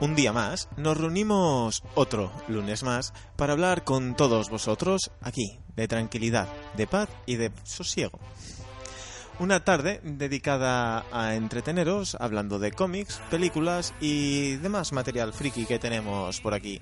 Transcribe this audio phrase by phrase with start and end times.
[0.00, 5.88] Un día más nos reunimos otro lunes más para hablar con todos vosotros aquí, de
[5.88, 8.18] tranquilidad, de paz y de sosiego.
[9.38, 16.40] Una tarde dedicada a entreteneros hablando de cómics, películas y demás material friki que tenemos
[16.40, 16.80] por aquí.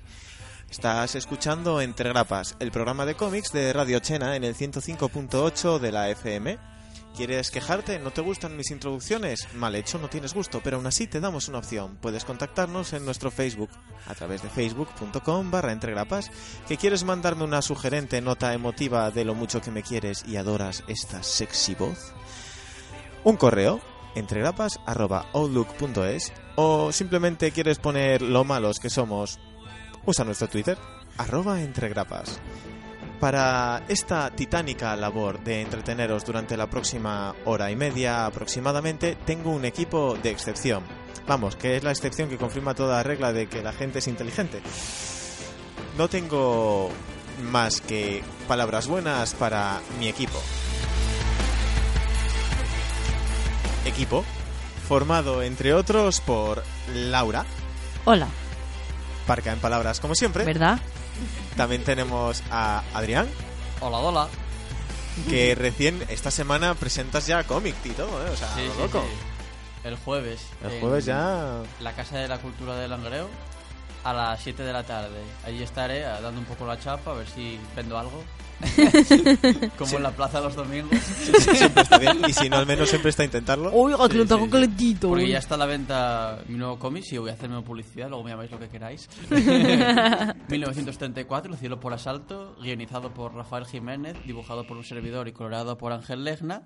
[0.71, 5.91] Estás escuchando Entre Grapas, el programa de cómics de Radio Chena en el 105.8 de
[5.91, 6.78] la FM.
[7.15, 7.99] ¿Quieres quejarte?
[7.99, 9.53] ¿No te gustan mis introducciones?
[9.53, 11.97] Mal hecho, no tienes gusto, pero aún así te damos una opción.
[12.01, 13.69] Puedes contactarnos en nuestro Facebook,
[14.07, 16.31] a través de facebook.com barra entregrapas.
[16.67, 20.85] ¿Que quieres mandarme una sugerente nota emotiva de lo mucho que me quieres y adoras
[20.87, 22.13] esta sexy voz?
[23.25, 23.81] Un correo,
[24.15, 29.39] entregrapas.outlook.es o simplemente quieres poner lo malos que somos,
[30.05, 30.77] usa nuestro Twitter,
[31.17, 32.39] arroba entregrapas.
[33.19, 39.65] Para esta titánica labor de entreteneros durante la próxima hora y media aproximadamente, tengo un
[39.65, 40.83] equipo de excepción.
[41.27, 44.61] Vamos, que es la excepción que confirma toda regla de que la gente es inteligente.
[45.97, 46.89] No tengo
[47.43, 50.39] más que palabras buenas para mi equipo.
[53.85, 54.23] Equipo
[54.87, 57.45] formado, entre otros, por Laura,
[58.05, 58.27] Hola,
[59.27, 60.45] parca en palabras como siempre.
[60.45, 60.79] ¿verdad?
[61.55, 63.27] También tenemos a Adrián,
[63.81, 64.27] Hola, hola.
[65.29, 68.29] que recién esta semana presentas ya cómic y todo, ¿eh?
[68.31, 69.01] O sea, Sí, lo sí, loco.
[69.01, 69.87] sí.
[69.87, 70.41] El jueves.
[70.63, 71.61] El en jueves ya...
[71.79, 73.29] La Casa de la Cultura de Langreo
[74.03, 75.21] a las 7 de la tarde.
[75.45, 78.23] Allí estaré dando un poco la chapa a ver si vendo algo.
[79.77, 80.91] Como en la plaza los domingos.
[80.99, 82.19] siempre está bien.
[82.27, 83.71] Y si no, al menos siempre está a intentarlo.
[83.73, 84.51] Oiga, que Sí, lo tengo sí.
[84.51, 85.09] calentito.
[85.09, 88.23] Porque ya está a la venta mi nuevo cómic y voy a hacerme publicidad, luego
[88.23, 89.07] me llamáis lo que queráis.
[90.49, 95.77] 1934, El cielo por asalto, guionizado por Rafael Jiménez, dibujado por un servidor y coloreado
[95.77, 96.63] por Ángel Legna,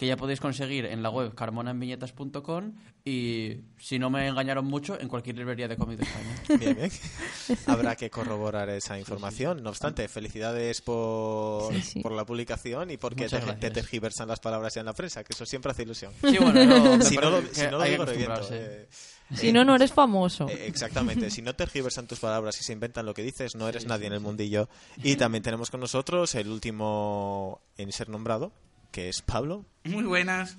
[0.00, 2.72] que ya podéis conseguir en la web carmonaenviñetas.com
[3.04, 6.34] y, si no me engañaron mucho, en cualquier librería de cómic de España.
[6.58, 6.90] Bien, bien.
[7.66, 9.62] Habrá que corroborar esa información.
[9.62, 12.00] No obstante, felicidades por, Sí, sí.
[12.00, 15.34] por la publicación y porque te, te tergiversan las palabras ya en la prensa, que
[15.34, 16.14] eso siempre hace ilusión.
[16.22, 18.32] Sí, bueno, me Si no, lo, si no lo digo, reviento.
[18.32, 18.82] acostumbrarse.
[18.84, 18.88] eh.
[19.36, 20.48] Si no, no eres famoso.
[20.48, 23.84] Eh, Exactamente, si no tergiversan tus palabras y se inventan lo que dices, no eres
[23.86, 24.70] nadie en el mundillo.
[24.96, 28.52] Y también tenemos con nosotros el último en ser nombrado,
[28.90, 30.56] que es Pablo, Muy buenas.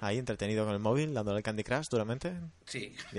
[0.00, 2.34] ahí entretenido con el móvil, dándole al Candy Crush duramente.
[2.66, 2.94] Sí.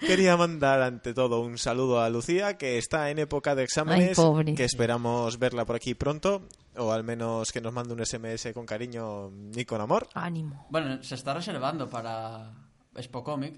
[0.00, 4.24] Quería mandar ante todo un saludo a Lucía, que está en época de exámenes, Ay,
[4.24, 4.54] pobre.
[4.54, 8.64] que esperamos verla por aquí pronto, o al menos que nos mande un SMS con
[8.64, 10.08] cariño y con amor.
[10.14, 10.66] Ánimo.
[10.70, 12.52] Bueno, se está reservando para
[12.96, 13.54] Expo Comic.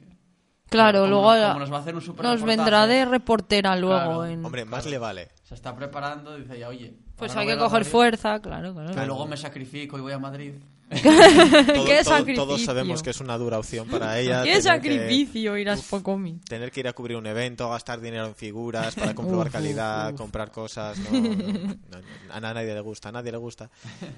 [0.69, 3.97] Claro, Como- luego como nos va a hacer un super nos vendrá de reportera luego.
[3.97, 4.27] Claro.
[4.27, 5.29] en- Hombre, más le vale.
[5.45, 6.97] Se está preparando, dice ya, oye.
[7.17, 8.91] Pues hay que coger fuerza, claro, claro.
[8.95, 10.55] Pero luego me sacrifico y voy a Madrid.
[10.91, 11.01] Todo-
[11.87, 12.35] ¡Qué todo- sacrificio!
[12.45, 14.43] todos sabemos que es una dura opción para ella.
[14.43, 16.41] ¡Qué tener que- sacrificio ir a Spocomi!
[16.47, 20.13] tener que ir a cubrir un evento, gastar dinero en figuras para comprobar Uf, calidad,
[20.13, 20.19] uf.
[20.19, 21.99] comprar cosas, no, no, no,
[22.31, 23.71] a nadie le gusta, a nadie le gusta.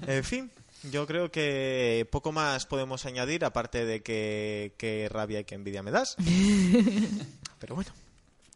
[0.05, 0.51] En fin,
[0.91, 5.81] yo creo que poco más podemos añadir, aparte de que, que rabia y que envidia
[5.81, 6.17] me das.
[7.59, 7.91] Pero bueno,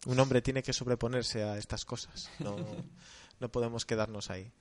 [0.07, 2.57] un hombre tiene que sobreponerse a estas cosas, no,
[3.39, 4.51] no podemos quedarnos ahí.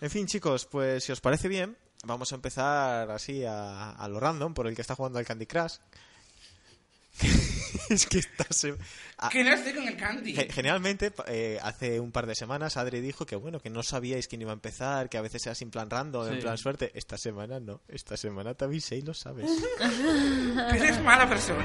[0.00, 4.20] En fin, chicos, pues si os parece bien, vamos a empezar así a, a lo
[4.20, 5.76] random, por el que está jugando al Candy Crush.
[7.90, 8.46] es que está...
[8.50, 8.76] se-
[9.16, 10.34] a- ¿Qué no estoy con el candy?
[10.34, 14.28] Ge- Generalmente, eh, hace un par de semanas, Adri dijo que bueno, que no sabíais
[14.28, 16.40] quién iba a empezar, que a veces era sin plan random, en Sí.
[16.42, 16.92] plan suerte.
[16.94, 19.50] Esta semana no, esta semana te avisé y lo sabes.
[20.72, 21.64] Eres mala persona.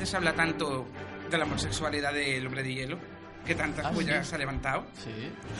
[0.00, 0.86] Últimamente se habla tanto
[1.30, 2.98] de la homosexualidad del hombre de hielo,
[3.46, 4.34] que tantas Ah, sí.
[4.34, 5.10] ha levantado, Sí.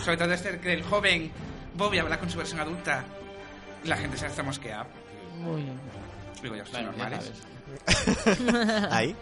[0.03, 1.31] sobre todo este que el joven
[1.77, 3.05] Bobby habla con su versión adulta,
[3.85, 4.87] la gente se está mosqueada.
[5.47, 5.65] Uy.
[6.43, 7.33] Digo, ya ya normales.
[7.87, 8.87] sabes.
[8.91, 9.15] Ahí.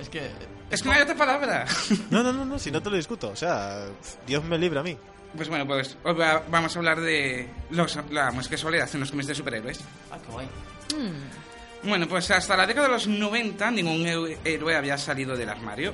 [0.00, 0.30] Es que.
[0.70, 1.66] Es que no hay otra palabra.
[2.10, 3.28] No, no, no, no, si no te lo discuto.
[3.28, 3.86] O sea,
[4.26, 4.96] Dios me libre a mí.
[5.36, 9.28] Pues bueno, pues hoy va- vamos a hablar de los, la homosexualidad en los cómics
[9.28, 9.80] de superhéroes.
[10.10, 10.46] Ah, qué guay.
[10.46, 11.51] Mm.
[11.84, 14.06] Bueno, pues hasta la década de los 90 ningún
[14.44, 15.92] héroe había salido del armario.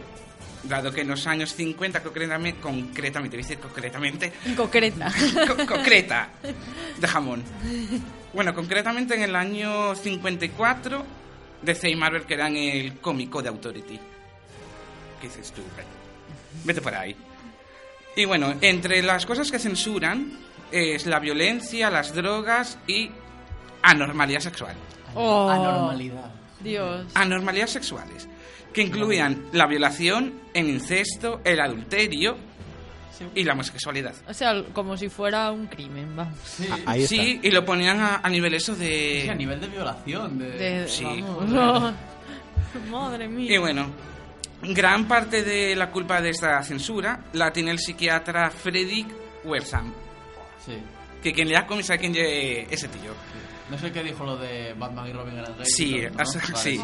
[0.65, 5.11] dado que en los años 50, concretamente, concretamente, concretamente, Concreta.
[5.47, 6.31] co- concreta,
[6.99, 7.43] de jamón.
[8.35, 11.05] Bueno, concretamente en el año 54,
[11.63, 13.99] DC y Marvel crean el cómico de Authority.
[15.21, 15.63] ¿Qué dices tú?
[16.65, 17.17] Vete por ahí.
[18.17, 20.39] Y bueno, entre las cosas que censuran
[20.73, 23.11] es la violencia, las drogas y
[23.83, 24.75] anormalidad sexual.
[25.15, 25.49] Oh.
[25.49, 26.31] Anormalidad.
[26.61, 27.07] Dios.
[27.15, 28.29] Anormalidades sexuales,
[28.73, 32.37] que incluían la violación, el incesto, el adulterio
[33.35, 34.15] y la homosexualidad.
[34.29, 36.35] O sea, como si fuera un crimen, vamos.
[36.45, 36.67] Sí.
[36.71, 37.15] Ah, Ahí está.
[37.17, 39.35] Sí, y lo ponían a, a nivel eso Sí, a de...
[39.37, 40.39] nivel de violación.
[40.39, 40.51] De...
[40.51, 41.05] De- Sí.
[41.05, 41.95] vamos.
[42.91, 43.55] Madre mía.
[43.55, 43.87] Y bueno,
[44.63, 49.07] gran parte de la culpa de esta censura la tiene el psiquiatra Fredrik
[49.45, 49.93] Wersam,
[50.67, 50.75] Sí.
[51.23, 53.13] que quien lea cómics sabe quién es ese tío.
[53.71, 55.75] No sé qué dijo lo de Batman y Robin eran gays.
[55.75, 56.03] Sí,
[56.57, 56.81] sí.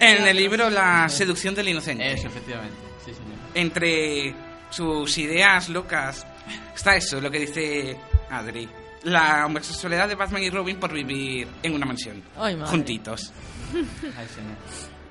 [0.00, 2.12] En el libro La seducción del inocente.
[2.12, 2.76] Eso, efectivamente.
[3.04, 3.34] Sí, señor.
[3.54, 4.34] entre
[4.70, 6.26] sus ideas locas
[6.74, 7.96] está eso, lo que dice
[8.30, 8.68] Adri.
[9.04, 12.22] La homosexualidad de Batman y Robin por vivir en una mansión.
[12.36, 13.32] Ay, juntitos.
[13.74, 14.56] Ay, señor.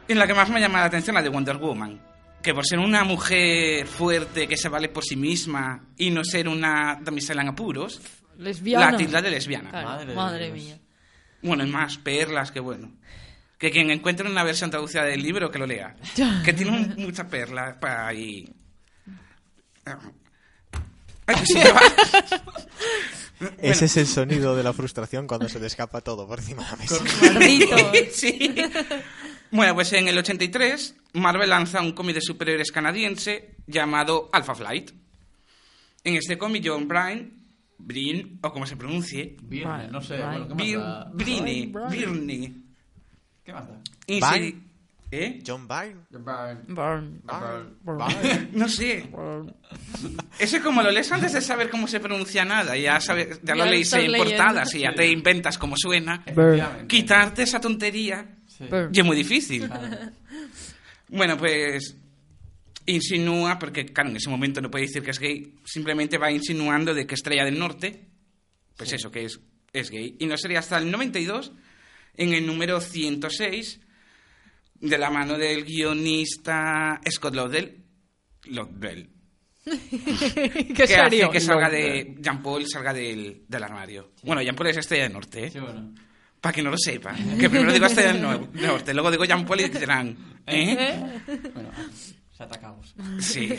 [0.08, 2.02] Y la que más me llama la atención la de Wonder Woman.
[2.42, 6.48] Que por ser una mujer fuerte que se vale por sí misma y no ser
[6.50, 8.02] una damisela en apuros,
[8.38, 8.92] Lesbiana.
[8.92, 9.70] la tilda de lesbiana.
[9.70, 10.78] Claro, Madre mía.
[11.44, 12.92] Bueno, y más perlas, que bueno.
[13.58, 15.96] Que quien encuentre una versión traducida del libro, que lo lea.
[16.46, 18.52] Que tiene un- mucha perla para ahí.
[21.26, 21.82] Ay, que se me va.
[23.62, 26.72] Ese es el sonido de la frustración cuando se le escapa todo por encima de
[26.72, 26.96] la mesa.
[28.14, 28.56] Sí.
[29.52, 34.92] Bueno, pues en el 83, Marvel lanza un cómic de superhéroes canadiense llamado Alpha Flight.
[36.04, 37.32] En este cómic, John Bryan,
[37.86, 40.18] Breen, o como se pronuncie, Vale, no sé.
[40.18, 40.46] vale.
[40.46, 41.12] Bueno, ¿qué más Bir- da?
[41.14, 41.72] Brine.
[41.92, 42.64] Birney,
[43.44, 43.80] ¿Qué más da?
[44.08, 44.60] inseri-
[45.16, 45.44] ¿Eh?
[45.46, 46.02] John Byrne.
[46.10, 46.64] Burn.
[46.70, 47.22] Burn.
[47.24, 47.74] Burn.
[47.84, 48.50] Burn.
[48.54, 49.08] No sé.
[49.12, 49.54] Burn.
[50.40, 53.66] Ese como lo lees antes de saber cómo se pronuncia nada, ya, sabes, ya lo
[53.66, 54.36] Ya leís estás en leyendo.
[54.38, 56.24] portadas y ya te inventas cómo suena.
[56.26, 56.88] Efectivamente.
[56.88, 58.64] Quitarte esa tontería Sí.
[58.68, 58.92] Burn.
[58.92, 59.68] ya es muy difícil.
[59.68, 59.98] Claro.
[61.10, 61.96] Bueno, pues
[62.86, 66.94] insinúa, porque claro, en ese momento no puede decir que es gay, simplemente va insinuando
[66.94, 68.08] de que Estrella del Norte,
[68.78, 69.40] pues eso, que es,
[69.72, 70.16] es gay.
[70.20, 71.52] Y no sería hasta el 92,
[72.16, 73.80] en el número 106,
[74.82, 77.84] de la mano del guionista Scott Lobdell,
[78.46, 79.10] Lobdell
[79.64, 84.12] ¿Qué que hace que salga de Jean Paul salga del, del armario.
[84.24, 85.52] Bueno, Jean Paul es Estrella del Norte, ¿eh?
[85.52, 85.94] Sí, bueno.
[86.42, 87.16] para que no lo sepa.
[87.40, 91.22] Que primero digo Estrella del Nor- Norte, luego digo Jean Paul y dirán, ¿eh?
[91.54, 91.70] Bueno,
[92.44, 92.94] se atacamos.
[93.20, 93.50] Sí.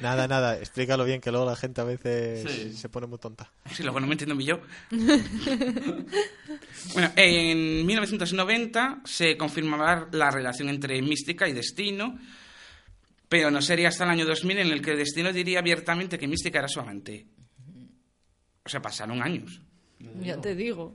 [0.00, 2.72] Nada, nada, explícalo bien que luego la gente a veces Sí.
[2.74, 3.50] se pone muy tonta.
[3.72, 4.60] Sí, luego no me entiendo ni yo.
[6.94, 12.18] bueno, en 1990 se confirmaba la relación entre Mística y Destino,
[13.28, 16.58] pero no sería hasta el año 2000 en el que Destino diría abiertamente que Mística
[16.58, 17.26] era su amante.
[18.64, 19.60] O sea, pasaron años.
[20.20, 20.94] Ya te digo.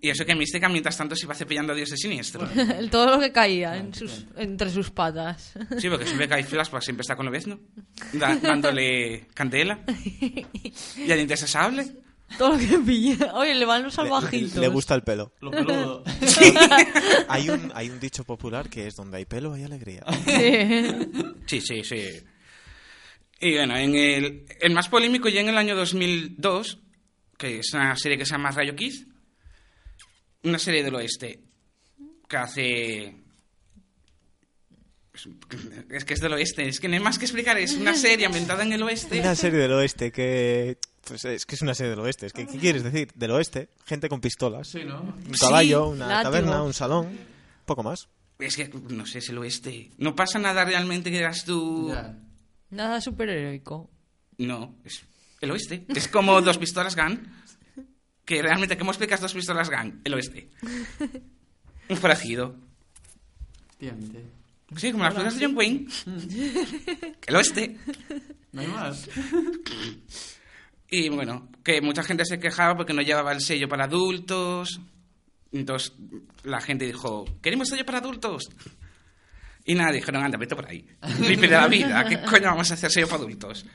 [0.00, 2.48] Y eso que Mística, mientras tanto, se iba cepillando a Dios de siniestro.
[2.78, 5.54] El- Todo lo que caía en sus, entre sus patas.
[5.78, 7.58] Sí, porque siempre que hay flashback siempre está con Lobezno,
[8.12, 9.80] da- dándole candela.
[10.96, 11.86] Y a dientes de sable.
[12.36, 13.32] Todo lo que pilla.
[13.34, 14.56] Oye, le van los salvajitos.
[14.56, 15.32] le gusta el pelo.
[15.40, 16.04] Lo peludo.
[17.28, 20.02] Hay un, hay un dicho popular que es donde hay pelo hay alegría.
[20.26, 21.08] Sí.
[21.46, 22.04] Sí, sí, sí.
[23.40, 26.78] Y bueno, en el, el más polémico ya en el año 2002,
[27.38, 29.06] que es una serie que se llama Rayo Kid,
[30.44, 31.40] una serie del oeste,
[32.28, 33.14] que hace...
[35.90, 38.26] Es que es del oeste, es que no hay más que explicar, es una serie
[38.26, 39.18] ambientada en el oeste.
[39.20, 40.78] Una serie del oeste que...
[41.04, 42.26] Pues es que es una serie del oeste.
[42.26, 43.08] Es que, ¿Qué quieres decir?
[43.14, 45.00] Del oeste, gente con pistolas, Sí, ¿no?
[45.00, 46.22] un caballo, Sí, una látigo.
[46.30, 47.18] taberna, un salón,
[47.64, 48.08] poco más.
[48.38, 49.90] Es que, no sé, es el oeste.
[49.98, 51.88] No pasa nada realmente que digas tú...
[51.92, 52.14] Ya.
[52.70, 53.90] Nada superheroico.
[54.36, 55.02] No, es
[55.40, 55.84] el oeste.
[55.88, 57.26] Es como dos pistolas Gun.
[58.28, 60.02] Que realmente, ¿cómo explicas dos pistolas Gun?
[60.04, 60.50] El oeste.
[61.88, 62.54] Un forajido.
[64.76, 65.86] Sí, como las películas de John Wayne.
[67.26, 67.78] El oeste.
[68.52, 69.08] No hay más.
[70.90, 74.80] Y bueno, que mucha gente se quejaba porque no llevaba el sello para adultos.
[75.52, 75.92] Entonces
[76.44, 78.48] la gente dijo, ¿queremos sello para adultos?
[79.66, 80.86] Y nada, dijeron, anda, vete por ahí.
[81.20, 83.66] Limpia de la vida, ¿qué coño vamos a hacer sello para adultos?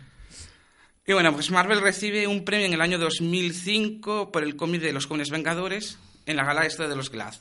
[1.06, 4.94] Y bueno, pues Marvel recibe un premio en el año 2005 por el cómic de
[4.94, 7.34] los jóvenes vengadores en la gala esta de los Glad.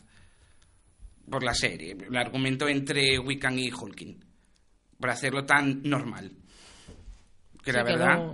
[1.30, 4.24] Por la serie, el argumento entre Wiccan y Hulking.
[4.98, 6.32] Por hacerlo tan normal.
[7.62, 8.32] Que la que verdad...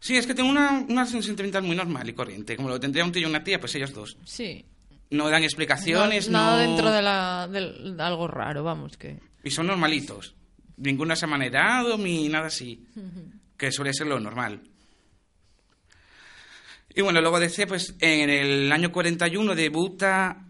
[0.00, 2.56] Sí, es que tengo una, una sentimental muy normal y corriente.
[2.56, 4.18] Como lo tendría un tío y una tía, pues ellos dos.
[4.24, 4.64] Sí.
[5.10, 6.68] No dan explicaciones, No- nada no...
[6.70, 9.18] dentro de, la, de algo raro, vamos, que...
[9.42, 10.34] Y son normalitos.
[10.76, 12.84] Ninguna se ha manejado ni nada así.
[13.56, 14.62] Que suele ser lo normal.
[16.94, 20.44] Y bueno, luego DC, pues en el año 41 debuta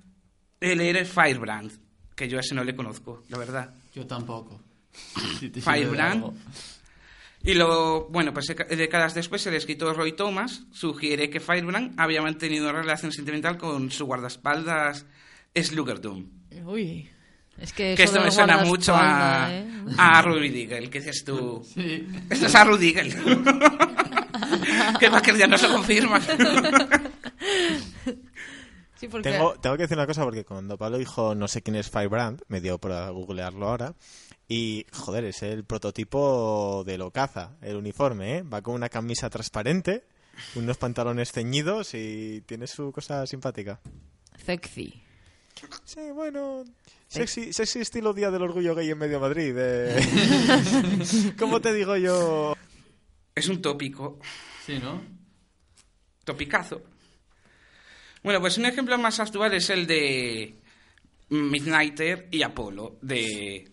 [0.61, 1.73] el héroe Firebrand,
[2.15, 3.75] que yo a ese no le conozco, la verdad.
[3.95, 4.61] Yo tampoco.
[5.41, 6.33] Si de Firebrand.
[7.43, 12.23] Y luego, bueno, pues deca- décadas después el escritor Roy Thomas sugiere que Firebrand había
[12.23, 15.05] mantenido una relación sentimental con su guardaespaldas
[15.55, 16.27] Sluggerdoom.
[16.65, 17.11] Uy.
[17.59, 19.65] Es que, Que esto me suena mucho a, ¿eh?
[19.97, 21.65] a Rudy Diggle, que dices tú.
[21.73, 22.07] Sí.
[22.29, 23.15] Esto es a Rudy Diggle.
[24.99, 26.21] que va que ya no se confirma.
[28.97, 29.33] Sí, porque...
[29.33, 32.43] Tengo, tengo que decir una cosa porque cuando Pablo dijo no sé quién es Firebrand,
[32.47, 33.95] me dio por googlearlo ahora.
[34.47, 38.43] Y, joder, es el prototipo de lo caza, el uniforme, ¿eh?
[38.43, 40.05] Va con una camisa transparente,
[40.55, 43.81] unos pantalones ceñidos y tiene su cosa simpática.
[44.45, 45.04] Sexy.
[45.85, 46.65] Sí, bueno,
[47.09, 49.55] sexy, sexy estilo Día del Orgullo Gay en Medio Madrid.
[49.57, 51.35] eh.
[51.39, 52.57] ¿Cómo te digo yo?
[53.35, 54.19] Es un tópico.
[54.67, 55.03] Sí, ¿no?
[56.25, 56.83] Topicazo.
[58.23, 60.55] Bueno, pues un ejemplo más actual es el de
[61.29, 63.71] Midnighter y Apolo de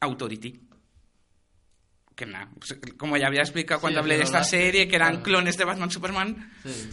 [0.00, 0.60] Authority.
[2.14, 5.22] Que nada, pues, como ya había explicado cuando Sí, hablé de esta serie, que eran
[5.22, 6.90] clones de Batman Superman Sí.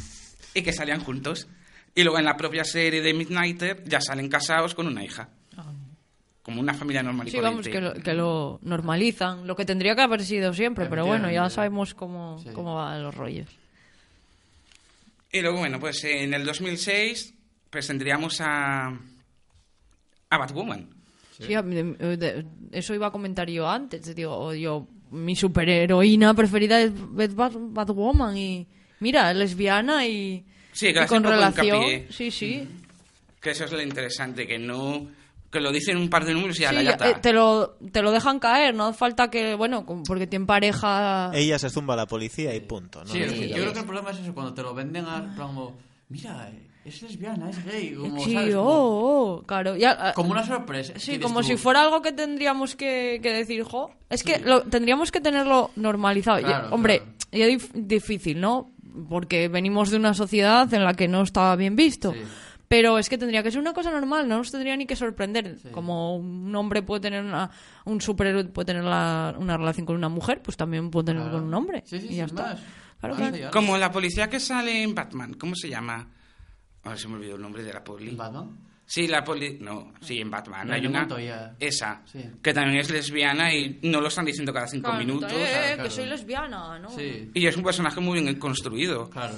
[0.54, 1.48] y que salían juntos.
[1.98, 5.30] Y luego en la propia serie de Midnighter ya salen casados con una hija.
[6.44, 9.46] Como una familia normal y Sí, vamos, que lo, que lo normalizan.
[9.48, 12.50] Lo que tendría que haber sido siempre, pero bueno, ya sabemos cómo, Sí.
[12.54, 13.50] cómo van los rollos.
[15.32, 17.34] Y luego, bueno, pues en el 2006
[17.70, 18.88] pues tendríamos a,
[20.30, 20.88] a Batwoman.
[21.39, 24.16] Sí, a mí, de- de- eso iba a comentar yo antes.
[24.16, 28.68] Digo, yo, mi superheroína preferida es es Bat- Batwoman y
[29.01, 30.46] mira, es lesbiana y,
[30.78, 31.66] Sí, que y con relación.
[31.66, 32.08] hincapié.
[32.12, 32.68] Sí, sí.
[33.42, 35.08] Que eso es lo interesante, que no...
[35.50, 37.10] Que lo dicen un par de números y ya Sí, la ya, está.
[37.10, 41.32] eh, te, lo, te lo dejan caer, no hace falta que, bueno, porque tiene pareja.
[41.34, 43.00] Ella se zumba a la policía y punto.
[43.06, 43.10] ¿no?
[43.12, 45.78] Sí, No yo creo que el problema es eso, cuando te lo venden a como,
[46.10, 46.52] mira,
[46.84, 48.56] es lesbiana, es gay, como, sí, ¿sabes?
[48.56, 49.78] oh, Como, oh, claro.
[49.78, 50.94] Ya, ah, como una sorpresa.
[50.98, 53.90] Sí, como dices si tú, fuera algo que tendríamos que, que decir, jo.
[54.10, 56.40] Es que lo, tendríamos que tenerlo normalizado.
[56.42, 57.14] Claro, Ya- hombre, claro.
[57.32, 58.70] ya dif- difícil, ¿no?
[59.10, 62.13] Porque venimos de una sociedad en la que no estaba bien visto.
[62.13, 62.20] Sí.
[62.68, 65.58] Pero es que tendría que ser una cosa normal, no nos tendría ni que sorprender.
[65.72, 67.50] Como un hombre puede tener una,
[67.86, 71.38] un superhéroe puede tener la- una relación con una mujer, pues también puede tener Claro.
[71.38, 71.84] con un hombre.
[71.86, 72.58] Sí, sí, y ya está.
[73.00, 73.51] Claro, claro.
[73.54, 75.36] Como la policía que sale en Batman.
[75.36, 76.10] ¿Cómo se llama?
[76.84, 78.10] Ahora se me olvidó el nombre de la poli.
[78.10, 78.58] ¿En Batman?
[78.89, 79.58] Sí, la poli...
[79.60, 80.70] No, sí, en Batman.
[80.70, 81.01] La Hay una...
[81.01, 81.56] Montoya.
[81.60, 82.01] Esa.
[82.06, 82.24] Sí.
[82.41, 85.29] Que también es lesbiana y no lo están diciendo cada cinco Claro, minutos.
[85.34, 85.84] eh, claro.
[85.84, 86.89] que soy lesbiana, ¿no?
[86.89, 89.10] Sí, Y es un personaje muy bien construido.
[89.10, 89.36] claro.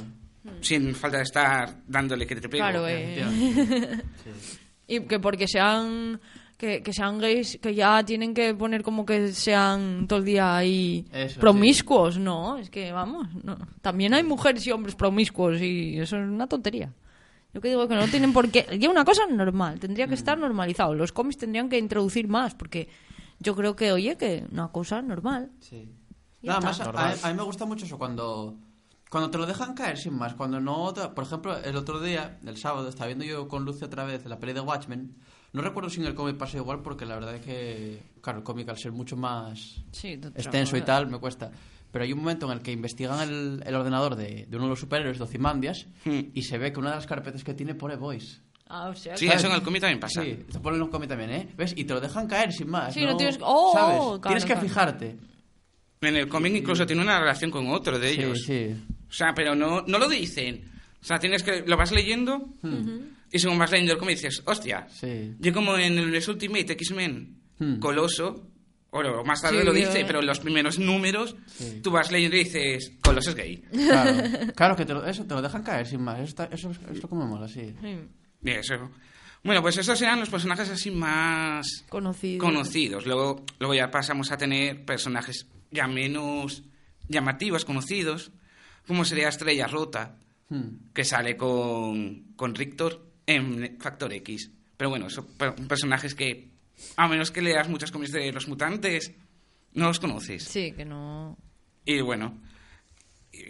[0.61, 2.63] Sin falta de estar dándole que te pego.
[2.63, 3.23] Claro, eh.
[4.23, 4.57] Sí.
[4.87, 6.19] Y que porque sean
[6.57, 10.55] que, que sean gays, que ya tienen que poner como que sean todo el día
[10.57, 13.57] ahí Eso, promiscuos, no, es que vamos, no.
[13.81, 16.91] también hay mujeres y hombres promiscuos y eso es una tontería.
[17.53, 20.37] Yo que digo que no tienen por qué, ya una cosa normal, tendría que estar
[20.37, 20.93] normalizado.
[20.93, 22.89] Los cómics tendrían que introducir más porque
[23.39, 25.51] yo creo que, oye, que una cosa normal.
[25.59, 25.89] Sí.
[26.43, 26.91] Nada está.
[26.91, 28.55] más, a, a mí me gusta mucho eso cuando,
[29.09, 30.35] cuando te lo dejan caer sin más.
[30.35, 30.93] Cuando no.
[30.93, 34.25] te- por ejemplo, el otro día, el sábado, estaba viendo yo con Lucy otra vez
[34.25, 35.15] la peli de Watchmen.
[35.51, 38.43] No recuerdo si en el cómic pasa igual porque la verdad es que, claro, el
[38.43, 41.49] cómic al ser mucho más Sí, extenso y tal me cuesta.
[41.91, 44.69] Pero hay un momento en el que investigan el, el ordenador de, de uno de
[44.69, 46.19] los superhéroes, de Ozymandias, Hmm.
[46.33, 48.39] y se ve que una de las carpetas que tiene pone Voice.
[48.67, 50.21] Ah, o sea, Sí, que- eso en el cómic también pasa.
[50.23, 51.49] Sí, te ponen en un cómic también, ¿eh?
[51.57, 51.73] ¿Ves?
[51.75, 52.93] Y te lo dejan caer sin más.
[52.93, 53.95] Sí, no tienes- oh, ¿Sabes?
[53.97, 54.61] claro, tienes que claro.
[54.67, 55.15] fijarte.
[56.01, 58.43] En el cómic incluso tiene una relación con otro de Sí, ellos.
[58.45, 58.75] sí.
[59.09, 60.71] O sea, pero no, no lo dicen.
[61.01, 61.63] O sea, tienes que...
[61.65, 62.53] Lo vas leyendo
[63.31, 64.87] y según vas leyendo el cómic dices, hostia.
[64.89, 65.33] Sí.
[65.39, 67.79] Yo como en el Ultimate X-Men, Hmm.
[67.79, 68.47] Coloso,
[68.91, 71.79] o más tarde Sí, lo dice, pero en los primeros números Sí.
[71.83, 73.57] tú vas leyendo y dices, Coloso es gay.
[73.71, 74.13] Claro,
[74.55, 76.17] claro que te lo, eso te lo dejan caer sin más.
[76.19, 77.73] Eso, está- eso, es- es lo que me mola, sí.
[78.43, 78.89] Eso.
[79.43, 82.43] Bueno, pues esos eran los personajes así más conocido.
[82.43, 83.05] conocidos.
[83.05, 86.63] Luego, luego ya pasamos a tener personajes ya menos
[87.07, 88.31] llamativos, conocidos,
[88.87, 90.15] como sería Estrella Rota,
[90.49, 90.89] Hmm.
[90.95, 94.49] que sale con, con Rictor en Factor X.
[94.75, 96.49] Pero bueno, son per- personajes que,
[96.95, 99.11] a menos que leas muchos cómics de los mutantes,
[99.73, 100.43] no los conoces.
[100.43, 101.37] Sí, que no...
[101.85, 102.39] Y bueno,
[103.31, 103.43] y-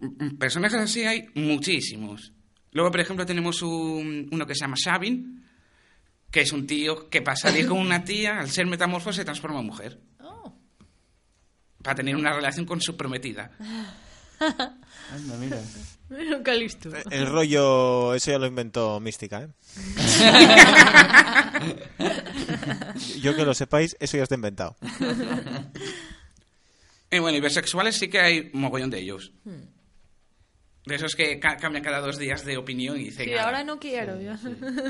[0.00, 2.32] m- personajes así hay muchísimos.
[2.72, 5.44] Luego, por ejemplo, tenemos un- uno que se llama Sabin,
[6.30, 9.60] que es un tío que para salir con una tía, al ser metamorfo, se transforma
[9.60, 10.00] en mujer.
[10.20, 10.54] Oh.
[11.82, 13.50] Para tener una relación con su prometida.
[14.40, 15.58] Anda, mira.
[16.56, 16.88] Listo.
[17.10, 19.48] El rollo, eso ya lo inventó Mística, ¿eh?
[23.20, 24.76] Yo que lo sepáis, eso ya está inventado.
[27.10, 29.32] Y bueno, y bisexuales sí que hay mogollón de ellos.
[30.86, 33.26] De esos que ca- cambian cada dos días de opinión y dicen...
[33.26, 34.18] Sí, "Ah, ahora no quiero.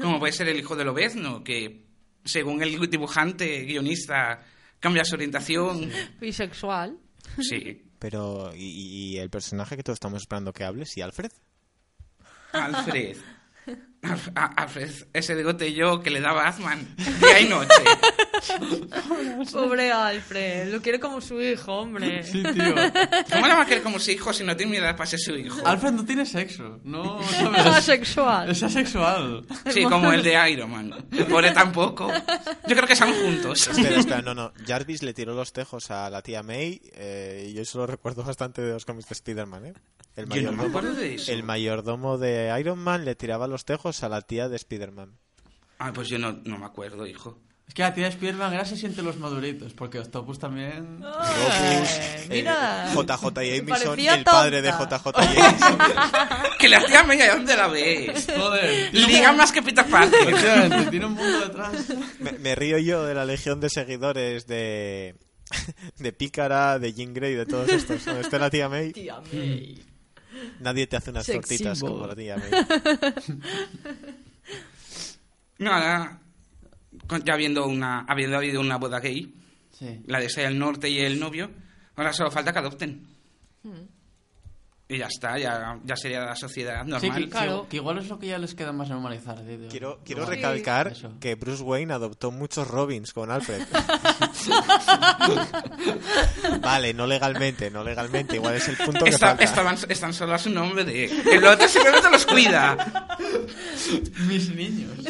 [0.00, 1.84] Como puede ser el hijo del obezno, que
[2.24, 4.42] según el dibujante, guionista,
[4.78, 5.90] cambia su orientación.
[6.20, 6.96] Bisexual.
[7.40, 7.82] Sí.
[8.00, 10.86] Pero, ¿y, y el personaje que todos estamos esperando que hable?
[10.86, 11.30] ¿Sí, Alfred?
[12.52, 13.16] Alfred.
[14.02, 16.88] A- Alfred, ese bigote yo que le daba Azman
[17.20, 17.68] día y noche.
[19.52, 20.72] Pobre Alfred.
[20.72, 22.22] Lo quiere como su hijo, hombre.
[22.22, 22.74] Sí, tío.
[23.30, 25.32] ¿Cómo le va a querer como su hijo si no tiene edad para ser su
[25.36, 25.60] hijo?
[25.66, 26.80] Alfred no tiene sexo.
[26.82, 27.66] No, Es ¿sabes?
[27.66, 28.50] asexual.
[28.50, 29.44] Es asexual.
[29.70, 30.94] Sí, como el de Iron Man.
[31.12, 32.10] El pobre tampoco.
[32.66, 33.68] Yo creo que están juntos.
[33.68, 34.52] Espera, espera, no, no.
[34.66, 38.24] Jarvis le tiró los tejos a la tía May eh, y yo eso lo recuerdo
[38.24, 39.74] bastante de los cómics de Spider-Man, ¿eh?
[40.16, 41.30] El Yo no me mayordomo, acuerdo de eso.
[41.32, 45.18] el mayordomo de Iron Man le tiraba los tejos a la tía de Spider-Man.
[45.78, 47.38] Ah, pues yo no, no me acuerdo, hijo.
[47.70, 50.98] Es que la tía de Spiderman ahora se siente los maduritos, porque Octopus también...
[51.04, 52.92] Eh, mira.
[52.92, 54.70] Eh, JJ Jameson, el padre de.
[54.70, 55.78] JJ Jameson.
[56.58, 58.26] Que la tía Media, ¿dónde la ves?
[58.36, 58.92] Joder.
[58.92, 60.90] Liga más que Peter Parker.
[60.90, 61.72] Tiene un mundo detrás.
[62.18, 65.14] me, me río yo de la legión de seguidores de...
[65.96, 68.02] De Pícara, de Jean Grey, de todos estos.
[68.02, 69.80] Cuando esté la tía May, Tía May.
[70.60, 71.94] Nadie te hace unas Sex tortitas symbol.
[71.94, 72.50] como la tía May.
[75.58, 76.20] Nada,
[77.24, 79.34] ya habiendo, una, habiendo habido una boda gay,
[79.72, 80.00] Sí.
[80.06, 81.50] la de Sea el Norte y el novio,
[81.96, 83.06] ahora solo falta que adopten.
[84.92, 87.14] Y ya está, ya, ya sería la sociedad Sí, normal.
[87.22, 87.66] que, Claro.
[87.70, 89.38] que- igual es lo que ya les queda más normalizar.
[89.40, 89.68] tío.
[89.70, 91.12] Quiero, quiero recalcar Eso.
[91.20, 93.62] que Bruce Wayne adoptó muchos Robins con Alfred.
[96.60, 98.34] vale, no legalmente, no legalmente.
[98.34, 99.44] Igual es el punto que Está- falta.
[99.44, 101.04] estaban, están solo a su nombre de...
[101.04, 103.16] El otro simplemente los cuida.
[104.26, 104.90] Mis niños.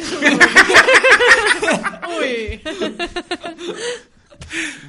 [2.19, 2.61] Uy.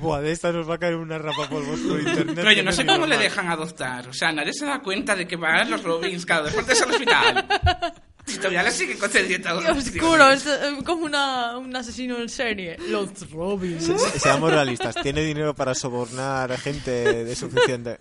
[0.01, 2.35] Buah, de esta nos va a caer una rapapolvos por internet.
[2.35, 4.09] Pero yo no sé cómo le dejan adoptar.
[4.09, 6.73] O sea, nadie se da cuenta de que van a los Robins cada vez que
[6.83, 7.47] al hospital.
[8.25, 10.31] Si todavía le siguen concediendo oscuro.
[10.31, 12.77] Es eh, como una, un asesino en serie.
[12.88, 13.85] Los Robins.
[13.85, 17.99] Se- Seamos realistas, tiene dinero para sobornar a gente de suficiente.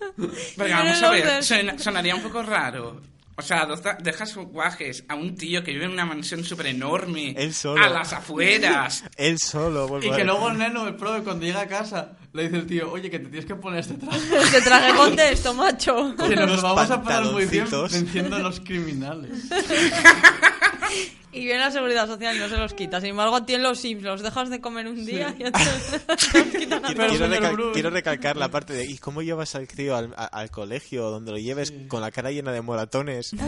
[0.56, 3.00] Porque vamos a ver, suena- sonaría un poco raro.
[3.42, 7.34] O sea, dejas guajes a un tío que vive en una mansión súper enorme.
[7.36, 7.82] Él solo.
[7.82, 9.04] A las afueras.
[9.16, 12.56] Él solo, Y que luego el neno, el pro, cuando llega a casa, le dice
[12.56, 14.20] el tío, oye, que te tienes que poner este traje.
[14.52, 16.14] Te traje contexto, macho.
[16.16, 19.48] Que nos vamos a pasar muy bien venciendo a los criminales.
[21.34, 23.00] Y viene la seguridad social y no se los quita.
[23.00, 25.52] Sin embargo, a ti en los Sims los dejas de comer un día y te,
[26.58, 30.12] quitan a Quiero, quiero recal- recalcar la parte de ¿y cómo llevas al crío al,
[30.16, 33.38] a- al colegio donde lo lleves con la cara llena de moratones y,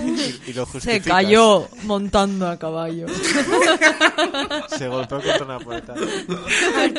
[0.50, 3.06] y lo Se cayó montando a caballo.
[4.78, 5.94] Se golpeó contra una puerta.
[6.76, 6.94] Ay.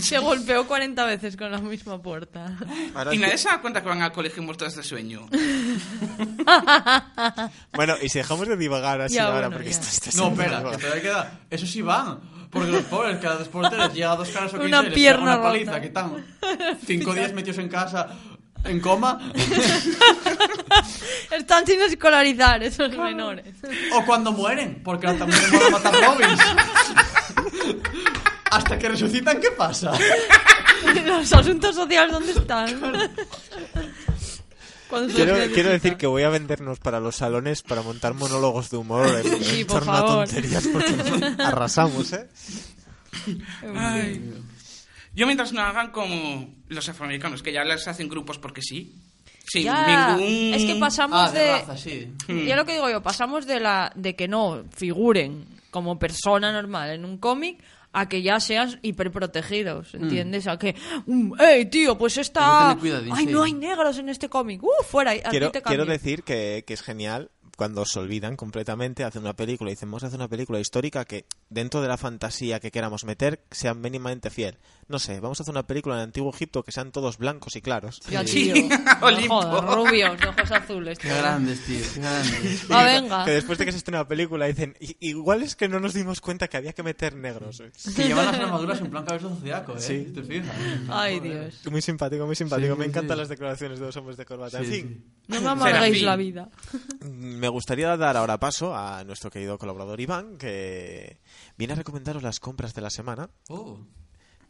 [0.00, 2.56] Se golpeó 40 veces con la misma puerta.
[2.94, 5.28] Ahora Y nadie que- se da cuenta que van al colegio muertos de sueño.
[7.74, 9.78] Bueno, y si dejamos de divagar así Ya, ahora, bueno, porque ya.
[9.80, 11.40] esto está No, espera, que todavía queda.
[11.50, 12.18] Eso sí van.
[12.50, 14.84] Porque los pobres, cada dos por tres llega a dos caras o Una quince y
[14.84, 15.48] les pierna una rota.
[15.48, 16.24] paliza, que están
[16.86, 18.08] cinco días metidos en casa
[18.64, 19.18] en coma.
[21.30, 23.56] Están sin escolarizar esos menores.
[23.94, 26.40] O cuando mueren, porque también les mola matar Robins.
[28.50, 29.92] Hasta que resucitan, ¿qué pasa?
[31.04, 32.80] Los asuntos sociales, ¿dónde están?
[35.14, 39.42] Quiero, decir que voy a vendernos para los salones para montar monólogos de humor en,
[39.44, 40.26] Sí, en por torno a favor.
[40.28, 40.94] tonterías porque
[41.42, 42.28] arrasamos, ¿eh?
[43.76, 44.32] Ay.
[45.14, 48.94] Yo mientras no hagan como los afroamericanos, que ya les hacen grupos porque sí.
[49.54, 50.54] Ya, ningún...
[50.54, 51.52] es que pasamos Ah, de de...
[51.52, 52.12] raza, sí.
[52.46, 56.90] Ya lo que digo yo, pasamos de la de que no figuren como persona normal
[56.90, 57.62] en un cómic
[57.94, 60.48] a que ya sean hiperprotegidos, ¿entiendes?
[60.48, 60.74] A que,
[61.06, 62.14] mm, ¡ey, tío, pues
[62.80, 63.32] cuidadín, ¡Ay, sí.
[63.32, 64.62] no hay negros en este cómic!
[64.62, 65.12] ¡Uh, fuera!
[65.12, 69.22] A Quiero, ti te quiero decir que, que es genial cuando se olvidan completamente, hacen
[69.22, 72.60] una película y dicen, vamos a hacer una película histórica que dentro de la fantasía
[72.60, 74.58] que queramos meter sea mínimamente fiel.
[74.88, 77.56] No sé, vamos a hacer una película en el antiguo Egipto que sean todos blancos
[77.56, 78.00] y claros.
[78.10, 78.52] Ya, Sí.
[78.52, 78.68] tío.
[79.00, 80.98] No jodas, rubios, ojos azules.
[80.98, 82.66] Qué grandes, tío, qué grandes.
[82.70, 83.24] Ah, venga.
[83.24, 85.94] Que después de que se estrena la película dicen, "I- igual es que no nos
[85.94, 87.60] dimos cuenta que había que meter negros.
[87.60, 87.70] ¿eh?".
[87.96, 89.80] Que llevan las armaduras en plan cabeza zodiaco, ¿eh?
[89.80, 90.12] Sí.
[90.14, 90.54] ¿Te fijas?
[90.88, 91.20] Ay.
[91.20, 91.60] Dios.
[91.70, 92.74] Muy simpático, muy simpático.
[92.74, 93.20] Sí, Me encantan sí.
[93.20, 94.58] las declaraciones de los hombres de corbata.
[94.58, 96.04] en Sí, fin, No me Serafín.
[96.06, 96.48] la vida.
[97.00, 101.20] me gustaría dar ahora paso a nuestro querido colaborador Iván, que
[101.56, 103.30] viene a recomendaros las compras de la semana.
[103.48, 103.78] Oh.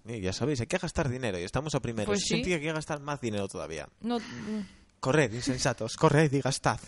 [0.06, 2.06] Y ya sabéis, hay que gastar dinero y estamos a primero.
[2.06, 2.34] Pues Eso sí.
[2.34, 3.88] significa que hay que gastar más dinero todavía.
[4.00, 4.18] No,
[5.00, 6.80] Corred, insensatos, corred y gastad.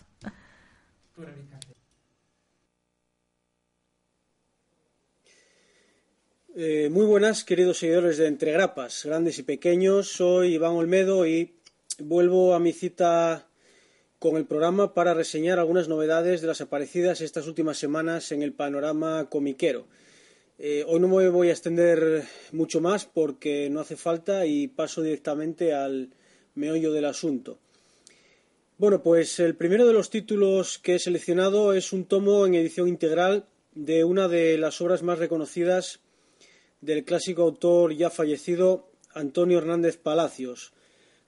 [6.54, 10.08] Eh, muy buenas, queridos seguidores de Entre Grapas, grandes y pequeños.
[10.12, 11.54] Soy Iván Olmedo y
[11.98, 13.46] vuelvo a mi cita
[14.18, 18.54] con el programa para reseñar algunas novedades de las aparecidas estas últimas semanas en el
[18.54, 19.86] panorama comiquero.
[20.58, 25.02] Eh, hoy no me voy a extender mucho más porque no hace falta y paso
[25.02, 26.14] directamente al
[26.54, 27.58] meollo del asunto.
[28.78, 32.88] Bueno, pues el primero de los títulos que he seleccionado es un tomo en edición
[32.88, 36.00] integral de una de las obras más reconocidas
[36.80, 40.72] del clásico autor ya fallecido Antonio Hernández Palacios.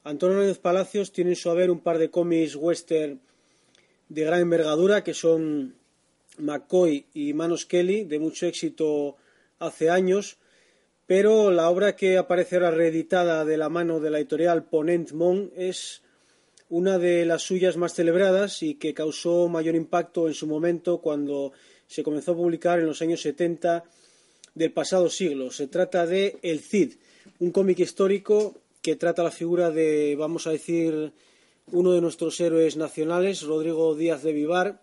[0.04, 3.20] Antonio Hernández Palacios tiene en su haber un par de cómics western
[4.08, 5.77] de gran envergadura que son
[6.38, 9.16] McCoy y Manos Kelly, de mucho éxito
[9.58, 10.38] hace años,
[11.06, 15.50] pero la obra que aparece ahora reeditada de la mano de la editorial Ponent Mon
[15.56, 16.02] es
[16.68, 21.52] una de las suyas más celebradas y que causó mayor impacto en su momento cuando
[21.86, 23.84] se comenzó a publicar en los años 70
[24.54, 25.50] del pasado siglo.
[25.50, 26.94] Se trata de El Cid,
[27.38, 31.12] un cómic histórico que trata la figura de, vamos a decir,
[31.72, 34.82] uno de nuestros héroes nacionales, Rodrigo Díaz de Vivar,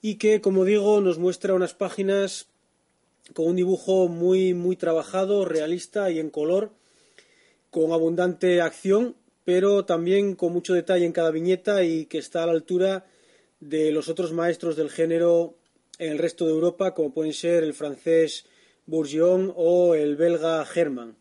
[0.00, 2.48] y que, como digo, nos muestra unas páginas
[3.34, 6.70] con un dibujo muy, muy trabajado, realista y en color,
[7.70, 12.46] con abundante acción, pero también con mucho detalle en cada viñeta y que está a
[12.46, 13.06] la altura
[13.60, 15.54] de los otros maestros del género
[15.98, 18.46] en el resto de Europa, como pueden ser el francés
[18.86, 21.16] Bourgeon o el belga Herman.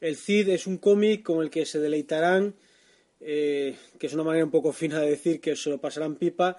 [0.00, 2.54] El Cid es un cómic con el que se deleitarán,
[3.20, 6.56] eh, que es una manera un poco fina de decir que se lo pasarán pipa,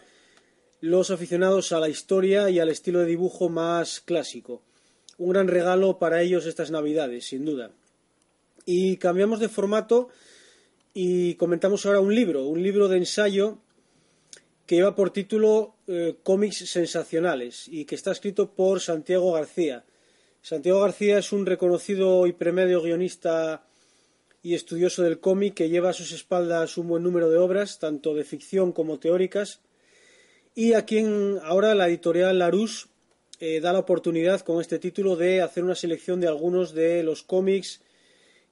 [0.84, 4.62] los aficionados a la historia y al estilo de dibujo más clásico.
[5.18, 7.72] Un gran regalo para ellos estas navidades, sin duda.
[8.66, 10.10] Y cambiamos de formato
[10.94, 13.60] y comentamos ahora un libro, un libro de ensayo
[14.66, 19.86] que lleva por título eh, Cómics Sensacionales y que está escrito por Santiago García.
[20.42, 23.64] Santiago García es un reconocido y premedio guionista
[24.42, 28.14] y estudioso del cómic que lleva a sus espaldas un buen número de obras, tanto
[28.14, 29.62] de ficción como teóricas,
[30.56, 32.88] y a quien ahora la editorial Larousse
[33.40, 37.24] eh, da la oportunidad con este título de hacer una selección de algunos de los
[37.24, 37.82] cómics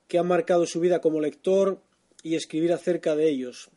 [0.08, 1.80] que han marcado su vida como lector
[2.24, 3.70] y escribir acerca de ellos.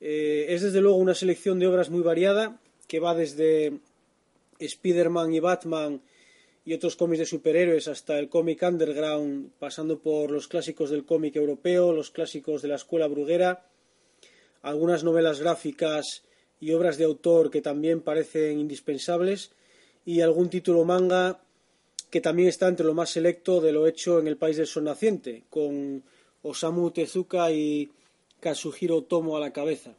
[0.00, 3.80] Eh, es desde luego una selección de obras muy variada que va desde
[4.58, 6.00] Spider-Man y Batman
[6.64, 11.34] y otros cómics de superhéroes hasta el cómic underground, pasando por los clásicos del cómic
[11.36, 13.66] europeo, los clásicos de la escuela bruguera,
[14.62, 16.22] algunas novelas gráficas
[16.60, 19.52] y obras de autor que también parecen indispensables
[20.04, 21.40] y algún título manga
[22.10, 24.84] que también está entre lo más selecto de lo hecho en el país del sol
[24.84, 26.02] naciente, con
[26.42, 27.90] Osamu Tezuka y
[28.40, 29.94] Kazuhiro Tomo a la cabeza.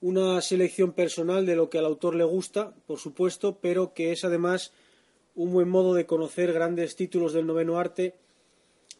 [0.00, 4.24] Una selección personal de lo que al autor le gusta, por supuesto, pero que es
[4.24, 4.72] además
[5.36, 8.14] un buen modo de conocer grandes títulos del noveno arte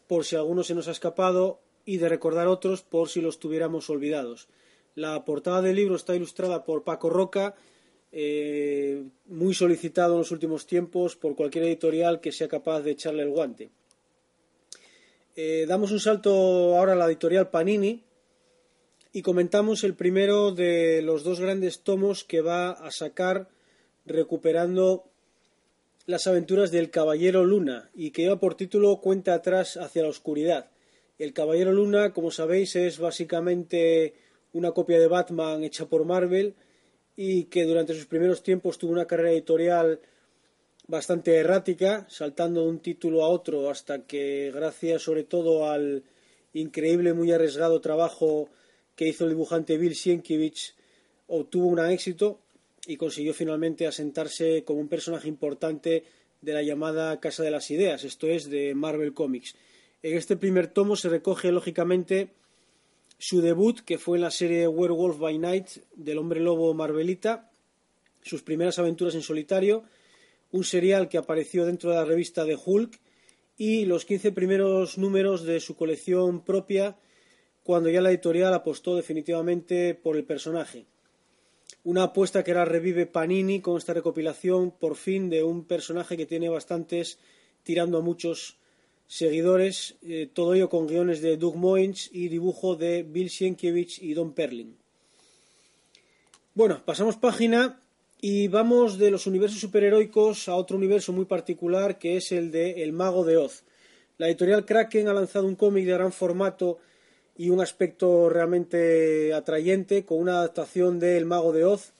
[0.07, 3.89] por si alguno se nos ha escapado y de recordar otros por si los tuviéramos
[3.89, 4.47] olvidados.
[4.95, 7.55] La portada del libro está ilustrada por Paco Roca,
[8.11, 13.23] eh, muy solicitado en los últimos tiempos por cualquier editorial que sea capaz de echarle
[13.23, 13.71] el guante.
[15.35, 18.03] Eh, damos un salto ahora a la editorial Panini
[19.11, 23.49] y comentamos el primero de los dos grandes tomos que va a sacar
[24.05, 25.05] recuperando
[26.05, 30.69] las aventuras del Caballero Luna y que lleva por título Cuenta atrás hacia la oscuridad.
[31.17, 34.13] El Caballero Luna, como sabéis, es básicamente
[34.53, 36.55] una copia de Batman hecha por Marvel
[37.15, 39.99] y que durante sus primeros tiempos tuvo una carrera editorial
[40.87, 46.03] bastante errática, saltando de un título a otro hasta que, gracias sobre todo al
[46.53, 48.49] increíble, muy arriesgado trabajo
[48.95, 50.75] que hizo el dibujante Bill Sienkiewicz,
[51.27, 52.39] obtuvo un éxito
[52.85, 56.03] y consiguió finalmente asentarse como un personaje importante
[56.41, 59.55] de la llamada Casa de las Ideas, esto es, de Marvel Comics.
[60.03, 62.29] En este primer tomo se recoge, lógicamente,
[63.23, 67.49] su debut, que fue en la serie Werewolf by Night del hombre lobo Marvelita,
[68.21, 69.85] sus primeras aventuras en solitario,
[70.51, 72.99] un serial que apareció dentro de la revista de Hulk
[73.55, 76.97] y los 15 primeros números de su colección propia
[77.63, 80.85] cuando ya la editorial apostó definitivamente por el personaje.
[81.85, 86.25] Una apuesta que ahora revive Panini con esta recopilación por fin de un personaje que
[86.25, 87.19] tiene bastantes,
[87.63, 88.57] tirando a muchos
[89.07, 94.13] seguidores, eh, todo ello con guiones de Doug Moines y dibujo de Bill Sienkiewicz y
[94.13, 94.75] Don Perlin.
[96.55, 97.79] Bueno, pasamos página
[98.21, 102.83] y vamos de los universos superheroicos a otro universo muy particular que es el de
[102.83, 103.63] El Mago de Oz.
[104.17, 106.77] La editorial Kraken ha lanzado un cómic de gran formato
[107.35, 111.93] y un aspecto realmente atrayente con una adaptación de El Mago de Oz,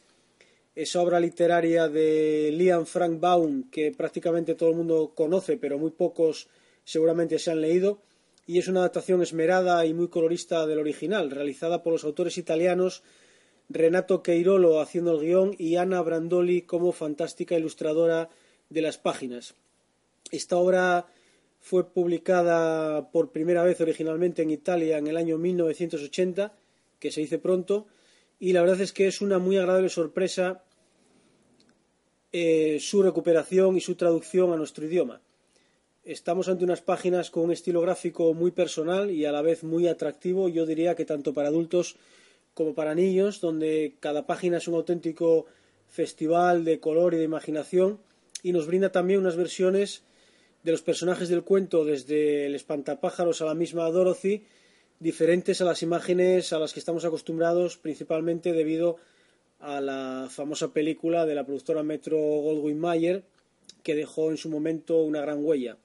[0.76, 5.92] esa obra literaria de Liam Frank Baum que prácticamente todo el mundo conoce, pero muy
[5.92, 6.48] pocos
[6.86, 8.02] seguramente se han leído,
[8.46, 13.04] y es una adaptación esmerada y muy colorista del original, realizada por los autores italianos
[13.70, 18.30] Renato Queirolo haciendo el guion y Ana Brandoli como fantástica ilustradora
[18.70, 19.56] de las páginas.
[20.32, 21.08] Esta obra
[21.60, 26.54] fue publicada por primera vez originalmente en Italia en el año 1980,
[27.00, 27.88] que se dice pronto,
[28.40, 30.64] y la verdad es que es una muy agradable sorpresa
[32.32, 35.22] eh, su recuperación y su traducción a nuestro idioma.
[36.06, 39.88] Estamos ante unas páginas con un estilo gráfico muy personal y a la vez muy
[39.88, 41.96] atractivo, yo diría que tanto para adultos
[42.54, 45.46] como para niños, donde cada página es un auténtico
[45.88, 48.00] festival de color y de imaginación
[48.44, 50.04] y nos brinda también unas versiones
[50.64, 54.44] de los personajes del cuento, desde el espantapájaros a la misma Dorothy,
[55.00, 58.98] diferentes a las imágenes a las que estamos acostumbrados, principalmente debido
[59.62, 63.24] a la famosa película de la productora Metro Goldwyn Mayer,
[63.84, 65.78] que dejó en su momento una gran huella.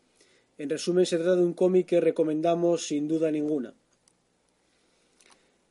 [0.58, 3.72] En resumen, se trata de un cómic que recomendamos sin duda ninguna.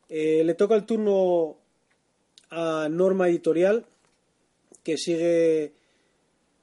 [0.09, 1.57] Eh, le toca el turno
[2.49, 3.85] a Norma Editorial,
[4.83, 5.73] que sigue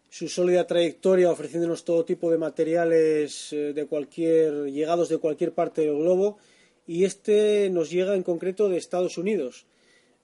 [0.09, 5.83] su sólida trayectoria ofreciéndonos todo tipo de materiales eh, de cualquier llegados de cualquier parte
[5.83, 6.39] del globo
[6.87, 9.67] y este nos llega en concreto de Estados Unidos.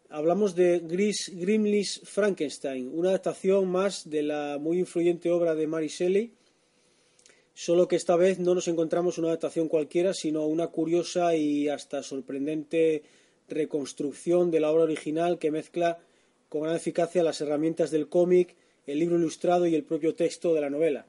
[0.09, 5.89] Hablamos de Gris Grimlis Frankenstein, una adaptación más de la muy influyente obra de Mary
[5.89, 6.33] Shelley,
[7.63, 12.03] solo que esta vez no nos encontramos una adaptación cualquiera, sino una curiosa y hasta
[12.03, 13.03] sorprendente
[13.49, 15.99] reconstrucción de la obra original que mezcla
[16.49, 20.63] con gran eficacia las herramientas del cómic, el libro ilustrado y el propio texto de
[20.63, 21.05] la novela.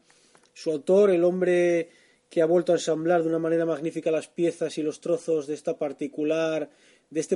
[0.54, 1.88] Su autor, el hombre
[2.30, 5.54] que ha vuelto a ensamblar de una manera magnífica las piezas y los trozos de
[5.54, 5.74] este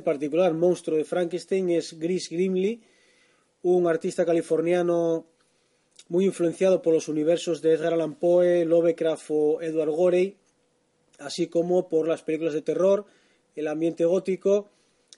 [0.02, 2.82] particular monstruo de Frankenstein es Gris Grimley,
[3.62, 5.26] un artista californiano
[6.08, 10.36] muy influenciado por los universos de Edgar Allan Poe, Lovecraft o Edward Gorey,
[11.18, 13.06] así como por las películas de terror,
[13.56, 14.70] el ambiente gótico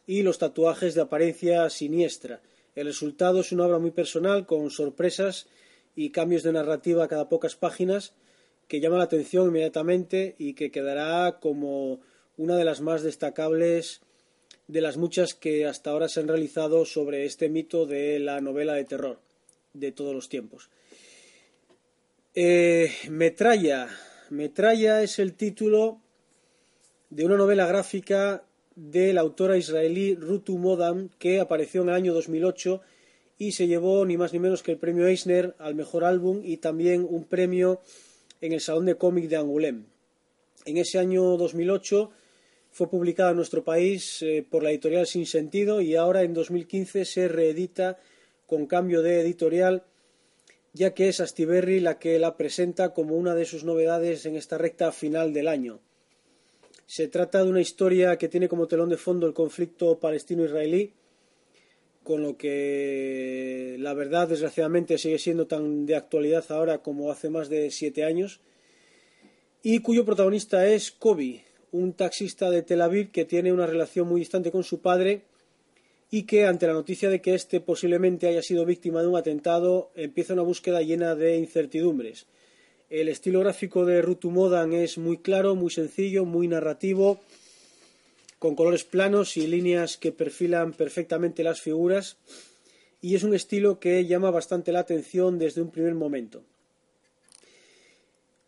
[0.06, 2.42] y los tatuajes de apariencia siniestra.
[2.76, 5.48] El resultado es una obra muy personal, con sorpresas
[5.96, 8.14] y cambios de narrativa cada pocas páginas,
[8.68, 12.00] que llama la atención inmediatamente y que quedará como
[12.38, 14.02] una de las más destacables
[14.68, 18.74] de las muchas que hasta ahora se han realizado sobre este mito de la novela
[18.74, 19.20] de terror
[19.74, 20.70] de todos los tiempos.
[22.40, 23.90] Eh, Metralla.
[24.30, 26.00] Metralla es el título
[27.10, 28.44] de una novela gráfica
[28.76, 32.80] de la autora israelí Rutu Modam, que apareció en el año 2008
[33.40, 36.58] y se llevó ni más ni menos que el premio Eisner al mejor álbum y
[36.58, 37.82] también un premio
[38.40, 39.86] en el Salón de Cómic de Angoulême.
[40.66, 42.12] En ese año 2008
[42.70, 47.04] fue publicada en nuestro país eh, por la editorial Sin Sentido y ahora en 2015
[47.04, 47.98] se reedita
[48.46, 49.86] con cambio de editorial,
[50.78, 54.58] ya que es Astiberri la que la presenta como una de sus novedades en esta
[54.58, 55.80] recta final del año.
[56.86, 60.94] Se trata de una historia que tiene como telón de fondo el conflicto palestino-israelí,
[62.04, 67.50] con lo que la verdad desgraciadamente sigue siendo tan de actualidad ahora como hace más
[67.50, 68.40] de siete años,
[69.62, 74.22] y cuyo protagonista es Kobe, un taxista de Tel Aviv que tiene una relación muy
[74.22, 75.24] distante con su padre
[76.10, 79.92] y que ante la noticia de que éste posiblemente haya sido víctima de un atentado
[79.96, 82.28] empieza una búsqueda llena de incertidumbres.
[82.90, 87.20] El estilo gráfico de Rutu Modan es muy claro, muy sencillo, muy narrativo,
[88.40, 92.18] con colores planos y líneas que perfilan perfectamente las figuras,
[93.02, 96.44] y es un estilo que llama bastante la atención desde un primer momento.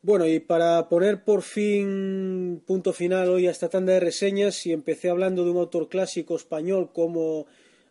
[0.01, 4.71] Bueno, y para poner por fin punto final hoy a esta tanda de reseñas, y
[4.71, 7.47] empecé hablando de un autor clásico español como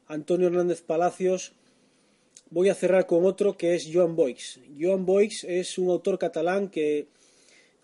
[0.07, 1.53] Antonio Hernández Palacios,
[2.49, 4.59] voy a cerrar con otro que es Joan Boix.
[4.81, 7.09] Joan Boix es un autor catalán que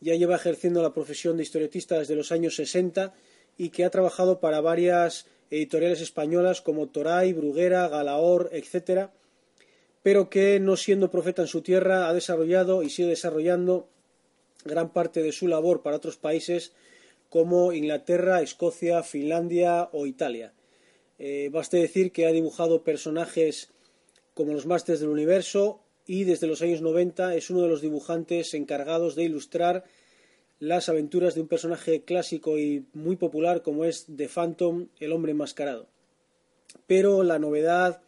[0.00, 3.12] ya lleva ejerciendo la profesión de historietista desde los años 60
[3.58, 9.10] y que ha trabajado para varias editoriales españolas como Toray, Bruguera, Galaor, etc.,
[10.02, 13.88] pero que, no siendo profeta en su tierra, ha desarrollado y sigue desarrollando
[14.64, 16.72] gran parte de su labor para otros países
[17.28, 20.52] como Inglaterra, Escocia, Finlandia o Italia.
[21.18, 23.70] Eh, baste decir que ha dibujado personajes
[24.34, 28.54] como los Masters del Universo y desde los años 90 es uno de los dibujantes
[28.54, 29.84] encargados de ilustrar
[30.58, 35.32] las aventuras de un personaje clásico y muy popular como es The Phantom, el hombre
[35.32, 35.88] enmascarado.
[36.86, 38.02] Pero la novedad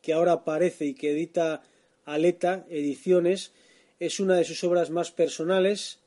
[0.00, 1.62] que ahora aparece y que edita
[2.04, 3.52] Aleta Ediciones
[4.06, 6.00] es una de sus obras más personales,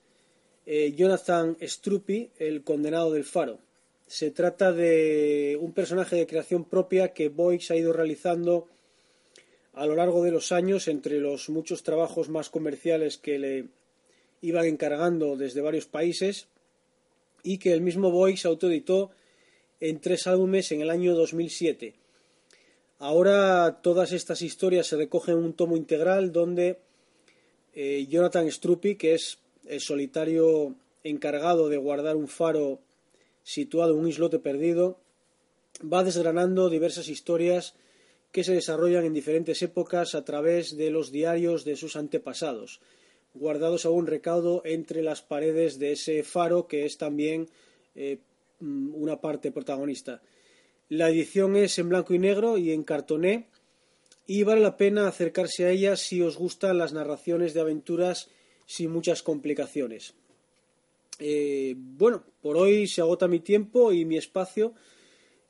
[0.65, 3.59] eh, Jonathan Struppi, El condenado del faro.
[4.05, 8.67] Se trata de un personaje de creación propia que Boix ha ido realizando
[9.71, 13.67] a lo largo de los años entre los muchos trabajos más comerciales que le
[14.41, 16.47] iban encargando desde varios países
[17.43, 19.11] y que el mismo Boix autoeditó
[19.79, 21.93] en tres álbumes en el año 2007.
[22.99, 26.83] Ahora todas estas historias se recogen en un tomo integral donde
[27.75, 32.79] eh, Jonathan Struppi, que es el solitario encargado de guardar un faro
[33.43, 34.97] situado en un islote perdido,
[35.81, 37.75] va desgranando diversas historias
[38.31, 42.81] que se desarrollan en diferentes épocas a través de los diarios de sus antepasados,
[43.33, 47.49] guardados a un recaudo entre las paredes de ese faro que es también
[47.95, 48.19] eh,
[48.59, 50.21] mm, una parte protagonista.
[50.89, 53.47] La edición es en blanco y negro y en cartoné
[54.27, 58.29] y vale la pena acercarse a ella si os gustan las narraciones de aventuras
[58.65, 60.15] sin muchas complicaciones.
[61.19, 64.73] Eh, bueno, por hoy se agota mi tiempo y mi espacio.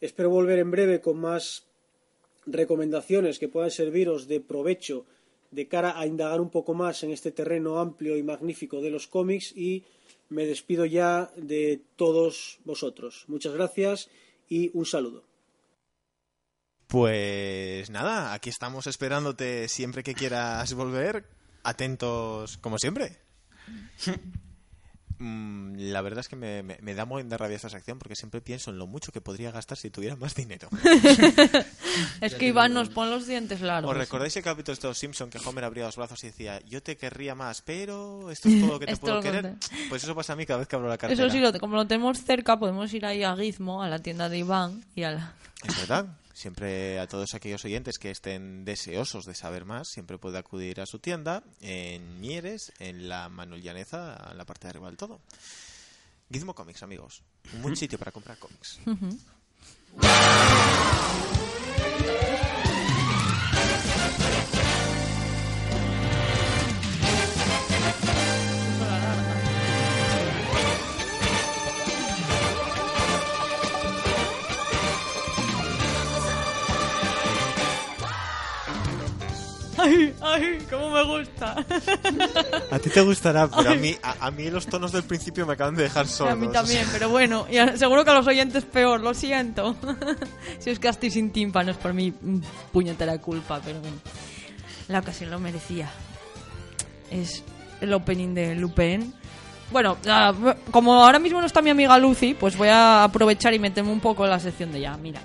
[0.02, 1.66] Espero volver en breve con más
[2.46, 5.06] recomendaciones que puedan serviros de provecho
[5.52, 9.08] de cara a indagar un poco más en este terreno amplio y magnífico de los
[9.08, 9.84] cómics y
[10.30, 13.24] me despido ya de todos vosotros.
[13.28, 14.10] Muchas gracias
[14.50, 15.35] y un saludo.
[16.96, 21.26] Pues nada, aquí estamos esperándote siempre que quieras volver.
[21.62, 23.20] Atentos como siempre.
[25.18, 28.18] Mm, la verdad es que me, me, me da muy de rabia esta sección porque
[28.18, 30.68] siempre pienso en lo mucho que podría gastar si tuviera más dinero.
[32.20, 33.90] Es que Iván nos pone los dientes largos.
[33.92, 36.84] ¿Os recordáis el capítulo de los Simpson que Homer abría los brazos y decía, yo
[36.84, 39.42] te querría más, pero esto es todo lo que te puedo lo querer?
[39.52, 39.68] conté.
[39.88, 41.24] Pues eso pasa a mí cada vez que abro la cartera.
[41.28, 44.28] Eso sí, lo- como lo tenemos cerca, podemos ir ahí a Gizmo, a la tienda
[44.28, 45.34] de Iván y a la...
[45.66, 46.08] Es verdad.
[46.36, 50.86] Siempre a todos aquellos oyentes que estén deseosos de saber más, siempre puede acudir a
[50.86, 55.22] su tienda en Mieres, en la Manuel Llaneza, en la parte de arriba del todo.
[56.30, 57.24] Gizmo Comics, amigos.
[57.54, 58.82] Un buen sitio para comprar cómics.
[79.86, 80.58] ¡Ay, ay!
[80.70, 81.56] ¡Cómo me gusta!
[82.72, 85.54] A ti te gustará, pero a mí, a, a mí los tonos del principio me
[85.54, 86.34] acaban de dejar sordos.
[86.34, 89.76] a mí también, pero bueno, y a- seguro que a los oyentes peor, lo siento.
[90.60, 93.98] si es que estoy sin tímpanos por mi mm, puñetera culpa, pero bueno.
[94.88, 95.90] La ocasión lo merecía.
[97.12, 97.44] Es
[97.82, 99.14] el opening de Lupin.
[99.72, 99.98] Bueno,
[100.72, 104.00] como ahora mismo no está mi amiga Lucy, pues voy a aprovechar y meterme un
[104.00, 105.22] poco en la sección de ya, mira.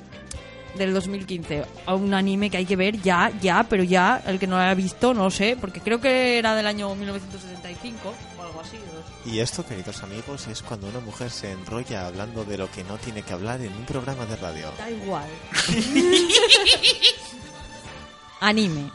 [0.76, 4.46] Del 2015, a un anime que hay que ver ya, ya, pero ya, el que
[4.46, 8.42] no lo haya visto, no lo sé, porque creo que era del año 1975 o
[8.42, 8.76] algo así.
[8.76, 12.84] o- Y esto, queridos amigos, es cuando una mujer se enrolla hablando de lo que
[12.84, 14.72] no tiene que hablar en un programa de radio.
[14.78, 15.28] Da igual.
[18.40, 18.90] Anime.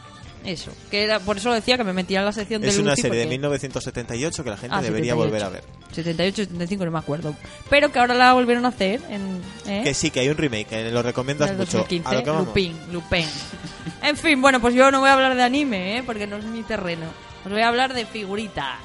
[0.46, 0.70] Eso.
[0.90, 3.02] Que era, por eso decía que me metía en la sección de Es una Lucy
[3.02, 5.16] serie de porque- 1978 que la gente Ah, debería 78.
[5.16, 5.64] volver a ver.
[5.92, 7.34] 78, 75, no me acuerdo.
[7.70, 9.42] Pero que ahora la volvieron a hacer en...
[9.66, 9.82] ¿eh?
[9.84, 11.78] Que sí, que hay un remake, que lo recomiendas Del mucho.
[11.78, 12.46] 2015, A lo que vamos.
[12.46, 13.26] Lupin, Lupin.
[14.02, 16.02] en fin, bueno, pues yo no voy a hablar de anime, ¿eh?
[16.04, 17.06] porque no es mi terreno.
[17.44, 18.78] Os voy a hablar de figuritas.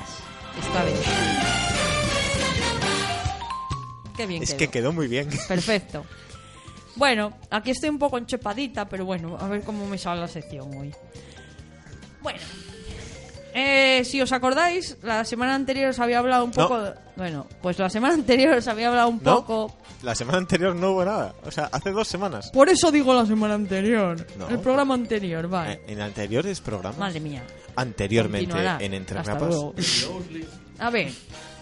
[0.60, 1.00] Esta vez.
[4.18, 4.58] Qué bien Es quedó.
[4.60, 5.30] que quedó muy bien.
[5.48, 6.06] Perfecto.
[6.96, 10.76] Bueno, aquí estoy un poco enchepadita, pero bueno, a ver cómo me sale la sección
[10.78, 10.94] hoy.
[12.22, 12.40] Bueno,
[13.54, 16.64] eh, si os acordáis, la semana anterior os había hablado un No.
[16.64, 16.82] poco.
[16.82, 19.36] de- Bueno, pues la semana anterior os había hablado un ¿No?
[19.46, 19.76] poco.
[20.04, 21.36] La semana anterior no hubo nada.
[21.46, 22.50] O sea, hace dos semanas.
[22.52, 24.26] Por eso digo la semana anterior.
[24.38, 24.48] No.
[24.48, 25.74] El programa anterior, vale.
[25.74, 26.98] Eh, En anteriores programas.
[26.98, 27.44] Madre mía.
[27.76, 28.84] Anteriormente Continuará.
[28.84, 29.50] en Entre Hasta Grapas.
[29.50, 29.76] luego.
[30.80, 31.12] A ver,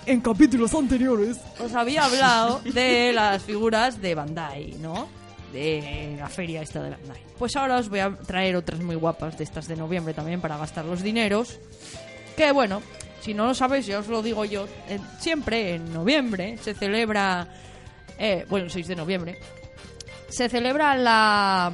[0.06, 5.10] en capítulos anteriores os había hablado de las figuras de Bandai, ¿no?
[5.54, 7.22] De la feria esta de Bandai.
[7.38, 10.58] Pues ahora os voy a traer otras muy guapas de estas de noviembre también para
[10.58, 11.60] gastar los dineros.
[12.38, 12.82] Que bueno,
[13.22, 17.48] si no lo sabéis, ya os lo digo yo, eh, siempre en noviembre se celebra,
[18.18, 19.40] eh, bueno, el 6 de noviembre,
[20.30, 21.72] se celebra la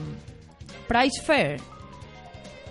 [0.87, 1.59] Price Fair,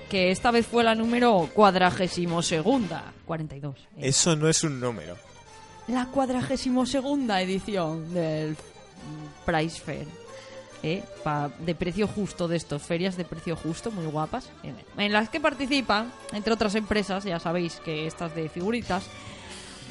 [0.09, 3.77] que esta vez fue la número cuadragésimo segunda, 42.
[3.79, 3.85] eh.
[4.09, 5.17] Eso no es un número.
[5.89, 8.57] La cuadragésimo segunda edición del
[9.45, 10.24] Price Fair.
[10.85, 11.03] ¿Eh?
[11.61, 15.41] De precio justo de estos, ferias de precio justo, muy guapas, en, en las que
[15.41, 19.05] participan, entre otras empresas, ya sabéis que estas de figuritas,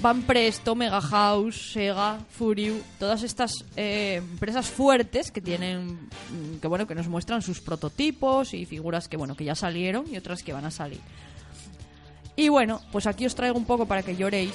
[0.01, 6.67] Van Presto, Mega House, Sega, Furiu, todas estas eh, empresas fuertes que tienen, mm, que
[6.67, 10.43] bueno, que nos muestran sus prototipos y figuras que bueno, que ya salieron y otras
[10.43, 10.99] que van a salir.
[12.35, 14.53] Y bueno, pues aquí os traigo un poco para que lloréis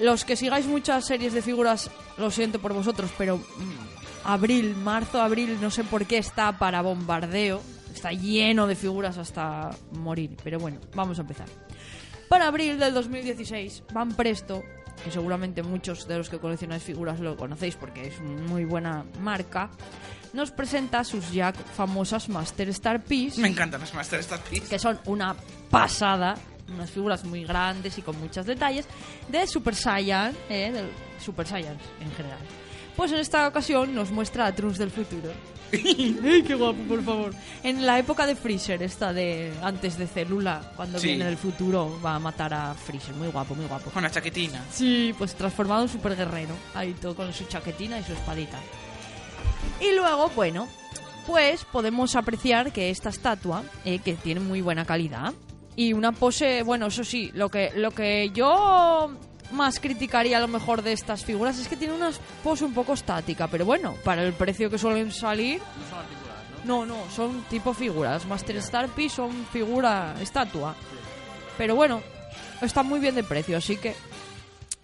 [0.00, 3.95] los que sigáis muchas series de figuras, lo siento por vosotros, pero mm,
[4.26, 7.62] abril, marzo, abril, no sé por qué está para bombardeo.
[7.94, 10.36] Está lleno de figuras hasta morir.
[10.42, 11.46] Pero bueno, vamos a empezar.
[12.28, 14.62] Para abril del 2016, Van Presto,
[15.04, 19.04] que seguramente muchos de los que coleccionáis figuras lo conocéis porque es una muy buena
[19.20, 19.70] marca,
[20.32, 24.66] nos presenta sus ya famosas Master Star Piece Me encantan los Master Star Piece.
[24.68, 25.36] que son una
[25.70, 26.34] pasada,
[26.74, 28.86] unas figuras muy grandes y con muchos detalles,
[29.28, 32.65] de Super Saiyan, eh, del Super Saiyans en general.
[32.96, 35.30] Pues en esta ocasión nos muestra a Trunks del futuro.
[35.72, 37.34] ¡Ay, qué guapo, por favor!
[37.62, 41.08] En la época de Freezer, esta de antes de Célula, cuando Sí.
[41.08, 43.14] viene del futuro, va a matar a Freezer.
[43.14, 43.90] Muy guapo, muy guapo.
[43.90, 44.64] Con la chaquetina.
[44.72, 46.54] Sí, pues transformado en super guerrero.
[46.74, 48.58] Ahí todo con su chaquetina y su espadita.
[49.80, 50.68] Y luego, bueno,
[51.26, 55.34] pues podemos apreciar que esta estatua, eh, que tiene muy buena calidad,
[55.74, 59.10] y una pose, bueno, eso sí, lo que, lo que yo
[59.52, 62.10] más criticaría a lo mejor de estas figuras es que tiene una
[62.42, 66.64] pose un poco estática, pero bueno, para el precio que suelen salir, No son articuladas,
[66.64, 66.86] ¿no?
[66.86, 68.26] no, no, son tipo figuras.
[68.26, 70.74] Master Star Piece son figura, estatua.
[71.56, 72.02] Pero bueno,
[72.60, 73.94] está muy bien de precio, así que...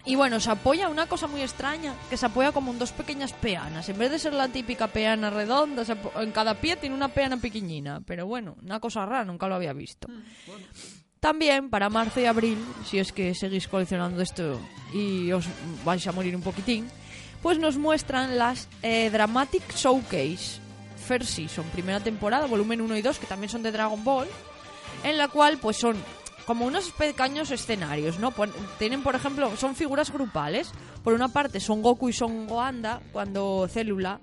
[0.05, 3.31] Y bueno, se apoya una cosa muy extraña, que se apoya como en dos pequeñas
[3.31, 3.87] peanas.
[3.87, 5.85] En vez de ser la típica peana redonda,
[6.17, 8.01] en cada pie tiene una peana pequeñina.
[8.05, 10.09] Pero bueno, una cosa rara, nunca lo había visto.
[11.23, 14.59] También para marzo y abril, si es que seguís coleccionando esto
[14.91, 15.45] y os
[15.85, 16.89] vais a morir un poquitín,
[17.41, 20.59] pues nos muestran las eh, Dramatic Showcase
[21.07, 24.27] First Season, primera temporada, volumen 1 y 2, que también son de Dragon Ball,
[25.05, 25.95] en la cual pues son
[26.45, 28.33] como unos pequeños escenarios, ¿no?
[28.77, 30.73] Tienen, por ejemplo, son figuras grupales.
[31.05, 34.19] Por una parte son Goku y Son Goanda, cuando Célula,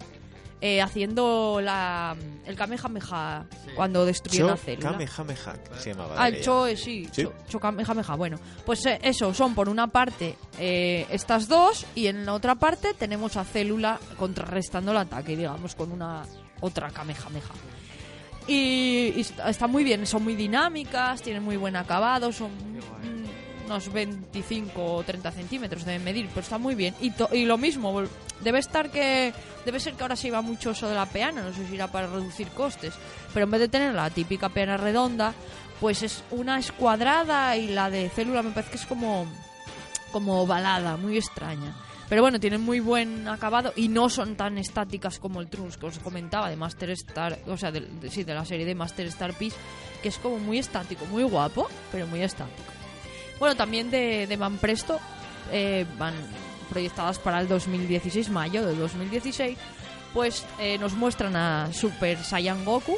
[0.60, 4.90] eh, haciendo la, el Kamehameha, cuando destruyeron Cho a Célula.
[4.92, 6.14] Kamehameha se llamaba.
[6.18, 6.44] Ah, el aquella.
[6.44, 7.08] Choe, sí.
[7.12, 7.22] Sí.
[7.22, 8.14] Cho, Cho Kamehameha.
[8.16, 12.54] Bueno, pues eh, eso, son por una parte eh, estas dos y en la otra
[12.56, 16.24] parte tenemos a Célula contrarrestando el ataque, digamos, con una
[16.60, 17.54] otra Kamehameha.
[18.46, 22.50] Y, y está muy bien, son muy dinámicas, tienen muy buen acabado, son
[23.70, 26.94] unos 25 o 30 centímetros deben medir, pero está muy bien.
[27.00, 28.02] Y, lo mismo,
[28.40, 29.32] debe estar que.
[29.64, 31.86] Debe ser que ahora se iba mucho eso de la peana, no sé si irá
[31.86, 32.94] para reducir costes.
[33.32, 35.32] Pero en vez de tener la típica peana redonda,
[35.80, 39.26] pues es una escuadrada y la de célula me parece que es como.
[40.12, 41.74] como ovalada, muy extraña.
[42.08, 45.86] Pero bueno, tienen muy buen acabado y no son tan estáticas como el Trunks que
[45.86, 49.32] os comentaba de Master Star, o sea, de- sí, de la serie de Master Star
[49.34, 49.56] Piece,
[50.02, 52.72] que es como muy estático, muy guapo, pero muy estático.
[53.40, 55.00] Bueno, también de, de Van Presto
[55.50, 56.14] eh, van
[56.68, 59.58] proyectadas para el 2016, mayo del 2016,
[60.12, 62.96] pues eh, nos muestran a Super Saiyan Goku,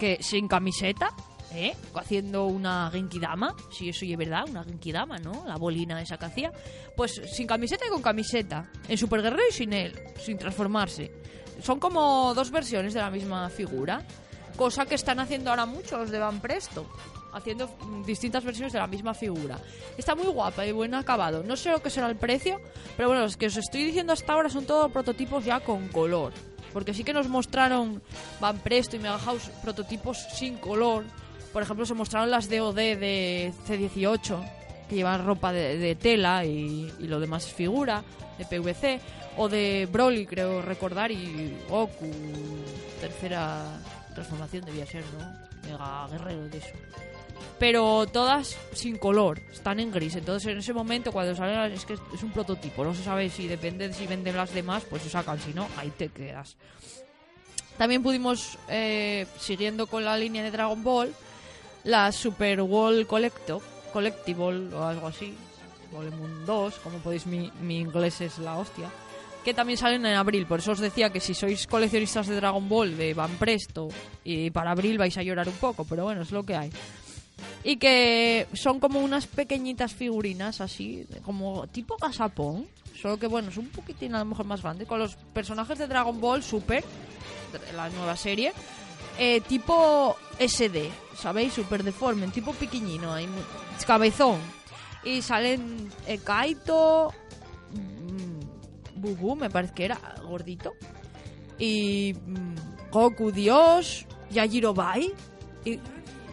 [0.00, 1.14] que sin camiseta,
[1.54, 1.76] ¿eh?
[1.94, 5.44] haciendo una Genkidama, si eso es verdad, una Genkidama, ¿no?
[5.46, 6.52] La bolina esa que hacía.
[6.96, 11.12] Pues sin camiseta y con camiseta, en Super Guerrero y sin él, sin transformarse.
[11.62, 14.02] Son como dos versiones de la misma figura,
[14.56, 16.86] cosa que están haciendo ahora muchos de Van Presto,
[17.32, 17.68] haciendo
[18.06, 19.58] distintas versiones de la misma figura.
[19.96, 21.42] Está muy guapa y buen acabado.
[21.42, 22.60] No sé lo que será el precio,
[22.96, 26.32] pero bueno, los que os estoy diciendo hasta ahora son todos prototipos ya con color.
[26.72, 28.02] Porque sí que nos mostraron
[28.40, 31.04] Van Presto y Mega House prototipos sin color.
[31.52, 36.90] Por ejemplo, se mostraron las DOD de C18, que llevan ropa de, de tela y,
[36.98, 38.02] y lo demás figura,
[38.38, 39.00] de PVC.
[39.36, 42.10] O de Broly, creo recordar, y Goku,
[43.00, 43.80] tercera
[44.14, 45.68] transformación debía ser, ¿no?
[45.68, 46.74] Mega guerrero de eso.
[47.62, 50.16] Pero todas sin color, están en gris.
[50.16, 52.82] Entonces en ese momento cuando salen es que es un prototipo.
[52.82, 55.38] No se sabe si depende de si venden las demás, pues se sacan.
[55.38, 56.56] Si no, ahí te quedas.
[57.78, 61.14] También pudimos, eh, siguiendo con la línea de Dragon Ball,
[61.84, 65.32] la Super Wall Collecto, Collectible o algo así,
[65.92, 68.90] Volumen 2, como podéis, mi, mi inglés es la hostia,
[69.44, 70.46] que también salen en abril.
[70.46, 73.88] Por eso os decía que si sois coleccionistas de Dragon Ball, de Van Presto,
[74.24, 76.72] y para abril vais a llorar un poco, pero bueno, es lo que hay.
[77.64, 82.66] Y que son como unas pequeñitas figurinas así, como tipo gazapón,
[83.00, 85.86] solo que bueno, es un poquitín a lo mejor más grande, con los personajes de
[85.86, 86.84] Dragon Ball Super,
[87.74, 88.52] la nueva serie,
[89.18, 91.52] eh, tipo SD, ¿sabéis?
[91.52, 93.28] Super deforme, tipo pequeñino, ahí,
[93.86, 94.38] cabezón.
[95.04, 97.12] Y salen eh, Kaito,
[97.72, 100.72] mm, Bubu, me parece que era gordito,
[101.58, 105.12] y mm, Goku Dios, Yajiro Bai,
[105.64, 105.78] y,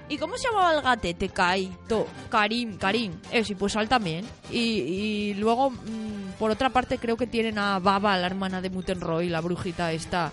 [0.09, 1.29] ¿y cómo se llamaba el gatete?
[1.29, 4.25] Kaito, Karim, Karim, eh, sí, pues Al también.
[4.51, 8.69] Y, y luego, mm, por otra parte, creo que tienen a Baba, la hermana de
[8.69, 10.31] Mutenroy, la brujita esta,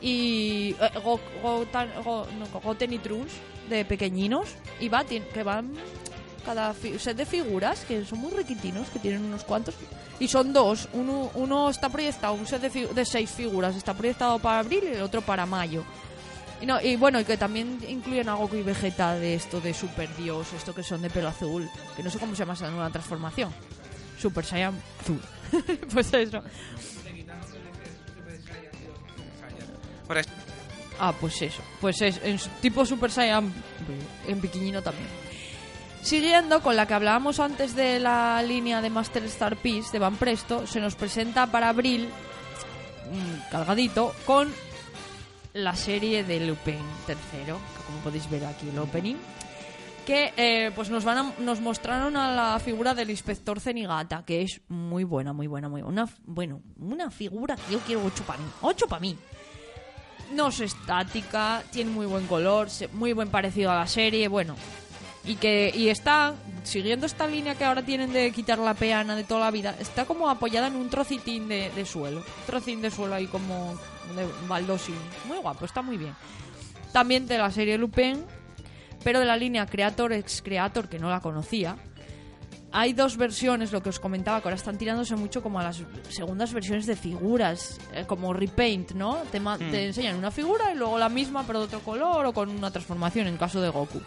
[0.00, 3.32] y eh, Go- Gotan- Go- no, Goten y Trunks
[3.68, 4.48] de pequeñinos
[4.80, 5.72] y va tien- que van
[6.46, 9.74] cada set de figuras, que son muy riquitinos, que tienen unos cuantos.
[10.20, 10.88] Y son dos.
[10.94, 15.02] Uno, uno está proyectado, un set de seis figuras, está proyectado para abril y el
[15.02, 15.84] otro para mayo.
[16.60, 19.72] Y, no, y bueno, y que también incluyen a Goku y Vegeta de esto de
[19.72, 22.70] Super Dios, esto que son de pelo azul, que no sé cómo se llama esa
[22.70, 23.52] nueva transformación.
[24.20, 25.20] Super Saiyan azul.
[25.92, 26.42] pues eso.
[30.98, 31.62] Ah, pues eso.
[31.80, 33.52] Pues es en tipo Super Saiyan
[34.26, 35.08] en piquiñino también.
[36.02, 40.16] Siguiendo con la que hablábamos antes de la línea de Master Star Piece de Van
[40.16, 42.08] Presto, se nos presenta para abril,
[43.10, 44.52] mm, cargadito, con
[45.54, 49.16] la serie de Lupin tercero, que como podéis ver aquí el opening,
[50.06, 54.42] que eh, pues nos van a- nos mostraron a la figura del inspector Zenigata, que
[54.42, 56.02] es muy buena, muy buena, muy buena.
[56.02, 58.46] Una, bueno, una figura que yo quiero 8 para mí.
[58.62, 59.16] 8 para mí
[60.34, 64.56] no es estática, tiene muy buen color, muy buen parecido a la serie, bueno.
[65.28, 69.24] Y que y está siguiendo esta línea que ahora tienen de quitar la peana de
[69.24, 72.18] toda la vida, está como apoyada en un trocitín de, de suelo.
[72.18, 73.74] Un trocín de suelo ahí como
[74.16, 74.96] de baldosín.
[75.26, 76.14] Muy guapo, está muy bien.
[76.92, 78.24] También de la serie Lupin,
[79.04, 81.76] pero de la línea Creator ex Creator, que no la conocía.
[82.70, 85.82] Hay dos versiones, lo que os comentaba, que ahora están tirándose mucho como a las
[86.10, 89.16] segundas versiones de figuras, eh, como repaint, ¿no?
[89.32, 92.50] Te, te enseñan una figura y luego la misma pero de otro color o con
[92.50, 94.00] una transformación en caso de Goku.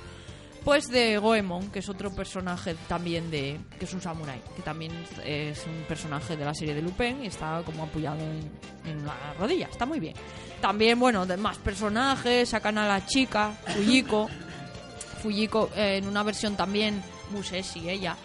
[0.63, 3.59] Pues de Goemon, que es otro personaje también de...
[3.79, 4.91] que es un samurai, que también
[5.25, 8.51] es un personaje de la serie de Lupin y está como apoyado en,
[8.85, 10.13] en la rodilla, está muy bien.
[10.61, 14.29] También, bueno, de más personajes, sacan a la chica, Fujiko,
[15.21, 17.01] Fujiko eh, en una versión también
[17.31, 18.15] Museshi, ella,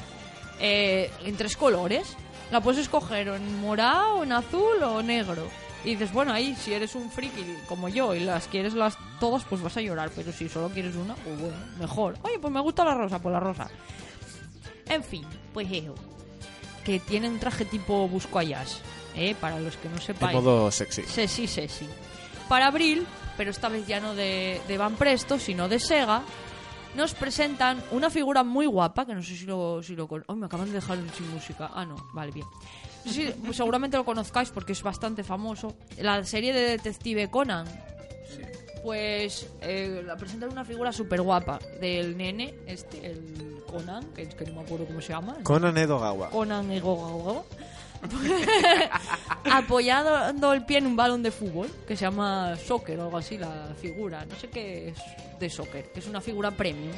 [0.60, 2.16] eh, en tres colores.
[2.50, 5.48] La puedes escoger o en morado, en azul o negro.
[5.86, 9.44] Y dices, bueno, ahí si eres un friki como yo y las quieres las todas,
[9.44, 10.10] pues vas a llorar.
[10.14, 12.18] Pero si solo quieres una, pues bueno, mejor.
[12.22, 13.68] Oye, pues me gusta la rosa, pues la rosa.
[14.88, 15.24] En fin,
[15.54, 15.94] pues eso.
[16.84, 18.80] Que tiene un traje tipo Busco Ayas,
[19.14, 19.34] ¿eh?
[19.40, 20.34] Para los que no De sepáis.
[20.34, 21.02] modo sexy.
[21.04, 21.88] Sí, sí.
[22.48, 23.06] Para abril,
[23.36, 26.22] pero esta vez ya no de, de Van Presto, sino de Sega,
[26.96, 29.82] nos presentan una figura muy guapa, que no sé si lo...
[29.82, 31.70] Si lo ¡Ay, me acaban de dejar sin música!
[31.74, 32.46] Ah, no, vale, bien.
[33.04, 35.76] Sí, pues seguramente lo conozcáis porque es bastante famoso.
[35.98, 37.66] La serie de Detective Conan.
[38.82, 44.34] Pues eh, la presentan una figura súper guapa del nene, este, el Conan, que es
[44.34, 45.36] que no me acuerdo cómo se llama.
[45.42, 46.30] Conan Edogawa.
[46.30, 47.42] Conan Egogawa.
[49.50, 53.38] apoyando el pie en un balón de fútbol que se llama soccer o algo así
[53.38, 54.24] la figura.
[54.24, 54.98] No sé qué es
[55.38, 56.92] de soccer que es una figura premium.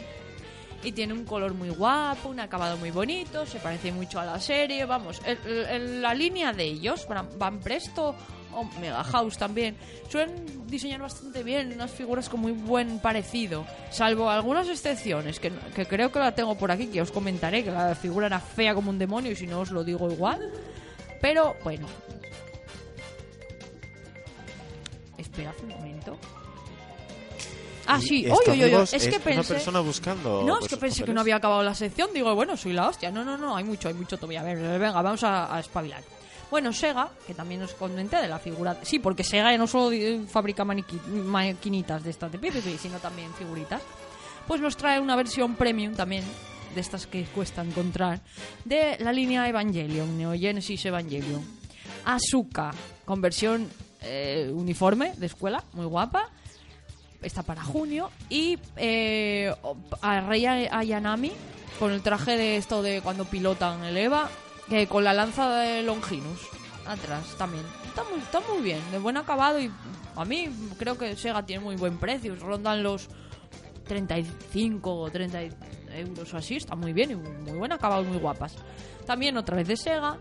[0.83, 4.39] Y tiene un color muy guapo un acabado muy bonito se parece mucho a la
[4.39, 7.05] serie vamos el- la línea de ellos
[7.37, 8.15] Van Presto
[8.55, 9.77] o Mega House también
[10.09, 15.85] suelen diseñar bastante bien unas figuras con muy buen parecido salvo algunas excepciones que, que
[15.87, 18.91] creo que la tengo por aquí que os comentaré que la figura era fea como
[18.91, 20.49] un demonio y si no os lo digo igual
[21.21, 21.87] pero bueno
[25.17, 26.17] Esperad un momento.
[27.87, 28.27] Ah, sí.
[28.31, 28.83] Oye, oye, oye.
[28.93, 29.55] Es que una pensé.
[29.55, 30.43] persona buscando.
[30.45, 32.11] No, es que pensé que no había acabado la sección.
[32.13, 33.11] Digo, bueno, soy la hostia.
[33.11, 34.41] No, no, no, hay mucho, hay mucho todavía.
[34.43, 36.03] A ver, venga, vamos a, a espabilar.
[36.51, 38.79] Bueno, Sega, que también os comenté de la figura.
[38.83, 39.97] Sí, porque Sega ya no solo
[40.29, 43.83] fabrica maniqui- maquinitas de estas de PPP, sino también figuritas.
[44.47, 46.25] Pues nos trae una versión premium también,
[46.75, 48.21] de estas que cuesta encontrar,
[48.65, 51.45] de la línea Evangelion, Neo Genesis Evangelion.
[52.05, 52.71] Asuka,
[53.05, 53.69] con versión
[54.03, 56.31] eh, uniforme de escuela, muy guapa.
[57.21, 58.11] Está para junio.
[58.29, 59.53] Y eh,
[60.03, 61.33] a Rey Ayanami
[61.79, 64.29] con el traje de esto de cuando pilotan el Eva
[64.69, 66.41] que con la lanza de Longinus
[66.87, 67.65] atrás también.
[67.87, 69.71] Está muy, está muy bien de buen acabado y
[70.17, 70.49] a mí
[70.79, 72.37] creo que Sega tiene muy buen precio.
[72.37, 73.09] Rondan los
[73.89, 75.41] 35 o 30
[75.95, 78.55] euros o así está muy bien y muy buen acabado muy guapas
[79.07, 80.19] también otra vez de Sega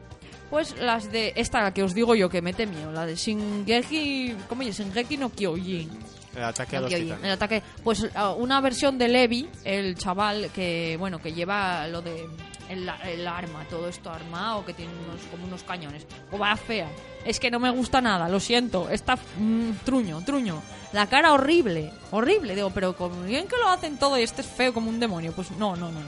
[0.50, 4.64] pues las de esta que os digo yo que mete miedo la de Shingeki ¿cómo
[4.64, 4.80] es?
[4.80, 5.90] Shingeki no Kyojin
[6.36, 7.24] El ataque a los titanes.
[7.24, 7.64] el ataque.
[7.84, 12.28] Pues ah, una versión de Levi, el chaval que, bueno, que lleva lo de
[12.70, 16.06] el, el arma, todo esto armado, que tiene unos, como unos cañones.
[16.32, 16.90] O va fea.
[17.26, 18.90] Es que no me gusta nada, lo siento.
[18.90, 20.62] Está mm, truño, truño.
[20.94, 22.56] La cara horrible, horrible.
[22.56, 25.32] Digo, pero con bien que lo hacen todo y este es feo como un demonio.
[25.34, 26.00] Pues no, no, no.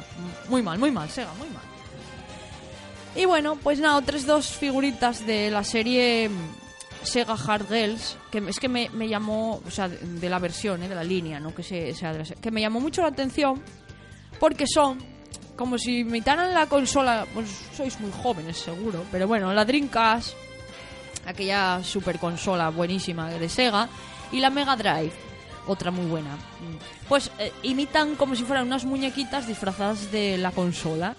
[0.47, 1.64] Muy mal, muy mal, Sega, muy mal.
[3.16, 8.38] Y bueno, pues nada, otras dos figuritas de la serie mm, Sega Hard Girls, que
[8.47, 10.89] es que me, llamó, o sea, de, la versión, ¿eh?
[10.89, 13.62] de la línea, no que se- sea de que me llamó mucho la atención
[14.39, 14.99] porque son
[15.60, 20.32] como si imitaran la consola, pues sois muy jóvenes seguro, pero bueno, la Dreamcast,
[21.26, 23.89] aquella super consola buenísima de Sega,
[24.32, 25.12] y la Mega Drive.
[25.68, 26.38] otra muy buena.
[27.10, 31.14] Pues eh, imitan como si fueran unas muñequitas disfrazadas de la consola.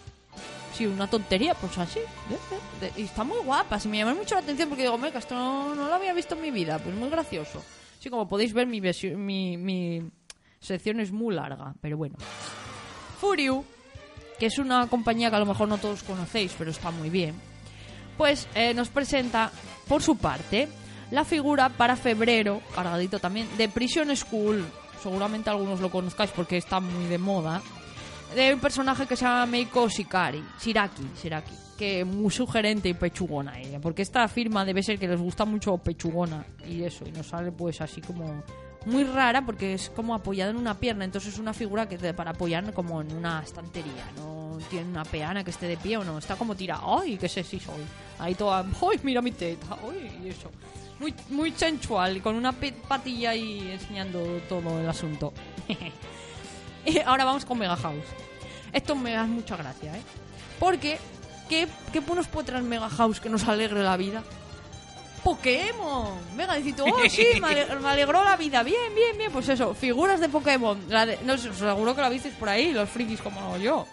[0.74, 2.00] Sí, una tontería, pues así.
[2.96, 3.78] Y está muy guapa.
[3.84, 6.40] Y me llama mucho la atención porque digo, meca, esto no, lo había visto en
[6.40, 6.78] mi vida.
[6.78, 7.62] Pues muy gracioso.
[8.00, 10.10] Sí, como podéis ver, mi, mi, mi
[10.60, 12.16] sección es muy larga, pero bueno.
[13.20, 13.64] Furiu,
[14.40, 17.34] que es una compañía que a lo mejor no todos conocéis, pero está muy bien,
[18.16, 19.52] pues eh, nos presenta,
[19.86, 20.66] por su parte,
[21.10, 24.64] la figura para febrero, cargadito también, de Prison School.
[25.02, 27.60] Seguramente algunos lo conozcáis porque está muy de moda.
[28.34, 33.58] De un personaje que se llama Meiko Shikari, Shiraki, Shiraki, que muy sugerente y pechugona
[33.60, 37.26] ella, porque esta firma debe ser que les gusta mucho pechugona y eso, y nos
[37.26, 38.42] sale pues así como
[38.86, 42.30] muy rara porque es como apoyada en una pierna, entonces es una figura que para
[42.30, 46.18] apoyar como en una estantería, no tiene una peana que esté de pie o no,
[46.18, 47.82] está como tirada, ¡ay, qué sexy soy!
[48.18, 49.76] Ahí toda, ¡ay, mira mi teta!
[49.82, 50.20] ¡ay!
[50.24, 50.50] Y eso.
[50.98, 55.32] Muy, muy sensual, con una patilla ahí enseñando todo el asunto.
[56.84, 58.04] Y ahora vamos con Mega House.
[58.72, 60.02] Esto me da mucha gracia, ¿eh?
[60.58, 60.98] Porque,
[61.48, 64.22] ¿qué, qué nos puede Mega House que nos alegre la vida?
[65.22, 66.14] Pokémon.
[66.36, 68.62] Venga, decís, tú, oh, sí, me, ale- me alegró la vida.
[68.62, 69.30] Bien, bien, bien.
[69.32, 70.78] Pues eso, figuras de Pokémon.
[70.88, 73.86] La de- no seguro que la visteis por ahí, los frikis como yo.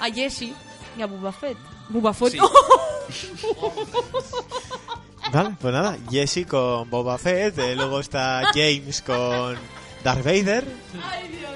[0.00, 0.54] A Jessie
[0.98, 1.56] y a Boba Fett.
[1.88, 2.32] Boba Fett.
[2.32, 2.38] Sí.
[5.32, 9.56] Vale, pues nada, Jesse con Boba Fett, eh, luego está James con
[10.04, 10.64] Darth Vader,
[11.02, 11.50] Ay, Dios,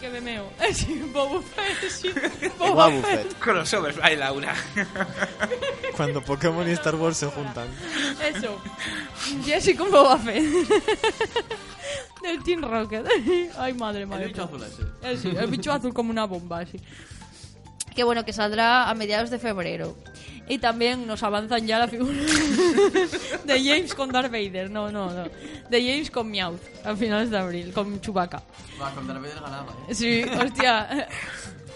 [0.00, 0.50] que- que me meo.
[0.72, 2.10] Sí, Boba Fett, sí.
[2.58, 3.22] Boba Boba Fett.
[3.28, 4.54] Fett, Crossover, ay, Laura.
[5.96, 7.68] cuando Pokémon y Star Wars se juntan.
[8.34, 8.60] Eso.
[9.44, 10.44] Jessie con Boba Fett.
[12.22, 13.06] Del Team Rocket.
[13.58, 14.26] Ay, madre, El madre.
[14.26, 14.82] bicho azul ese.
[15.02, 16.78] Eh, sí, el bicho azul como una bomba, sí.
[17.98, 19.96] Qué bueno, que saldrá a mediados de febrero.
[20.46, 22.12] Y también nos avanzan ya la figura
[23.44, 24.70] de James con Darth Vader.
[24.70, 25.24] No, no, no.
[25.68, 28.40] De James con Meowth a finales de abril, con Chewbacca.
[28.80, 29.94] Va, con Darth Vader ganaba, ¿eh?
[29.96, 31.08] Sí, hostia.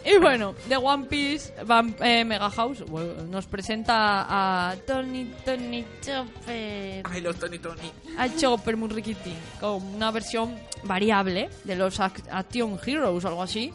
[0.05, 5.85] Y bueno, de One Piece, Van- eh, Mega House bueno, nos presenta a Tony Tony
[6.01, 7.03] Chopper.
[7.05, 7.91] Ay, los Tony Tony.
[8.17, 13.43] A Chopper muy riquitín, con una versión variable de los Ac- Action Heroes o algo
[13.43, 13.73] así.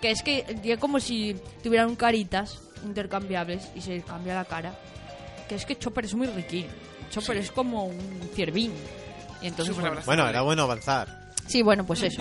[0.00, 4.74] Que es que es como si tuvieran caritas intercambiables y se cambia la cara.
[5.48, 6.66] Que es que Chopper es muy riquín.
[7.10, 8.72] Chopper es como un ciervín.
[9.42, 11.28] Y entonces, bueno, Bueno, era bueno avanzar.
[11.46, 12.20] Sí, bueno, pues eso.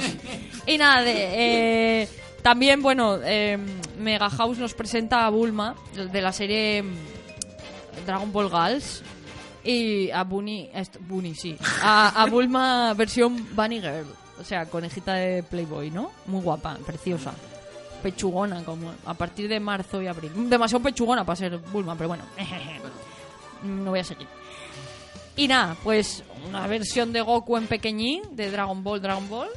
[0.66, 2.10] Y nada, de- eh,
[2.42, 3.58] también, bueno, eh,
[4.00, 6.96] Mega House nos presenta a Bulma de la serie mm,
[8.06, 9.02] Dragon Ball Girls
[9.64, 10.70] y a Bunny,
[11.36, 14.06] sí, a, a Bulma versión Bunny Girl,
[14.40, 16.12] o sea, conejita de Playboy, ¿no?
[16.28, 17.34] Muy guapa, preciosa.
[18.02, 20.32] Pechugona, como a partir de marzo y abril.
[20.50, 22.24] Demasiado pechugona para ser Bulma, pero bueno,
[23.64, 24.28] no voy a seguir.
[25.36, 29.50] Y nada, pues una versión de Goku en pequeñín, de Dragon Ball, Dragon Ball.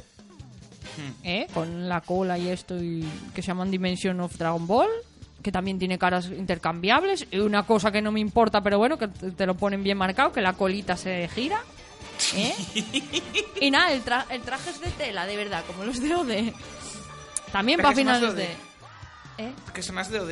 [1.23, 1.47] ¿eh?
[1.53, 4.89] Con la cola y esto, y que se llaman Dimension of Dragon Ball.
[5.41, 7.25] Que también tiene caras intercambiables.
[7.31, 10.31] Y una cosa que no me importa, pero bueno, que te lo ponen bien marcado,
[10.31, 11.59] que la colita se gira.
[12.35, 12.53] ¿eh?
[13.61, 16.53] y nada, el, tra- el traje es de tela, de verdad, como los de OD.
[17.51, 18.55] También para es finales de de...
[19.37, 19.53] ¿Eh?
[19.73, 20.31] Que son más de OD.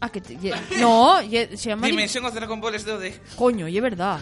[0.00, 1.86] Ah, que te- ye- No, ye- se llama...
[1.86, 3.04] Dimension of Dragon Ball es de OD.
[3.36, 4.18] Coño, y es verdad.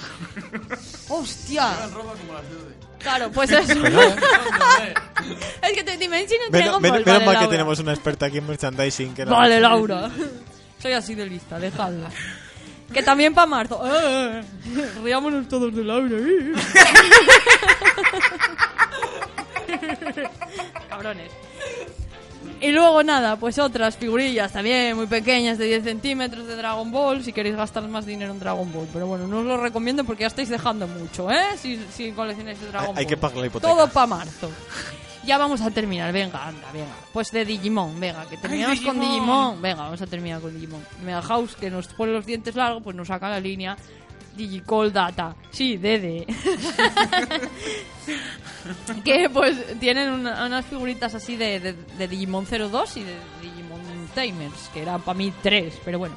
[1.09, 1.71] Hostia.
[1.73, 2.75] Llevan ropa como las de Ode.
[2.99, 3.75] Claro, pues eso.
[3.75, 4.95] ¿Dónde, eh?
[5.63, 6.93] es que te Dimension Dragon Ball.
[6.93, 9.15] menos vale, mal que tenemos una experta aquí en merchandising.
[9.15, 10.11] Que Vale, Laura.
[10.81, 12.11] Soy así de lista, dejadla.
[12.93, 13.83] Que también para marzo.
[13.85, 14.43] Eh,
[15.03, 16.17] riámonos todos de Laura.
[16.17, 16.53] eh.
[20.89, 21.31] Cabrones.
[22.63, 27.23] Y luego nada, pues otras figurillas también muy pequeñas de 10 centímetros de Dragon Ball
[27.25, 28.87] si queréis gastar más dinero en Dragon Ball.
[28.93, 31.43] Pero bueno, no os lo recomiendo porque ya estáis dejando mucho, ¿eh?
[31.57, 33.11] Si, si coleccionáis de Dragon Hay- hay Ball.
[33.11, 33.73] que pagar la hipoteca.
[33.75, 34.51] Todo para marzo.
[35.25, 36.95] Ya vamos a terminar, venga, anda, venga.
[37.13, 39.11] Pues de Digimon, venga, que terminamos con Digimon.
[39.21, 39.63] Digimon.
[39.63, 40.85] Venga, vamos a terminar con Digimon.
[41.05, 43.77] Mega House, que nos pone los dientes largos, pues nos saca la línea
[44.37, 45.35] Digicall Data.
[45.51, 46.27] Sí, Dede.
[49.05, 53.81] que pues tienen una- unas figuritas así de, de- de Digimon 02 y de Digimon
[54.15, 56.17] Tamers, que eran para mí tres, pero bueno.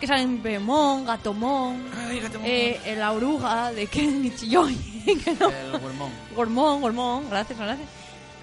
[0.00, 2.40] Que salen Bemon, Gatomon, Ay, gato.
[2.44, 4.74] eh, la oruga de Ken Ichiyoy,
[5.24, 6.10] que no El Wormón.
[6.34, 7.88] Gormón, Gormón, gracias, gracias.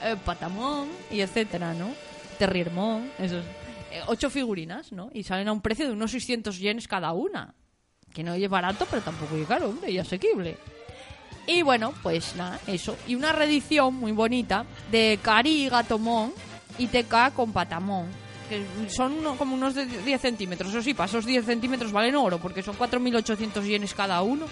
[0.01, 1.89] Eh, Patamón y etcétera, ¿no?
[2.37, 3.43] Terriermón, esos.
[3.91, 5.09] Eh, ocho figurinas, ¿no?
[5.13, 7.53] Y salen a un precio de unos 600 yenes cada una.
[8.13, 10.57] Que no es barato, pero tampoco es caro, hombre, y asequible.
[11.47, 12.95] Y bueno, pues nada, eso.
[13.07, 16.31] Y una reedición muy bonita de Cari y Gatomón
[16.77, 18.07] y TK con Patamón.
[18.49, 20.69] Que son uno- como unos de 10 centímetros.
[20.71, 24.45] Eso sí, para esos 10 centímetros valen oro, porque son 4.800 yenes cada uno.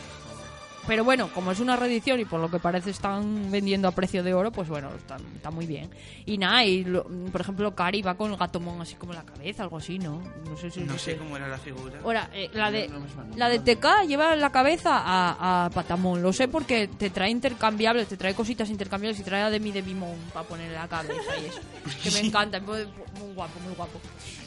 [0.87, 4.23] Pero bueno, como es una reedición y por lo que parece están vendiendo a precio
[4.23, 5.89] de oro, pues bueno, está, está muy bien.
[6.25, 9.25] Y nada, y lo- por ejemplo, Cari va con el gatomón así como en la
[9.25, 10.21] cabeza, algo así, ¿no?
[10.49, 11.99] No sé si No sé cómo era la figura.
[12.03, 12.99] Ahora, eh, la de, No
[13.35, 16.21] la de TK lleva la cabeza a, a Patamón.
[16.21, 19.81] Lo sé porque te trae intercambiables, te trae cositas intercambiables y trae a Demi de
[19.81, 21.59] Bimón para poner la cabeza y eso.
[22.03, 22.85] Que me encanta, muy,
[23.19, 23.99] muy guapo, muy guapo.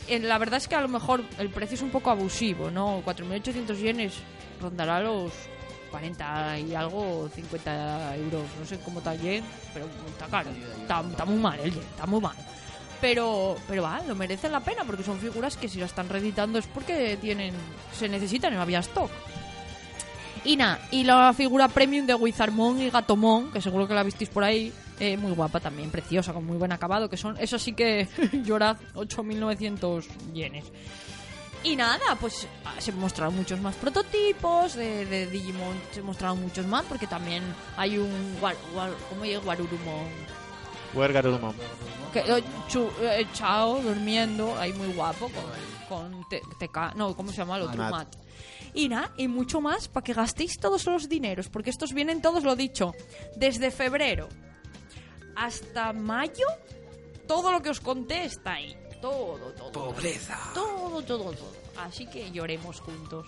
[0.08, 3.02] Eh, la verdad es que a lo mejor el precio es un poco abusivo, ¿no?
[3.04, 4.14] 4.800 yenes
[4.60, 5.32] rondará los
[5.90, 8.42] 40 y algo, 50 euros.
[8.58, 10.50] No sé cómo está el yen, pero está caro.
[10.80, 12.36] Está, muy mal el yen, está muy mal.
[13.00, 16.58] Pero, pero va, lo merecen la pena porque son figuras que si las están reeditando
[16.58, 17.54] es porque tienen,
[17.92, 19.10] se necesitan no había stock.
[20.44, 24.30] Y nada, y la figura premium de Wizardmon y Gatomon, que seguro que la visteis
[24.30, 27.74] por ahí, eh, muy guapa también, preciosa, con muy buen acabado, que son, eso sí
[27.74, 28.08] que
[28.44, 30.64] llorad, 8.900 yenes.
[31.62, 36.66] Y nada, pues ah, se mostraron muchos más prototipos de, de Digimon, se mostraron muchos
[36.66, 37.42] más, porque también
[37.76, 39.44] hay un, War, War- ¿cómo es?
[39.44, 40.08] Warurumon,
[40.94, 41.54] Wergarurumon.
[42.14, 42.42] que, eh,
[43.02, 45.30] eh, Chao durmiendo, ahí muy guapo,
[45.88, 46.40] con, con te-
[46.96, 47.76] no, ¿cómo se llama el otro?
[47.90, 48.16] Matt.
[48.72, 52.42] Y nada, y mucho más para que gastéis todos los dineros, porque estos vienen todos,
[52.42, 52.94] lo dicho,
[53.36, 54.28] desde febrero
[55.36, 56.46] hasta mayo,
[57.26, 58.76] todo lo que os conté está ahí.
[59.00, 59.72] Todo, todo.
[59.72, 60.38] Pobreza.
[60.54, 61.52] Todo, todo, todo.
[61.78, 63.26] Así que lloremos juntos.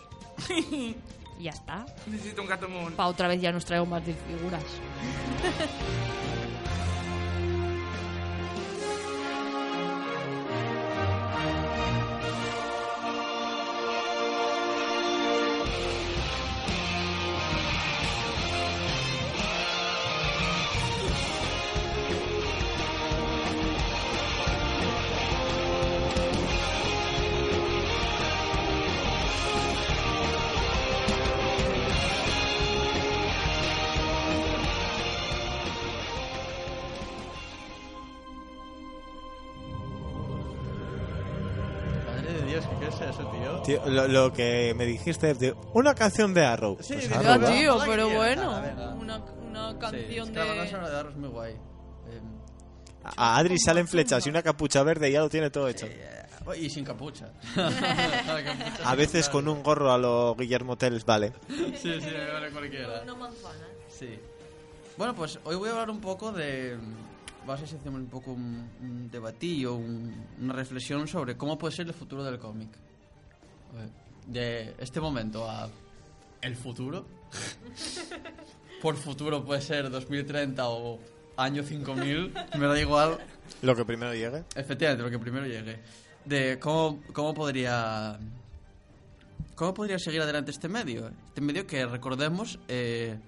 [0.48, 0.96] y
[1.40, 1.86] ya está.
[2.06, 2.92] Necesito un gato moon.
[2.94, 4.62] Pa' otra vez ya nos traigo más de figuras.
[43.93, 46.76] lo, lo que me dijiste de una canción de Arrow.
[46.80, 47.53] Sí, Pues de Arrow, Ya, va.
[47.53, 48.62] tío, pero ¿qué bueno.
[48.99, 49.18] Una,
[49.49, 50.70] una Sí, canción es que la banda de...
[50.70, 51.53] sonora de Arrow es muy guay.
[51.53, 52.22] Em,
[53.16, 55.86] A Adri salen flechas y una capucha verde y ya lo tiene todo hecho.
[55.86, 56.09] eh,
[56.59, 57.30] y sin capucha.
[58.84, 61.32] A veces con un gorro a lo Guillermo Telles, vale.
[61.49, 63.03] Sí, sí, vale cualquiera.
[63.03, 63.64] Una manzana.
[63.88, 64.18] Sí.
[64.97, 66.76] Bueno, pues hoy voy a hablar un poco de...
[67.47, 71.59] Vamos a ver si hacemos un poco un, un debatillo, un- una reflexión sobre cómo
[71.59, 72.70] puede ser el futuro del cómic.
[74.26, 75.68] De este momento a
[76.40, 77.06] el futuro.
[78.82, 80.98] Por futuro puede ser 2030 o
[81.36, 83.18] año 5000, me da igual.
[83.62, 84.44] Lo que primero llegue.
[84.54, 85.80] Efectivamente, lo que primero llegue.
[86.24, 88.18] De cómo, cómo podría.
[89.54, 91.10] ¿Cómo podría seguir adelante este medio?
[91.28, 93.18] Este medio que, recordemos, eh,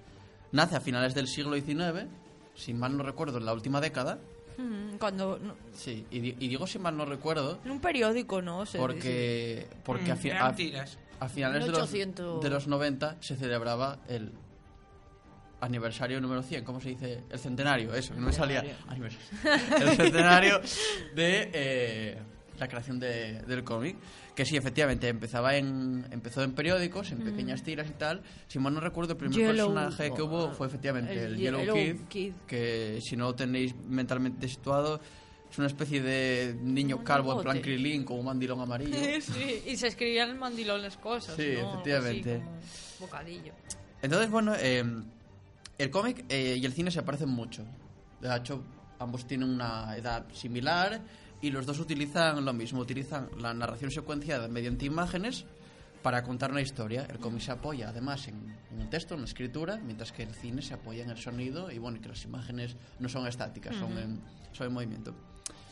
[0.51, 2.07] nace a finales del siglo XIX,
[2.55, 4.19] si mal no recuerdo, en la última década.
[4.57, 5.37] Mm, Cuando...
[5.39, 8.65] no, Sí, y, di- y digo si mal no recuerdo, en un periódico, ¿no?
[8.65, 10.97] Se porque, porque a, fi- Eran a- tiras.
[11.19, 12.41] a finales de los, 1800.
[12.43, 14.31] de los 90 se celebraba el
[15.61, 17.23] aniversario número 100, ¿cómo se dice?
[17.29, 18.63] El centenario, eso, que no me salía.
[18.87, 19.25] Aniversario.
[19.89, 20.61] El centenario
[21.15, 22.17] de eh,
[22.59, 23.95] la creación de- del cómic.
[24.35, 28.21] Que sí, efectivamente, empezaba en, empezó en periódicos, en pequeñas tiras y tal.
[28.47, 31.43] Si mal no recuerdo, el primer Yellow- personaje que hubo fue efectivamente el el, Ye-
[31.43, 32.33] Yellow, Yellow Kid, Kid.
[32.47, 34.99] que si no lo tenéis mentalmente situado,
[35.49, 37.61] es una especie de niño calvo en plan.
[37.61, 38.97] Krilin con un mandilón amarillo.
[39.21, 41.69] sí, y se escribían en mandilón las cosas, Sí, ¿no?
[41.69, 42.39] Así efectivamente.
[42.39, 43.53] como bocadillo.
[44.01, 44.83] Entonces, bueno, eh,
[45.77, 47.63] el cómic eh, y el cine se parecen mucho.
[48.21, 48.63] De hecho,
[48.99, 50.99] ambos tienen una edad similar
[51.41, 52.79] y los dos utilizan lo mismo.
[52.81, 55.45] Utilizan la narración secuenciada mediante imágenes
[56.01, 57.07] para contar una historia.
[57.09, 60.35] El cómic se apoya además en, en el texto, en la escritura, mientras que el
[60.35, 63.97] cine se apoya en el sonido y bueno, que las imágenes no son estáticas, son,
[63.97, 64.21] en,
[64.51, 65.15] son en movimiento.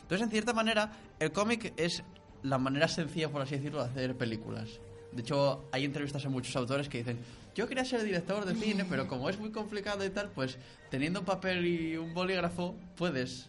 [0.02, 2.02] Entonces, en cierta manera, el cómic es
[2.42, 4.68] la manera sencilla, por así decirlo, de hacer películas.
[5.12, 7.18] De hecho, hay entrevistas a muchos autores que dicen,
[7.54, 10.58] yo quería ser director de cine, pero como es muy complicado y tal, pues
[10.90, 13.48] teniendo un papel y un bolígrafo, puedes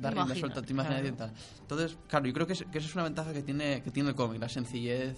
[0.00, 1.32] dar rienda suelta a tu imaginación claro.
[1.32, 1.60] y tal.
[1.62, 4.08] Entonces, claro, yo creo que, es- que esa es una ventaja que tiene, que tiene
[4.10, 5.16] el cómic, la sencillez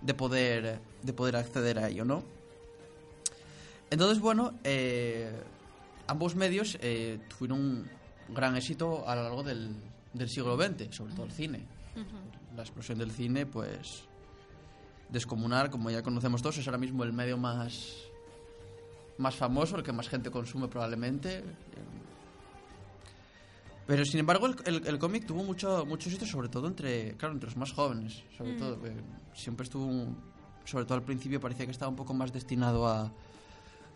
[0.00, 2.22] de poder, de poder acceder a ello, ¿no?
[3.90, 5.30] Entonces, bueno, eh,
[6.06, 9.74] ambos medios eh, tuvieron un gran éxito a lo largo del,
[10.12, 11.66] del siglo XX, sobre todo el cine.
[12.56, 14.04] La explosión del cine, pues,
[15.10, 17.94] descomunal, como ya conocemos todos, es ahora mismo el medio más,
[19.18, 21.44] más famoso, el que más gente consume probablemente.
[23.86, 27.34] Pero sin embargo, el, el- el cómic tuvo mucho, mucho éxito, sobre todo entre, claro,
[27.34, 28.22] entre los más jóvenes.
[28.36, 28.92] Sobre todo, que
[29.34, 30.16] siempre estuvo, un-
[30.64, 33.12] sobre todo al principio, parecía que estaba un poco más destinado a,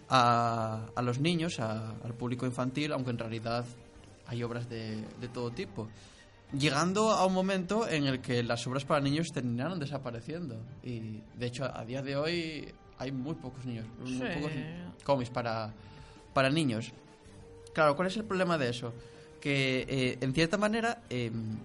[0.08, 3.64] a, a los niños, a- al público infantil, aunque en realidad
[4.26, 5.88] hay obras de, de todo tipo.
[6.52, 10.56] Llegando a un momento en el que las obras para niños terminaron desapareciendo.
[10.82, 14.34] Y de hecho, a día de hoy hay muy pocos niños, muy Sí.
[14.34, 14.52] pocos
[15.04, 15.72] cómics para,
[16.32, 16.92] para niños.
[17.74, 18.92] Claro, ¿cuál es el problema de eso?
[19.40, 21.58] Que eh, en cierta manera em,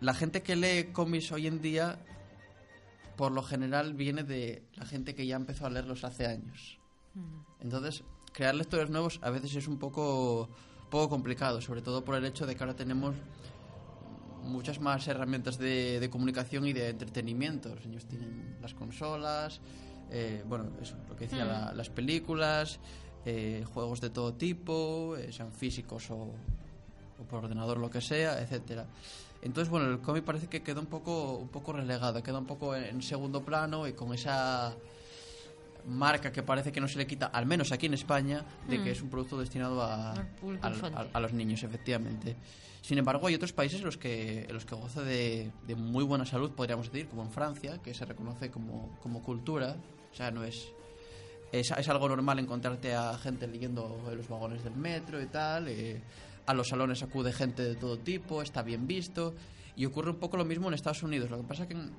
[0.00, 1.98] la gente que lee cómics hoy en día
[3.16, 6.78] por lo general viene de la gente que ya empezó a leerlos hace años.
[7.60, 8.02] Entonces,
[8.32, 10.48] crear lectores nuevos a veces es un poco,
[10.90, 13.14] poco complicado, sobre todo por el hecho de que ahora tenemos
[14.42, 17.68] muchas más herramientas de, de comunicación y de entretenimiento.
[17.74, 19.60] Los niños tienen las consolas,
[20.10, 22.80] eh, bueno, eso, lo que decía, la- las películas,
[23.24, 26.14] eh, juegos de todo tipo, eh, sean físicos o,
[27.20, 28.86] o por ordenador, lo que sea, etcétera.
[29.42, 32.76] Entonces, bueno, el cómic parece que queda un poco, un poco relegado, queda un poco
[32.76, 34.74] en, en segundo plano y con esa
[35.86, 38.92] marca que parece que no se le quita, al menos aquí en España, de que
[38.92, 40.14] es un producto destinado a,
[40.62, 42.36] Al a- a los niños, efectivamente.
[42.82, 46.04] Sin embargo, hay otros países en los que, en los que goza de, de muy
[46.04, 49.76] buena salud, podríamos decir, como en Francia, que se reconoce como, como cultura.
[50.12, 50.68] O sea, no es,
[51.52, 55.68] es, es algo normal encontrarte a gente leyendo en los vagones del metro y tal.
[55.68, 56.00] eh,
[56.46, 59.32] a los salones acude gente de todo tipo, está bien visto.
[59.76, 61.30] Y ocurre un poco lo mismo en Estados Unidos.
[61.30, 61.92] Lo que pasa que en-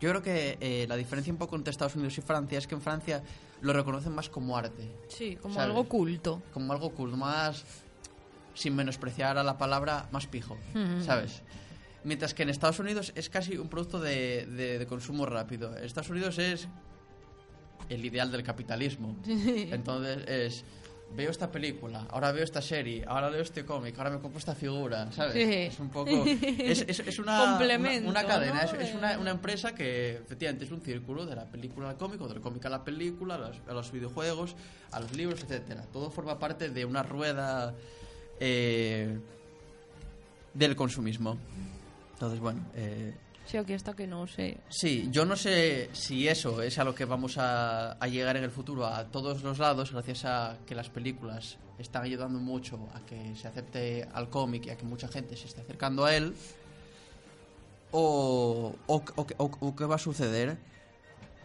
[0.00, 2.74] yo creo que eh, la diferencia un poco entre Estados Unidos y Francia es que
[2.76, 3.22] en Francia
[3.60, 5.68] lo reconocen más como arte Sí, como ¿Sabes?
[5.68, 6.42] algo culto.
[6.52, 7.64] como algo cool, más
[8.54, 10.56] sin menospreciar a la palabra más pijo,
[11.04, 11.42] ¿sabes?
[12.04, 15.76] Mientras que en Estados Unidos es casi un producto de, de- de consumo rápido.
[15.76, 16.68] En Estados Unidos es
[17.92, 19.16] el ideal del capitalismo.
[19.26, 20.64] Entonces es
[21.14, 24.54] veo esta película, ahora veo esta serie, ahora leo este cómic, ahora me compro esta
[24.54, 25.34] figura, ¿sabes?
[25.34, 25.42] Sí.
[25.42, 28.78] Es un poco es, es- es una, una, una cadena, ¿no?
[28.80, 32.18] es, es una, una empresa que efectivamente es un círculo de la película al cómic,
[32.22, 34.56] o del cómic a la película, a los, a los videojuegos,
[34.90, 35.84] a los libros, etcétera.
[35.92, 37.74] Todo forma parte de una rueda
[38.40, 39.18] eh,
[40.54, 41.36] del consumismo.
[42.14, 43.14] Entonces, bueno, eh,
[43.52, 44.58] Que no sé.
[44.70, 48.50] Sí, yo no sé si eso es a lo que vamos a, llegar en el
[48.50, 53.34] futuro a todos los lados, gracias a que las películas están ayudando mucho a que
[53.36, 56.34] se acepte al cómic y a que mucha gente se esté acercando a él,
[57.90, 60.56] o, o- o- o qué va a suceder.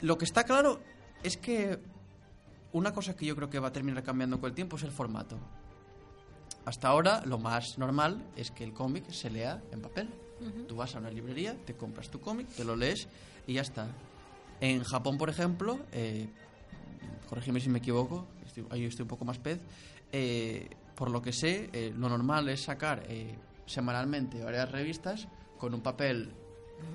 [0.01, 0.79] Lo que está claro
[1.23, 1.79] es que
[2.71, 4.91] una cosa que yo creo que va a terminar cambiando con el tiempo es el
[4.91, 5.37] formato.
[6.65, 10.09] Hasta ahora lo más normal es que el cómic se lea en papel.
[10.67, 13.07] Tú vas a una librería, te compras tu cómic, te lo lees
[13.47, 13.87] y ya está.
[14.61, 16.27] En Japón, por ejemplo, eh,
[17.29, 19.59] corrígeme si me equivoco, estoy, ahí estoy un poco más pez,
[20.11, 23.35] eh, por lo que sé, eh, lo normal es sacar eh,
[23.65, 25.27] semanalmente varias revistas
[25.57, 26.31] con un papel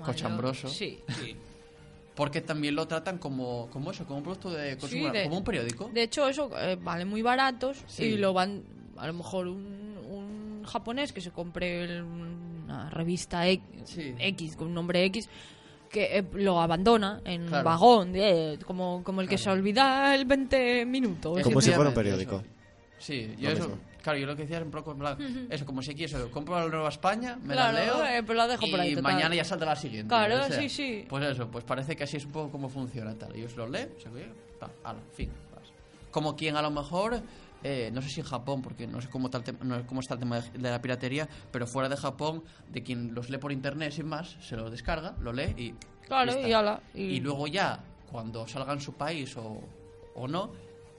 [0.03, 0.99] cochambroso, Sí.
[1.19, 1.35] Sí.
[2.15, 5.43] porque también lo tratan como, como eso, como un producto de consumo, de- como un
[5.43, 5.89] periódico.
[5.93, 8.03] De hecho, eso eh, vale muy baratos Sí.
[8.03, 8.63] y lo van.
[8.97, 12.05] A lo mejor un, un japonés que se compre el-
[12.73, 14.15] una revista X, Sí.
[14.17, 15.29] X, con un nombre X
[15.89, 17.57] que eh, lo abandona en Claro.
[17.59, 21.41] un vagón, eh, como, como el que se olvida el 20 minutos.
[21.43, 22.37] Como si fuera un periódico.
[22.37, 22.45] eso.
[22.97, 23.81] Sí, yo Lo eso, mismo.
[24.01, 26.57] claro, yo lo que decía es un poco en plan, eso, como si quiero, compro
[26.59, 29.13] la Nueva España, me Claro, la leo eh, pero la dejo y por ahí, total.
[29.13, 30.07] mañana ya saldrá la siguiente.
[30.07, 31.05] Claro, o sea, sí, sí.
[31.07, 33.35] Pues eso, pues parece que así es un poco como funciona tal.
[33.35, 34.07] Ellos lo leen, se
[34.83, 35.29] ala, fin.
[36.11, 37.21] Como quien a lo mejor,
[37.63, 40.01] eh, no sé si en Japón, porque no sé cómo, tal tem- no sé cómo
[40.01, 43.37] está el tema de, de la piratería, pero fuera de Japón, de quien los lee
[43.37, 45.75] por internet sin más, se lo descarga, lo lee y...
[46.07, 46.47] Claro, está.
[46.47, 49.61] y ala, y- y luego ya, cuando salga en su país o,
[50.15, 50.51] o no,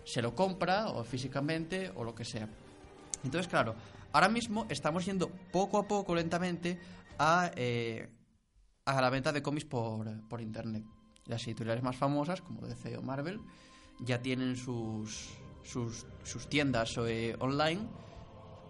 [0.04, 2.48] se lo compra o físicamente o lo que sea.
[3.22, 3.74] Entonces, claro,
[4.12, 6.78] ahora mismo estamos yendo poco a poco, lentamente,
[7.18, 8.08] a, eh,
[8.86, 10.84] a la venta de cómics por, por internet.
[11.26, 13.40] Las editoriales más famosas, como DC o Marvel,
[14.00, 15.30] ya tienen sus,
[15.64, 17.80] sus, sus tiendas eh, online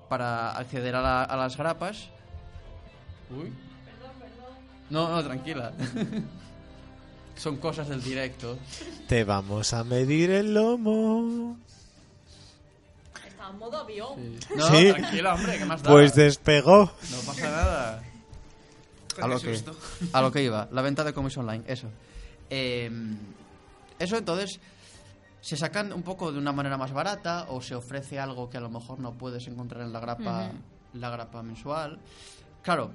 [0.09, 2.09] para acceder a, la- a las grapas.
[3.31, 3.53] Uy.
[4.91, 5.73] No, no, tranquila.
[7.37, 8.59] Son cosas del directo.
[9.09, 11.57] Te vamos a medir el lomo.
[13.27, 14.39] Está en modo avión.
[14.55, 14.93] No, Sí.
[14.93, 15.91] tranquila, hombre, ¿qué más da?
[15.91, 16.93] Pues despegó.
[17.11, 18.03] No pasa nada.
[19.21, 19.63] A lo, que,
[20.13, 21.89] a lo que iba, la venta de cómics online, eso.
[22.51, 22.91] Eh,
[24.01, 24.59] eso entonces
[25.45, 28.61] se sacan un poco de una manera más barata o se ofrece algo que a
[28.63, 30.51] lo mejor no puedes encontrar en la grapa,
[30.95, 31.99] la grapa mensual.
[32.63, 32.93] Claro,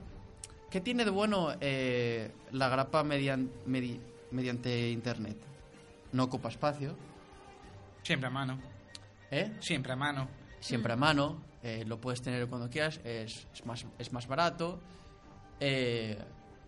[0.71, 3.99] ¿qué tiene de bueno eh, la grapa median- medi-
[4.31, 5.37] mediante internet?
[6.11, 6.95] No ocupa espacio,
[8.01, 8.57] Siempre a mano.
[9.29, 9.51] ¿eh?
[9.59, 10.27] Siempre a mano.
[10.59, 14.79] siempre a mano, eh, lo puedes tener cuando quieras, es, es más, es más barato,
[15.59, 16.17] eh,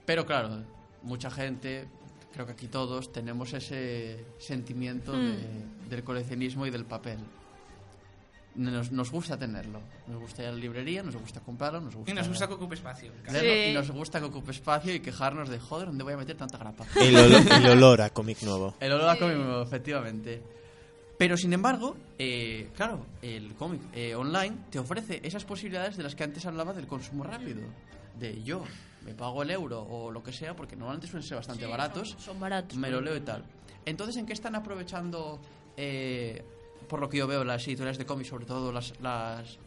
[0.05, 0.61] pero claro,
[1.01, 1.87] mucha gente
[2.33, 5.37] creo que aquí todos tenemos ese sentimiento de-
[5.89, 7.19] del coleccionismo y del papel.
[8.53, 9.79] Nos, nos gusta tenerlo.
[10.07, 12.11] Nos gusta ir a la librería, nos gusta comprarlo, nos gusta...
[12.11, 13.11] Y nos gusta que ocupe espacio.
[13.31, 13.69] leerlo, Sí.
[13.69, 16.57] Y nos gusta que ocupe espacio y quejarnos de, joder, ¿dónde voy a meter tanta
[16.57, 16.85] grapa?
[16.99, 18.75] El, olo- el olor a cómic nuevo.
[18.81, 20.41] El olor a cómic nuevo, efectivamente.
[21.17, 26.15] Pero sin embargo, eh, claro, el cómic eh, online te ofrece esas posibilidades de las
[26.15, 27.61] que antes hablaba del consumo rápido.
[28.19, 28.63] De yo
[29.05, 32.19] me pago el euro o lo que sea, porque normalmente suelen ser bastante baratos, Son,
[32.19, 32.77] son baratos.
[32.77, 33.43] me lo leo y tal.
[33.85, 35.39] Entonces, ¿en qué están aprovechando,
[35.75, 36.43] eh,
[36.87, 39.57] por lo que yo veo, las editoriales de cómics, sobre todo las, las,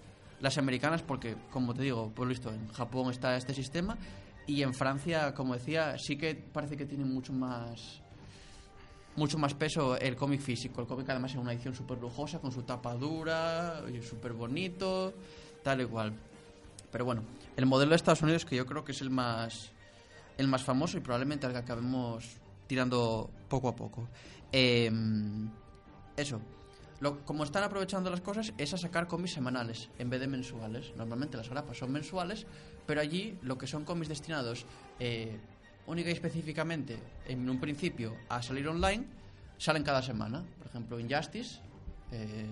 [0.40, 1.02] las americanas?
[1.02, 3.98] Porque, como te digo, por lo visto, en Japón está este sistema
[4.46, 8.00] y en Francia, como decía, sí que parece que tienen mucho más
[9.16, 10.80] mucho más peso el cómic físico.
[10.80, 15.14] El cómic además es una edición súper lujosa, con su tapa dura, súper bonito,
[15.62, 16.12] tal y cual.
[16.94, 17.24] Pero bueno,
[17.56, 19.72] el modelo de Estados Unidos que yo creo que es el más,
[20.38, 22.36] el más famoso y probablemente al que acabemos
[22.68, 24.06] tirando poco a poco.
[24.52, 24.92] Eh,
[26.16, 26.40] eso.
[27.24, 30.92] Como están aprovechando las cosas es a sacar cómics semanales en vez de mensuales.
[30.94, 32.46] Normalmente las grapas son mensuales,
[32.86, 34.64] pero allí lo que son cómics destinados
[35.00, 35.36] eh,
[35.88, 39.04] única y específicamente en un principio a salir online
[39.58, 40.44] salen cada semana.
[40.58, 41.58] Por ejemplo, Injustice,
[42.12, 42.46] eh,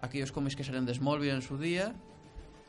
[0.00, 1.94] aquellos cómics que salen de Smallville en su día,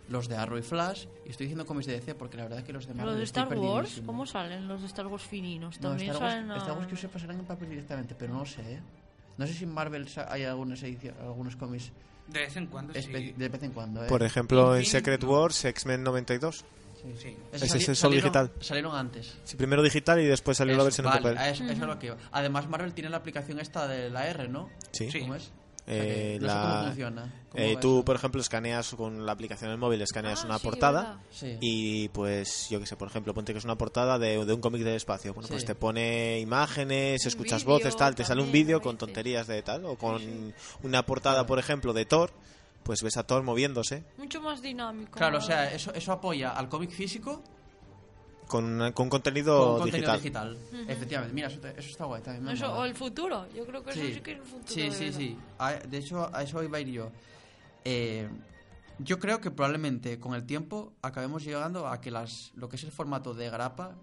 [0.10, 1.05] los de Arrow y Flash.
[1.26, 3.18] Y estoy diciendo cómics de DC porque la verdad es que los de Marvel Los
[3.20, 4.01] de Star Wars.
[4.05, 5.80] ¿cómo salen los de Star Wars fininos?
[5.82, 6.51] No, También Star Wars, salen.
[6.51, 8.80] a- Star Wars que yo sepa salen en papel directamente, pero no lo sé, ¿eh?
[9.38, 10.82] No sé si en Marvel hay algunas
[11.22, 11.91] algunos cómics
[12.28, 13.08] De vez en cuando, sí.
[13.12, 14.08] de vez en cuando, ¿eh?
[14.08, 15.30] Por ejemplo, en Secret no.
[15.32, 16.66] Wars, X-Men 92.
[17.20, 17.38] Sí.
[17.53, 18.51] Esos ese es sali- solo salieron- digital.
[18.60, 19.38] Salieron antes.
[19.43, 21.51] Sí, primero digital y después salió la Eso, versión vale, en papel.
[21.53, 22.18] Eso, eso es lo que iba.
[22.32, 24.70] Además, Marvel tiene la aplicación esta de la R, ¿no?
[24.91, 25.10] Sí.
[25.12, 25.20] Sí.
[25.22, 25.51] ¿Cómo es?
[25.89, 27.33] Eh, que no sé la- cómo funciona.
[27.49, 28.05] ¿Cómo Eh, tú, eso?
[28.05, 31.19] por ejemplo, escaneas con la aplicación del móvil, escaneas Ah, una sí, portada.
[31.31, 31.57] Sí.
[31.61, 34.59] y pues yo que sé, por ejemplo, ponte que es una portada de, de un
[34.59, 35.33] cómic de espacio.
[35.33, 39.47] Bueno, pues te pone imágenes, Un escuchas voces, tal, te sale un vídeo con tonterías
[39.47, 40.21] de tal o con
[40.83, 42.31] una portada, por ejemplo, de Thor,
[42.83, 45.11] pues ves a Thor moviéndose Mucho más dinámico.
[45.17, 47.41] Claro, o sea, eso, eso apoya al cómic físico
[48.48, 50.54] con, con contenido, con contenido digital.
[50.58, 50.88] digital.
[50.89, 52.48] Efectivamente, mira, eso, está guay también.
[52.56, 53.45] Eso, o el futuro.
[53.54, 54.68] Yo creo que eso sí que es el futuro.
[54.74, 55.18] Sí, de sí, verdad.
[55.20, 55.38] sí.
[55.60, 57.12] A- De hecho, a eso iba a ir yo.
[57.84, 58.30] Eh,
[59.00, 62.84] yo creo que probablemente con el tiempo acabemos llegando a que las, lo que es
[62.84, 63.95] el formato de grapa,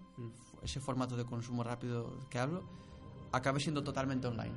[0.63, 2.63] ese formato de consumo rápido que hablo,
[3.31, 4.55] acabe siendo totalmente online.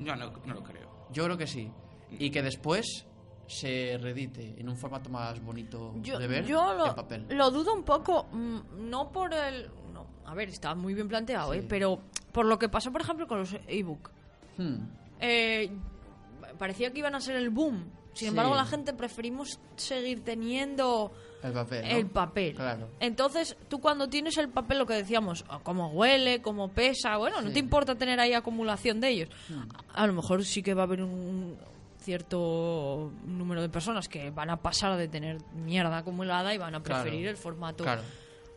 [0.00, 0.88] Yo no, no lo creo.
[1.12, 1.70] Yo creo que sí.
[2.18, 3.04] Y que después
[3.48, 7.26] se redite en un formato más bonito Yo, de ver yo lo, en papel.
[7.30, 8.58] lo dudo un poco, mm,
[8.90, 9.68] no por el...
[9.92, 11.58] No, a ver, está muy bien planteado, Sí.
[11.60, 11.66] ¿eh?
[11.68, 14.10] Pero por lo que pasó, por ejemplo, con los ebook.
[14.58, 14.76] Hmm.
[15.20, 15.70] Eh,
[16.58, 17.90] parecía que iban a ser el boom.
[18.12, 18.26] Sin Sí.
[18.26, 21.84] embargo, la gente preferimos seguir teniendo El papel.
[21.84, 21.90] ¿no?
[21.96, 22.54] el papel.
[22.54, 22.88] Claro.
[23.00, 27.40] Entonces, tú cuando tienes el papel, lo que decíamos, ah, cómo huele, cómo pesa, bueno,
[27.40, 29.28] no te importa tener ahí acumulación de ellos.
[29.94, 31.56] A, a lo mejor sí que va a haber un
[32.08, 36.82] cierto número de personas que van a pasar de tener mierda acumulada y van a
[36.82, 37.02] Claro.
[37.02, 38.00] preferir el formato Claro.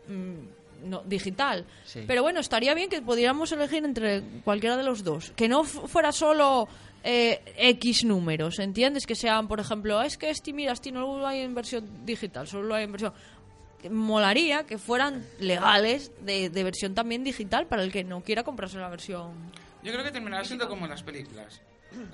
[0.08, 1.66] mm, no, digital.
[1.84, 2.04] Sí.
[2.06, 5.32] Pero bueno, estaría bien que pudiéramos elegir entre cualquiera de los dos.
[5.36, 6.66] Que no fu- fuera solo
[7.04, 9.06] eh, X números, ¿entiendes?
[9.06, 12.46] Que sean, por ejemplo, es que este, mira, este no lo hay en versión digital,
[12.48, 13.12] solo lo hay en versión...
[13.90, 18.78] Molaría que fueran legales de, de versión también digital para el que no quiera comprarse
[18.78, 19.32] la versión.
[19.82, 21.60] Yo creo que terminará siendo como en las películas.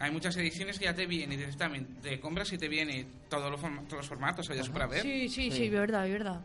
[0.00, 2.00] Hay muchas ediciones que ya te viene directamente.
[2.10, 5.02] Te compras y te viene todos los, forma- todos los formatos, para ver.
[5.02, 5.56] Sí, sí, Sí.
[5.56, 6.40] sí, verdad, verdad.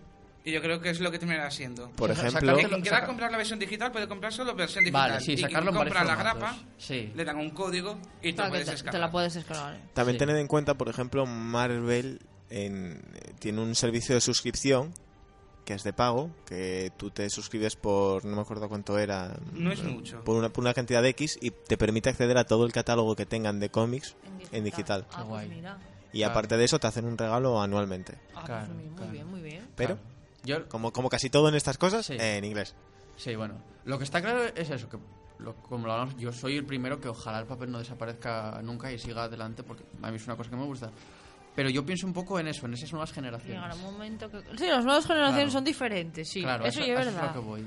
[0.46, 1.90] Y yo creo que es lo que terminará siendo.
[1.92, 5.12] Por ejemplo, quien quiera comprar la versión digital puede comprar solo versión digital.
[5.12, 7.14] Vale, sí, y quien compra la grapa, Sí.
[7.16, 9.80] le dan un código y te Claro, puedes te, la puedes descargar.
[9.94, 10.20] también Sí.
[10.20, 12.20] tened en cuenta, por ejemplo, Marvel
[12.50, 13.02] en-
[13.40, 14.94] tiene un servicio de suscripción
[15.66, 19.72] que es de pago, que tú te suscribes por, no me acuerdo cuánto era, No
[19.72, 20.22] es mucho.
[20.24, 23.16] por una, por una cantidad de X y te permite acceder a todo el catálogo
[23.16, 24.16] que tengan de cómics
[24.52, 25.06] en digital.
[25.10, 25.50] Ah, pues guay.
[25.50, 25.78] mira.
[26.12, 26.32] Y Claro.
[26.32, 28.14] aparte de eso te hacen un regalo anualmente.
[28.30, 29.12] Ah, pues Claro, muy, muy claro.
[29.12, 29.68] bien, muy bien.
[29.76, 30.14] Pero, Claro.
[30.46, 32.14] Yo, como, como casi todo en estas cosas, Sí.
[32.14, 32.76] eh, en inglés.
[33.16, 33.56] Sí, bueno.
[33.86, 34.98] Lo que está claro es eso, que
[35.40, 38.92] lo- como lo hablamos, yo soy el primero que ojalá el papel no desaparezca nunca
[38.92, 40.92] y siga adelante porque a mí es una cosa que me gusta.
[41.56, 43.56] Pero yo pienso un poco en eso, en esas nuevas generaciones.
[43.56, 44.40] Llegará un momento que...
[44.58, 45.52] Sí, las nuevas generaciones Claro.
[45.52, 46.42] son diferentes, sí.
[46.42, 47.28] claro, eso es a eso es verdad.
[47.28, 47.66] lo que voy.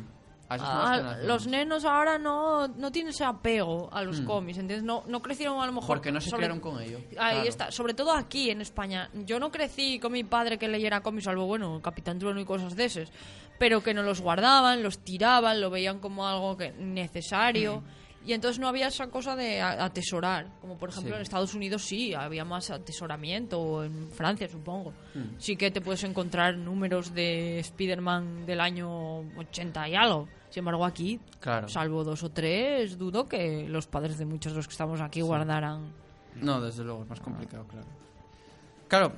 [0.49, 4.27] Esas Ah, los nenos ahora no, no tienen ese apego a los Hmm.
[4.27, 4.85] cómics, ¿entiendes?
[4.85, 5.89] No, no crecieron a lo mejor...
[5.89, 6.99] Porque no se sobre- criaron con ello.
[6.99, 7.49] Ahí Claro.
[7.49, 9.11] está, sobre todo aquí en España.
[9.25, 12.77] Yo no crecí con mi padre que leyera cómics, salvo, bueno, Capitán Trueno y cosas
[12.77, 13.11] de esos,
[13.59, 17.83] pero que no los guardaban, los tiraban, lo veían como algo que necesario.
[18.27, 21.17] Y entonces no había esa cosa de atesorar, como por ejemplo Sí.
[21.17, 24.91] en Estados Unidos sí, había más atesoramiento, o en Francia supongo.
[25.15, 25.37] Hmm.
[25.39, 30.29] Sí que te puedes encontrar números de Spider-Man del año 80 y algo.
[30.51, 31.69] Sin embargo, aquí, Claro.
[31.69, 35.21] salvo dos o tres, dudo que los padres de muchos de los que estamos aquí
[35.21, 35.93] guardaran.
[36.41, 37.87] No, desde luego, es más complicado, claro.
[38.89, 39.13] Claro,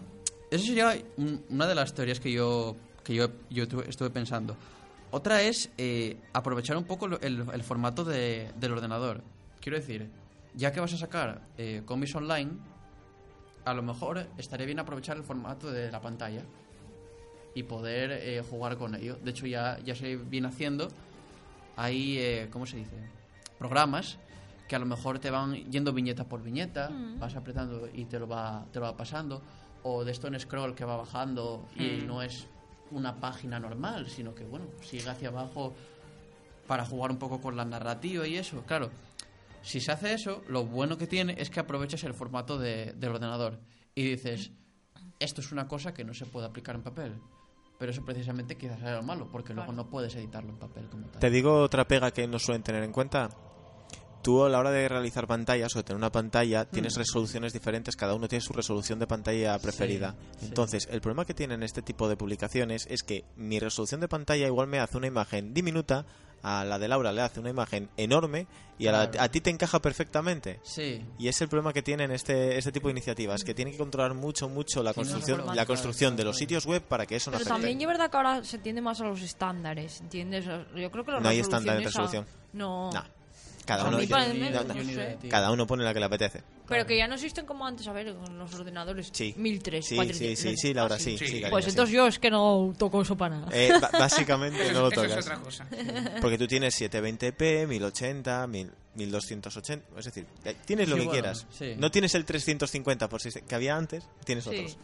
[0.50, 4.56] eso sería un- una de las teorías que yo, que yo, yo tu- estuve pensando.
[5.10, 9.22] Otra es eh, aprovechar un poco el, el formato de- del ordenador.
[9.60, 10.10] Quiero decir,
[10.54, 12.50] ya que vas a sacar eh, cómics online,
[13.64, 16.42] a lo mejor estaría bien aprovechar el formato de la pantalla
[17.54, 19.16] y poder eh, jugar con ello.
[19.22, 20.88] De hecho, ya, ya se viene haciendo.
[21.76, 22.96] Hay, eh, ¿cómo se dice?
[23.58, 24.18] Programas
[24.68, 28.28] que a lo mejor te van yendo viñeta por viñeta, vas apretando y te lo
[28.28, 29.40] va, te lo va pasando.
[29.82, 32.46] O de esto en scroll que va bajando y no es
[32.90, 35.74] una página normal, sino que, bueno, sigue hacia abajo
[36.66, 38.62] para jugar un poco con la narrativa y eso.
[38.66, 38.90] Claro,
[39.62, 43.10] si se hace eso, lo bueno que tiene es que aprovechas el formato de- del
[43.12, 43.58] ordenador
[43.94, 44.50] y dices,
[45.18, 47.14] esto es una cosa que no se puede aplicar en papel.
[47.78, 51.06] Pero eso precisamente quizás sea lo malo, porque luego no puedes editarlo en papel como
[51.06, 51.20] tal.
[51.20, 53.28] Te digo otra pega que no suelen tener en cuenta.
[54.22, 57.94] Tú a la hora de realizar pantallas o de tener una pantalla tienes resoluciones diferentes,
[57.96, 60.14] cada uno tiene su resolución de pantalla preferida.
[60.40, 60.46] sí.
[60.46, 64.46] Entonces, el problema que tienen este tipo de publicaciones es que mi resolución de pantalla
[64.46, 66.04] igual me hace una imagen diminuta,
[66.42, 68.46] a la de Laura le hace una imagen enorme
[68.78, 70.60] y a, la- a ti te encaja perfectamente.
[70.62, 73.78] Sí, Y es el problema que tienen este, este tipo de iniciativas, que tienen que
[73.78, 76.28] controlar mucho, mucho la Sí, no, construcción, no, no, la no, construcción no, de no,
[76.28, 76.38] los no.
[76.38, 77.60] sitios web para que eso no Pero afecte.
[77.68, 80.44] también es verdad que ahora se tiende más a los estándares, ¿entiendes?
[80.44, 82.24] Yo creo que las No hay estándar a- resolución.
[82.52, 82.92] No.
[82.92, 83.17] No.
[83.68, 83.98] Cada uno,
[85.28, 86.42] cada uno pone la que le apetece.
[86.66, 89.10] Pero que ya no existen como antes, a ver, con los ordenadores.
[89.12, 89.34] Sí.
[89.36, 90.38] 1003, Sí, 400.
[90.38, 91.18] sí, sí, sí, Laura, Ah, sí.
[91.18, 91.18] Sí.
[91.18, 91.70] sí, cariño, Pues sí.
[91.70, 93.48] entonces yo es que no toco eso para nada.
[93.52, 95.18] Eh, básicamente no lo Eso, eso tocas.
[95.18, 95.66] es otra cosa.
[96.22, 99.98] Porque tú tienes 720p, 1080, 1000, 1280.
[99.98, 101.46] Es decir, eh, tienes lo que bueno, quieras.
[101.50, 101.74] sí.
[101.76, 104.50] No tienes el 350 por si se- que había antes, tienes Sí.
[104.50, 104.78] otros.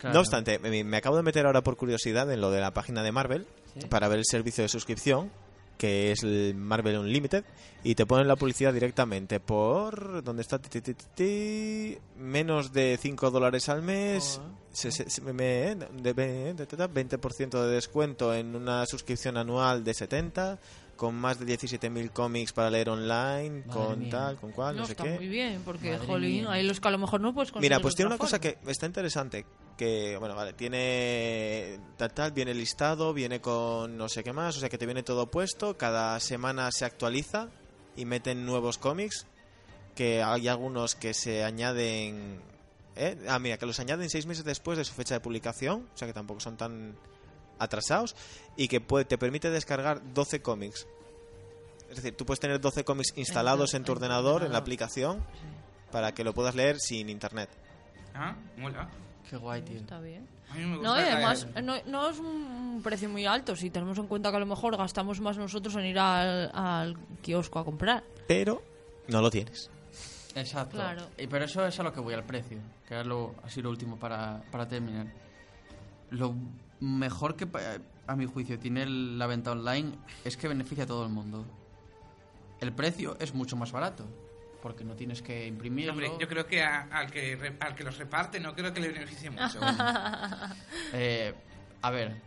[0.00, 0.12] claro.
[0.14, 3.02] No obstante, me, me acabo de meter ahora por curiosidad en lo de la página
[3.02, 3.46] de Marvel
[3.80, 3.86] Sí.
[3.88, 5.30] para ver el servicio de suscripción,
[5.76, 7.44] que es el Marvel Unlimited,
[7.84, 10.22] y te ponen la publicidad directamente por.
[10.24, 10.58] ¿Dónde está?
[10.58, 14.38] Ti, ti, ti, ti, ti, menos de 5 dólares al mes.
[14.42, 14.56] Joder.
[14.76, 19.82] se- se- se- me- de- de- de- de- 20% de descuento en una suscripción anual
[19.82, 20.58] de 70
[20.96, 24.10] con más de 17.000 cómics para leer online, Madre con mía.
[24.10, 25.14] tal, con cual, no, no, sé está qué.
[25.14, 26.52] muy bien, porque, Madre jolín, mía.
[26.52, 28.86] hay los que a lo mejor no puedes Mira, pues tiene una cosa que está
[28.86, 29.46] interesante.
[29.76, 34.60] Que, bueno, vale, tiene tal, tal, viene listado, viene con no sé qué más, o
[34.60, 35.76] sea que te viene todo puesto.
[35.76, 37.48] Cada semana se actualiza
[37.94, 39.26] y meten nuevos cómics.
[39.94, 42.40] Que hay algunos que se añaden.
[42.96, 43.16] ¿eh?
[43.28, 46.08] Ah, mira, que los añaden seis meses después de su fecha de publicación, o sea
[46.08, 46.96] que tampoco son tan
[47.58, 48.16] atrasados.
[48.56, 50.86] Y que puede, te permite descargar 12 cómics.
[51.90, 54.58] Es decir, tú puedes tener 12 cómics instalados en tu en tu ordenador, en la
[54.58, 55.22] aplicación,
[55.92, 57.48] para que lo puedas leer sin internet.
[58.14, 58.88] Ah, mola.
[59.28, 59.78] Qué guay, tío.
[59.78, 60.26] Está bien.
[60.54, 64.36] No, y además no, no es un precio muy alto si tenemos en cuenta que
[64.36, 68.04] a lo mejor gastamos más nosotros en ir al, al kiosco a comprar.
[68.28, 68.62] pero
[69.08, 69.70] no lo tienes.
[70.34, 70.76] Exacto.
[70.76, 71.02] Claro.
[71.18, 72.58] Y pero eso es a lo que voy, al precio.
[72.86, 75.06] Que es lo, así lo último para, para terminar.
[76.10, 76.34] Lo
[76.80, 77.60] mejor que, pa-
[78.06, 79.92] a mi juicio, tiene la venta online
[80.24, 81.44] es que beneficia a todo el mundo.
[82.60, 84.04] El precio es mucho más barato.
[84.62, 85.92] Porque no tienes que imprimirlo.
[85.92, 88.80] Hombre, yo creo que a- al, que re- al que los reparte no creo que
[88.80, 89.60] le beneficie mucho.
[90.92, 91.34] Eh,
[91.82, 92.20] a ver.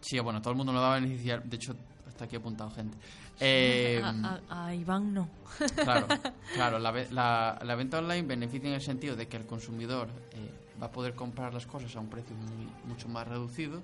[0.00, 1.42] Sí, bueno, todo el mundo lo va a beneficiar.
[1.44, 1.76] De hecho,
[2.08, 2.96] está aquí apuntado gente.
[3.40, 5.28] Eh, a, a- a Iván no.
[5.76, 6.06] Claro,
[6.54, 10.08] claro la, ve- la- la venta online beneficia en el sentido de que el consumidor
[10.32, 10.50] eh,
[10.80, 13.82] va a poder comprar las cosas a un precio muy- mucho más reducido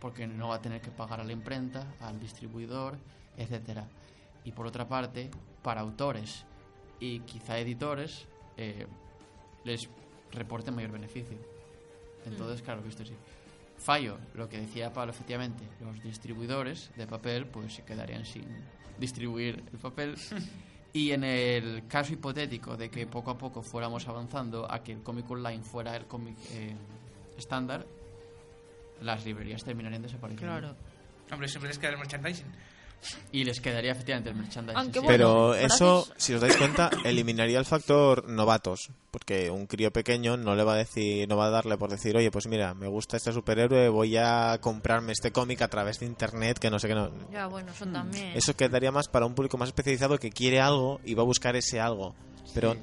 [0.00, 2.98] porque no va a tener que pagar a la imprenta, al distribuidor,
[3.36, 3.86] etcétera.
[4.44, 5.30] Y por otra parte,
[5.62, 6.44] para autores
[6.98, 8.26] y quizá editores,
[8.56, 8.86] eh,
[9.64, 9.88] les
[10.32, 11.36] reporte mayor beneficio.
[12.26, 13.14] Entonces, claro, visto así.
[13.78, 18.46] Fallo, lo que decía Pablo, efectivamente, los distribuidores de papel pues se quedarían sin
[18.98, 20.16] distribuir el papel.
[20.94, 25.02] Y en el caso hipotético de que poco a poco fuéramos avanzando a que el
[25.02, 26.74] cómic online fuera el cómic eh,
[27.38, 27.86] estándar,
[29.00, 30.58] las librerías terminarían desapareciendo.
[30.58, 30.76] Claro.
[31.30, 32.46] Hombre, siempre les queda el merchandising.
[33.32, 34.78] Y les quedaría efectivamente el merchandising.
[34.78, 35.06] Aunque sí.
[35.06, 38.90] Pero Bueno, eso, si os dais cuenta, eliminaría el factor novatos.
[39.10, 42.16] Porque un crío pequeño no le va a decir, no va a darle por decir,
[42.16, 46.06] oye, pues mira, me gusta este superhéroe, voy a comprarme este cómic a través de
[46.06, 47.10] internet, que no sé qué no.
[47.30, 48.32] Ya, bueno, eso también.
[48.34, 51.56] Eso quedaría más para un público más especializado que quiere algo y va a buscar
[51.56, 52.14] ese algo.
[52.54, 52.76] Pero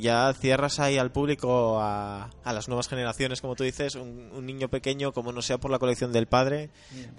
[0.00, 4.46] ya cierras ahí al público, a, a las nuevas generaciones, como tú dices, un, un
[4.46, 6.70] niño pequeño, como no sea por la colección del padre,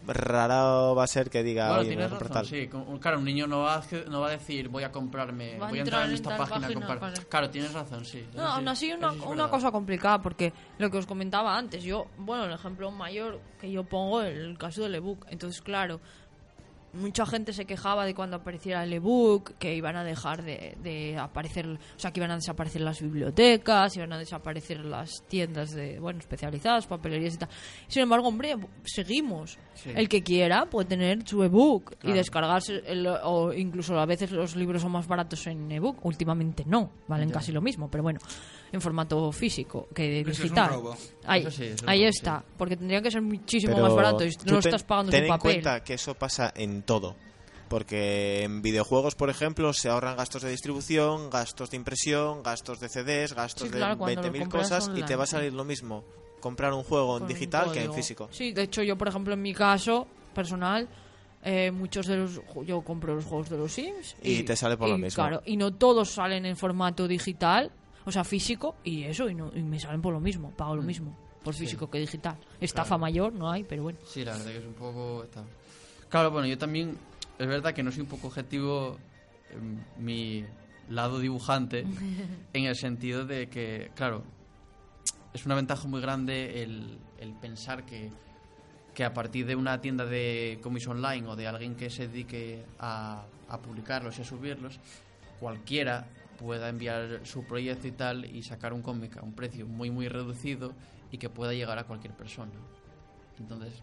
[0.07, 2.45] raro va a ser que diga, Bueno, tienes razón, tal.
[2.45, 2.69] sí.
[2.99, 5.80] Claro, un niño no va, a, no va a decir voy a comprarme, Va voy
[5.80, 7.27] a entrar entrar en en esta página, a comprar.
[7.27, 8.26] Claro, tienes razón, sí.
[8.34, 11.84] No, aún sí, así una, es una cosa complicada, porque lo que os comentaba antes,
[11.84, 15.26] yo, bueno, el ejemplo mayor que yo pongo, el caso del ebook.
[15.30, 15.99] Entonces, claro,
[16.95, 21.17] mucha gente se quejaba de cuando apareciera el ebook, que iban a dejar de, de
[21.17, 25.99] aparecer, o sea, que iban a desaparecer las bibliotecas, iban a desaparecer las tiendas de,
[25.99, 27.49] bueno, especializadas, papelerías y tal.
[27.88, 29.57] Sin embargo, hombre, seguimos.
[29.73, 29.91] Sí.
[29.93, 32.15] El que quiera puede tener su ebook y Claro.
[32.17, 36.91] descargarse, el- o incluso a veces los libros son más baratos en ebook, últimamente no,
[37.07, 38.19] valen casi lo mismo, pero bueno,
[38.72, 40.70] en formato físico que Eso es un digital.
[40.70, 40.98] robo.
[41.26, 43.96] Ahí, Eso sí, eso es ahí robo, está, porque tendría que ser muchísimo Pero más
[43.96, 45.42] barato y no lo ten- estás pagando ten tu en papel.
[45.54, 47.16] cuenta que eso pasa en todo.
[47.70, 52.90] Porque en videojuegos, por ejemplo, se ahorran gastos de distribución, gastos de impresión, gastos de
[52.90, 55.28] CDs, gastos Sí, claro, de cuando lo 20.000 compras cosas y online, te va a
[55.28, 55.32] sí.
[55.32, 56.04] salir lo mismo
[56.40, 58.30] comprar un juego en digital que en físico.
[58.32, 60.06] Sí, de hecho yo, por ejemplo, en mi caso
[60.36, 60.88] personal,
[61.44, 64.88] eh, muchos de los yo compro los juegos de los Sims Y te sale por
[64.90, 65.16] lo y, mismo.
[65.24, 67.72] Claro, y no todos salen en formato digital,
[68.06, 70.82] o sea, físico y eso y, no, y me salen por lo mismo, pago lo
[70.82, 70.86] Mm.
[70.86, 72.38] mismo por físico que digital.
[72.60, 72.99] Estafa Claro.
[73.02, 73.99] mayor no hay, pero bueno.
[74.07, 75.26] Sí, la verdad que es un poco...
[76.10, 76.98] Claro, bueno, yo también...
[77.38, 78.98] Es verdad que no soy un poco objetivo
[79.52, 80.44] en mi
[80.90, 81.86] lado dibujante
[82.53, 84.23] en el sentido de que, claro,
[85.34, 88.10] es una ventaja muy grande el, el pensar que,
[88.95, 92.64] que a partir de una tienda de cómics online o de alguien que se dedique
[92.80, 94.80] a, a publicarlos y a subirlos,
[95.40, 96.07] cualquiera
[96.38, 100.07] pueda enviar su proyecto y tal y sacar un cómic a un precio muy muy
[100.07, 100.74] reducido
[101.12, 102.52] y que pueda llegar a cualquier persona.
[103.40, 103.74] Entonces,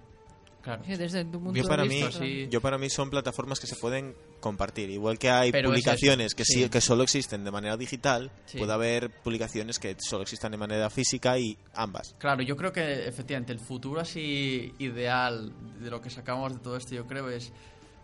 [0.62, 0.82] claro.
[0.84, 2.48] Sí, Desde tu punto Yo para, de mí, vista, sí.
[2.50, 4.90] yo para mí son plataformas que se pueden compartir.
[4.90, 6.62] Igual que hay Pero publicaciones que, sí.
[6.64, 8.58] sí, que solo existen de manera digital, Sí.
[8.58, 12.14] puede haber publicaciones que solo existan de manera física y ambas.
[12.18, 16.76] Claro, yo creo que efectivamente el futuro así ideal de lo que sacamos de todo
[16.76, 17.52] esto, yo creo, es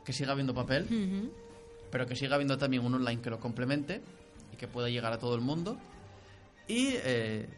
[0.04, 1.30] que siga habiendo papel,
[1.90, 4.00] pero que siga habiendo también un online que lo complemente
[4.58, 5.78] que pueda llegar a todo el mundo.
[6.66, 7.48] Y, eh,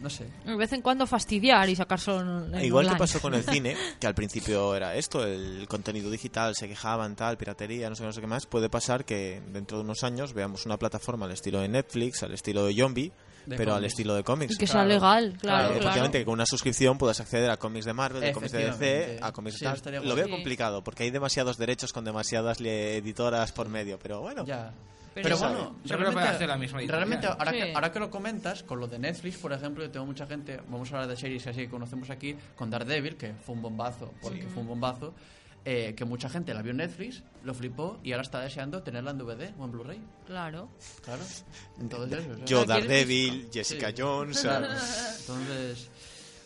[0.00, 2.98] no sé, De vez en cuando fastidiar y sacar solo en Igual que online.
[2.98, 7.36] pasó con el cine, que al principio era esto, el contenido digital, se quejaban, tal,
[7.36, 10.66] piratería, no sé, no sé qué más, puede pasar que dentro de unos años veamos
[10.66, 13.12] una plataforma al estilo de Netflix, al estilo de Zombie,
[13.46, 13.92] De pero al cómics.
[13.92, 14.54] estilo de cómics.
[14.54, 14.88] Y que sea Claro.
[14.88, 18.52] legal, Claro, claro, que con una suscripción puedas acceder a cómics de Marvel, de cómics
[18.52, 20.06] de DC, a cómics Sí, de tal.
[20.08, 20.30] Lo veo Sí.
[20.30, 24.44] complicado, porque hay demasiados derechos con demasiadas le- editoras por medio, pero bueno.
[24.44, 24.72] ya.
[25.14, 27.06] Pero bueno, Yo creo que puede hacer la misma editorial.
[27.06, 27.56] realmente ahora, Sí.
[27.58, 30.60] que, ahora que lo comentas, con lo de Netflix, por ejemplo, yo tengo mucha gente,
[30.68, 34.12] vamos a hablar de series así que conocemos aquí, con Daredevil, que fue un bombazo,
[34.20, 35.14] porque fue un bombazo,
[35.64, 39.12] eh, que mucha gente la vio en Netflix, lo flipó y ahora está deseando tenerla
[39.12, 40.00] en DVD o en Blu-ray.
[40.26, 40.68] Claro.
[41.02, 41.22] Claro.
[41.80, 42.44] Entonces, eso.
[42.44, 43.94] Yo, sea, ¿quieres Daredevil, Jessica Sí.
[43.98, 44.40] Jones.
[44.42, 44.66] Claro.
[45.20, 45.88] Entonces,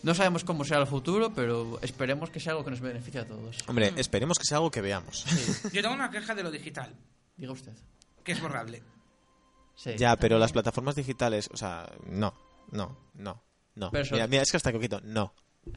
[0.04, 3.26] no sabemos cómo será el futuro, pero esperemos que sea algo que nos beneficie a
[3.26, 3.56] todos.
[3.66, 5.24] Hombre, esperemos que sea algo que veamos.
[5.72, 6.94] Yo tengo una queja de lo digital,
[7.36, 7.72] Diga usted.
[8.28, 8.82] Que es borrable.
[9.74, 9.96] Sí.
[9.96, 12.34] Ya, pero las plataformas digitales, o sea, no,
[12.70, 13.42] no, no,
[13.74, 13.90] no.
[13.90, 15.32] Pero Mira, mira, es que hasta coquito, no.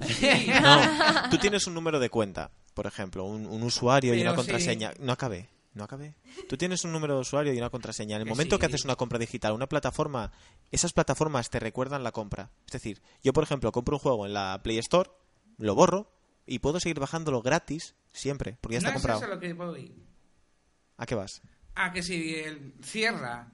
[0.61, 4.35] No, tú tienes un número de cuenta, por ejemplo, un, un usuario y una sí.
[4.35, 4.93] contraseña.
[4.99, 6.15] No acabé, no acabé.
[6.49, 8.15] Tú tienes un número de usuario y una contraseña.
[8.17, 10.31] En el Que momento que haces una compra digital, una plataforma,
[10.71, 12.51] esas plataformas te recuerdan la compra.
[12.65, 15.09] Es decir, yo, por ejemplo, compro un juego en la Play Store,
[15.57, 16.11] lo borro
[16.45, 19.19] y puedo seguir bajándolo gratis siempre, porque ya no está comprado.
[19.19, 19.95] es eso lo que voy.
[20.97, 21.41] ¿A qué vas?
[21.75, 23.47] Ah, que si él cierra,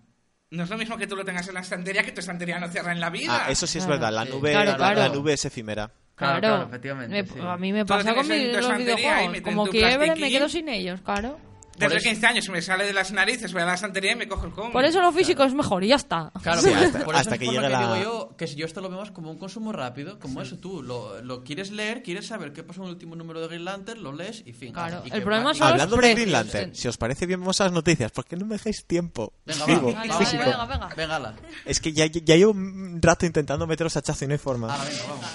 [0.52, 2.68] no es lo mismo que tú lo tengas en la estantería, que tu estantería no
[2.70, 3.46] cierra en la vida.
[3.46, 4.00] Ah, eso sí es Claro.
[4.00, 4.14] verdad.
[4.16, 4.32] La Sí.
[4.32, 5.00] nube, Claro, la- claro.
[5.02, 5.92] la nube es efímera.
[6.16, 7.40] Claro, Claro, claro, efectivamente, Me- sí.
[7.40, 9.42] a mí me pasa con mi- los videojuegos.
[9.42, 11.40] Como quiebre, me quedo sin ellos, claro.
[11.78, 14.16] Desde Por eso- 15 años me sale de las narices, voy a la estantería y
[14.16, 14.74] me cojo el cómic.
[14.74, 16.32] Por eso lo físico es mejor y ya está.
[16.42, 18.36] Claro, Sí, por- hasta- por eso hasta es que por lo llegue la- digo yo
[18.36, 21.44] que si yo esto lo vemos como un consumo rápido, como eso tú lo, lo
[21.44, 24.42] quieres leer, quieres saber qué pasó en el último número de Green Lantern, lo lees
[24.46, 24.74] y fin.
[24.74, 26.14] Claro, Y el que- problema son los Hablando de.
[26.16, 28.12] Green Lantern, si os parece bien, vamos a las noticias.
[28.12, 29.34] ¿Por qué no me dejáis tiempo?
[29.46, 30.90] Venga, Vivo, va, Vale, venga, venga.
[30.96, 31.34] Venga.
[31.66, 34.74] Es que ya, ya llevo un rato intentando meteros hachazo y no hay forma.
[34.74, 35.26] Ala, venga, vamos.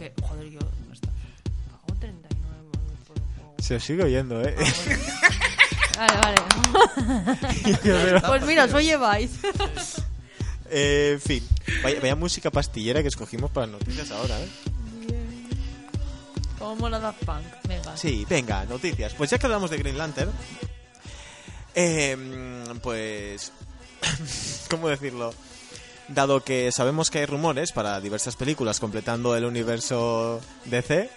[0.00, 1.08] Que, joder, yo No está.
[1.70, 3.54] pago 39 euros por el juego.
[3.58, 4.54] Se os sigue oyendo, ¿eh?
[5.96, 6.36] Vale, vale.
[8.26, 9.32] pues mira, os lleváis.
[10.70, 11.46] Eh, en fin,
[11.82, 14.48] vaya, vaya música pastillera que escogimos para las noticias ahora, ¿eh?
[16.58, 17.44] Como la Daft Punk.
[17.68, 17.94] Venga.
[17.98, 19.12] Sí, venga, noticias.
[19.12, 20.30] Pues ya que hablamos de Green Lantern,
[21.74, 22.16] eh,
[22.82, 23.52] pues,
[24.70, 25.34] ¿cómo decirlo?
[26.10, 31.08] Dado que sabemos que hay rumores para diversas películas completando el universo DC,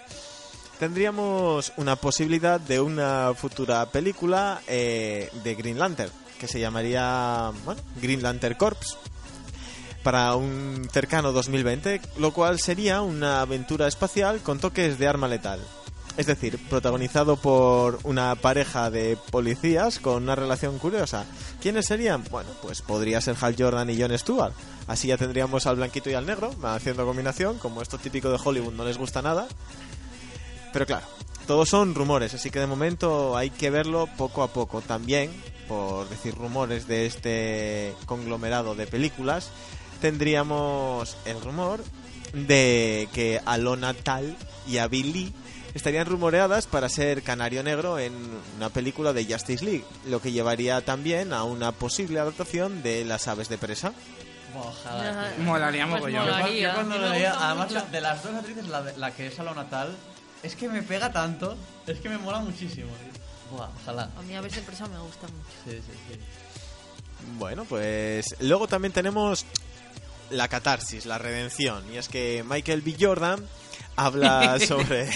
[0.77, 7.51] tendríamos una posibilidad de una futura película eh, de Green Lantern, que se llamaría,
[8.01, 8.97] Green Lantern Corps,
[10.03, 15.59] para un cercano 2020, lo cual sería una aventura espacial con toques de arma letal.
[16.15, 21.25] Es decir, protagonizado por una pareja de policías con una relación curiosa.
[21.59, 22.23] ¿Quiénes serían?
[22.29, 24.53] Bueno, pues podría ser Hal Jordan y Jon Stewart.
[24.85, 28.73] Así ya tendríamos al blanquito y al negro haciendo combinación, como esto típico de Hollywood
[28.73, 29.47] no les gusta nada.
[30.71, 31.05] Pero claro,
[31.47, 34.81] todos son rumores, así que de momento hay que verlo poco a poco.
[34.81, 35.31] También,
[35.67, 39.49] por decir rumores de este conglomerado de películas,
[39.99, 41.83] tendríamos el rumor
[42.33, 44.37] de que Alona Tal
[44.67, 45.33] y Abby Lee
[45.73, 48.13] estarían rumoreadas para ser Canario Negro en
[48.57, 53.27] una película de Justice League, lo que llevaría también a una posible adaptación de Las
[53.27, 53.93] Aves de Presa.
[54.55, 55.31] Ojalá.
[55.35, 55.43] tío.
[55.45, 56.25] Molaría Pues mogollón.
[56.27, 56.67] Yo, Molaría.
[56.69, 59.39] yo cuando lo gusta además la- de las dos actrices, la, de- la que es
[59.39, 59.95] a lo natal,
[60.43, 62.87] es que me pega tanto, es que me mola muchísimo.
[62.97, 63.57] tío.
[63.57, 64.09] Buah, ojalá.
[64.17, 65.49] A mí a veces empresa me gusta mucho.
[65.65, 66.19] Sí, sí, sí.
[67.37, 69.45] Bueno, pues luego también tenemos
[70.29, 71.83] la catarsis, la redención.
[71.91, 72.95] Y es que Michael B.
[72.99, 73.43] Jordan
[73.95, 75.09] habla sobre,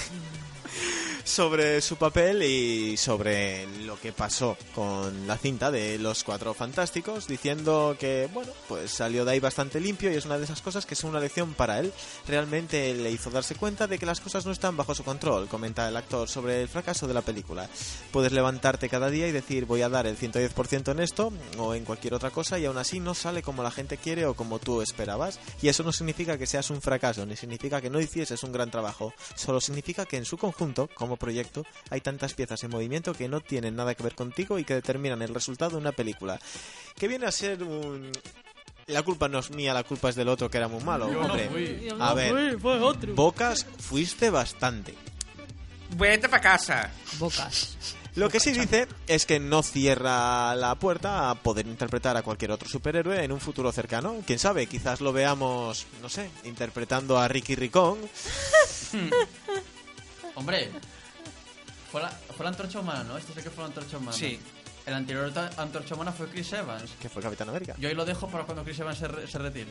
[1.27, 7.27] sobre su papel y sobre lo que pasó con la cinta de Los Cuatro Fantásticos,
[7.27, 10.85] diciendo que, bueno, pues salió de ahí bastante limpio y es una de esas cosas
[10.85, 11.91] que es una lección para él.
[12.27, 15.87] Realmente le hizo darse cuenta de que las cosas no están bajo su control, comenta
[15.89, 17.69] el actor sobre el fracaso de la película.
[18.11, 21.83] Puedes levantarte cada día y decir voy a dar el 110% en esto o en
[21.83, 24.81] cualquier otra cosa y aún así no sale como la gente quiere o como tú
[24.81, 25.39] esperabas.
[25.61, 28.71] Y eso no significa que seas un fracaso, ni significa que no hicieses un gran
[28.71, 29.13] trabajo.
[29.35, 33.41] Solo significa que en su conjunto, como proyecto, hay tantas piezas en movimiento que no
[33.41, 36.39] tienen nada que ver contigo y que determinan el resultado de una película.
[36.95, 38.11] Que viene a ser un...
[38.87, 41.07] La culpa no es mía, la culpa es del otro que era muy malo.
[41.07, 43.13] Hombre, a ver, fue otro.
[43.15, 44.93] Bocas fuiste bastante.
[45.97, 46.91] Vete para casa.
[47.19, 47.75] Bocas.
[48.17, 52.49] Lo que sí dice es que no cierra la puerta a poder interpretar a cualquier
[52.49, 54.15] otro superhéroe en un futuro cercano.
[54.25, 57.99] Quién sabe, quizás lo veamos, no sé, interpretando a Ricky Ricón.
[60.33, 60.71] Hombre,
[61.91, 63.17] fue la, fue la antorcha humana, ¿no?
[63.17, 64.17] Este sé que fue la antorcha humana.
[64.17, 64.39] Sí.
[64.85, 66.89] El anterior ta- antorcha humana fue Chris Evans.
[67.01, 67.75] que fue Capitán América.
[67.77, 69.67] Yo ahí lo dejo para cuando Chris Evans se, re- se retire.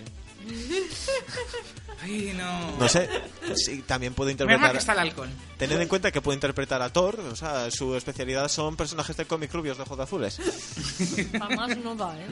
[2.02, 2.76] Ay, no.
[2.76, 3.08] No sé,
[3.54, 4.72] sí, también puede Menos mal interpretar.
[4.72, 5.30] que está el alcohol.
[5.56, 9.24] Tened en cuenta que puede interpretar a Thor, o sea, su especialidad son personajes de
[9.24, 10.36] cómic rubios de ojos azules.
[11.32, 12.26] Jamás no da, ¿eh?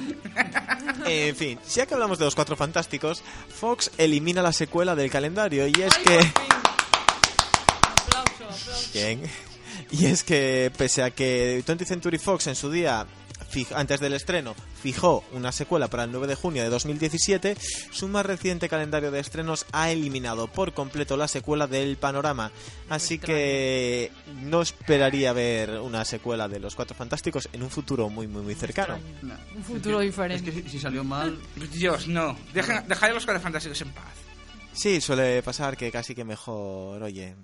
[1.31, 5.67] En fin, ya que hablamos de los cuatro fantásticos, Fox elimina la secuela del calendario
[5.67, 6.19] y es que.
[7.87, 8.91] Aplauso, aplauso.
[8.93, 9.23] Bien.
[9.91, 13.07] Y es que, pese a que 20th Century Fox en su día,
[13.75, 17.57] antes del estreno, fijó una secuela para el 9 de junio de 2017,
[17.93, 22.51] su más reciente calendario de estrenos ha eliminado por completo la secuela del panorama.
[22.89, 24.11] Así que
[24.43, 28.55] no esperaría ver una secuela de Los Cuatro Fantásticos en un futuro muy, muy, muy
[28.57, 28.99] cercano.
[29.57, 30.51] Un futuro Es que- diferente.
[30.51, 31.39] Es que si, si salió mal,
[31.73, 32.37] Dios, no.
[32.53, 34.05] Deja, dejad a los cuadros fantásticos en paz.
[34.73, 37.37] Sí, suele pasar que casi que mejor, oye.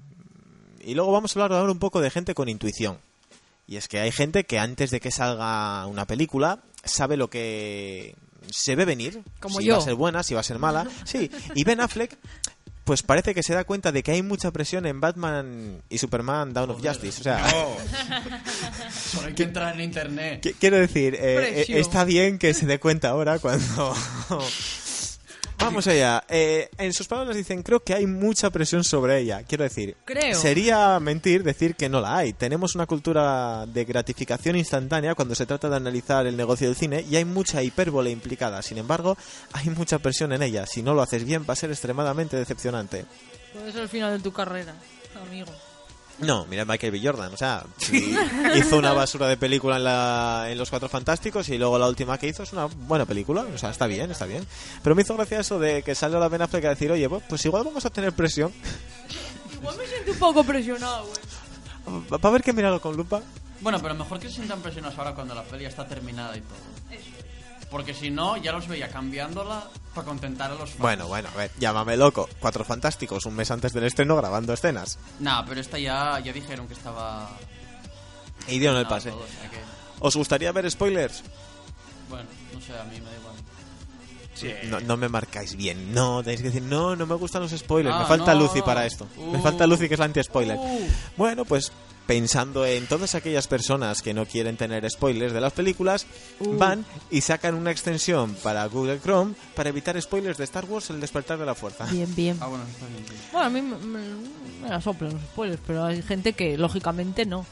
[0.84, 2.98] Y luego vamos a hablar ahora un poco de gente con intuición.
[3.66, 8.14] Y es que hay gente que antes de que salga una película sabe lo que
[8.50, 9.22] se ve venir.
[9.40, 9.74] Como si yo.
[9.74, 10.86] va a ser buena, si va a ser mala.
[11.04, 12.16] Sí, y Ben Affleck
[12.82, 16.52] pues parece que se da cuenta de que hay mucha presión en Batman y Superman
[16.52, 17.20] Dawn of Justice.
[17.20, 18.90] O sea, No.
[19.12, 20.42] solo hay que entrar en internet.
[20.44, 23.94] Qui- Quiero decir, eh, eh, está bien que se dé cuenta ahora cuando...
[25.60, 26.24] Vamos allá.
[26.28, 29.42] Eh, en sus palabras dicen, creo que hay mucha presión sobre ella.
[29.46, 30.34] Quiero decir, Creo.
[30.34, 32.32] sería mentir decir que no la hay.
[32.32, 37.04] Tenemos una cultura de gratificación instantánea cuando se trata de analizar el negocio del cine
[37.08, 38.62] y hay mucha hipérbole implicada.
[38.62, 39.16] Sin embargo,
[39.52, 40.66] hay mucha presión en ella.
[40.66, 43.04] Si no lo haces bien va a ser extremadamente decepcionante.
[43.52, 44.74] Puede ser el final de tu carrera,
[45.26, 45.52] amigo.
[46.20, 47.00] No, mira Michael B.
[47.02, 48.14] Jordan, o sea, sí,
[48.56, 52.18] hizo una basura de película en, la, en Los Cuatro Fantásticos y luego la última
[52.18, 54.46] que hizo es una buena película, o sea, está bien, está bien.
[54.82, 57.22] Pero me hizo gracia eso de que salió la Ben Affleck a decir, oye, pues,
[57.28, 58.52] pues igual vamos a tener presión,
[59.60, 61.06] Igual me siento un poco presionado,
[61.86, 62.20] güey.
[62.20, 63.20] para ver que mirarlo con lupa.
[63.60, 66.58] Bueno, pero mejor que se sientan presionados ahora cuando la peli está terminada y todo.
[67.70, 70.80] Porque si no, ya los veía cambiándola para contentar a los fans.
[70.80, 74.98] Bueno, bueno, a ver, llámame loco, Cuatro Fantásticos, un mes antes del estreno grabando escenas.
[75.20, 77.30] Nah, pero esta ya, ya dijeron que estaba...
[78.48, 79.10] Y dieron el pase.
[79.10, 79.58] todo, o sea que,
[80.00, 81.22] ¿Os gustaría ver spoilers?
[82.08, 83.34] bueno, no sé, a mí me da igual.
[84.34, 84.52] Sí.
[84.68, 87.94] No, no me marcáis bien, no, tenéis que decir, no, no me gustan los spoilers,
[87.94, 88.40] Ah, me falta no.
[88.40, 89.06] Lucy para esto.
[89.16, 89.42] Me Uh.
[89.42, 90.56] falta Lucy que es la anti-spoiler.
[90.56, 90.88] Uh.
[91.16, 91.70] Bueno, pues
[92.10, 96.06] pensando en todas aquellas personas que no quieren tener spoilers de las películas,
[96.40, 96.56] Uh.
[96.58, 101.00] van y sacan una extensión para Google Chrome para evitar spoilers de Star Wars El
[101.00, 101.84] despertar de la fuerza.
[101.84, 102.36] Bien, bien.
[102.40, 103.04] Ah, bueno, está bien.
[103.08, 103.14] sí.
[103.30, 107.26] Bueno, a mí me, me- me la soplan los spoilers, pero hay gente que lógicamente
[107.26, 107.46] no.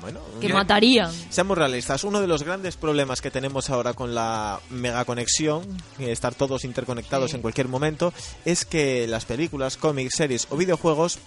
[0.00, 1.12] Bueno, Que matarían.
[1.30, 5.62] Seamos realistas, uno de los grandes problemas que tenemos ahora con la megaconexión,
[5.98, 7.36] estar todos interconectados Sí.
[7.36, 8.12] en cualquier momento,
[8.44, 11.18] es que las películas, cómics, series o videojuegos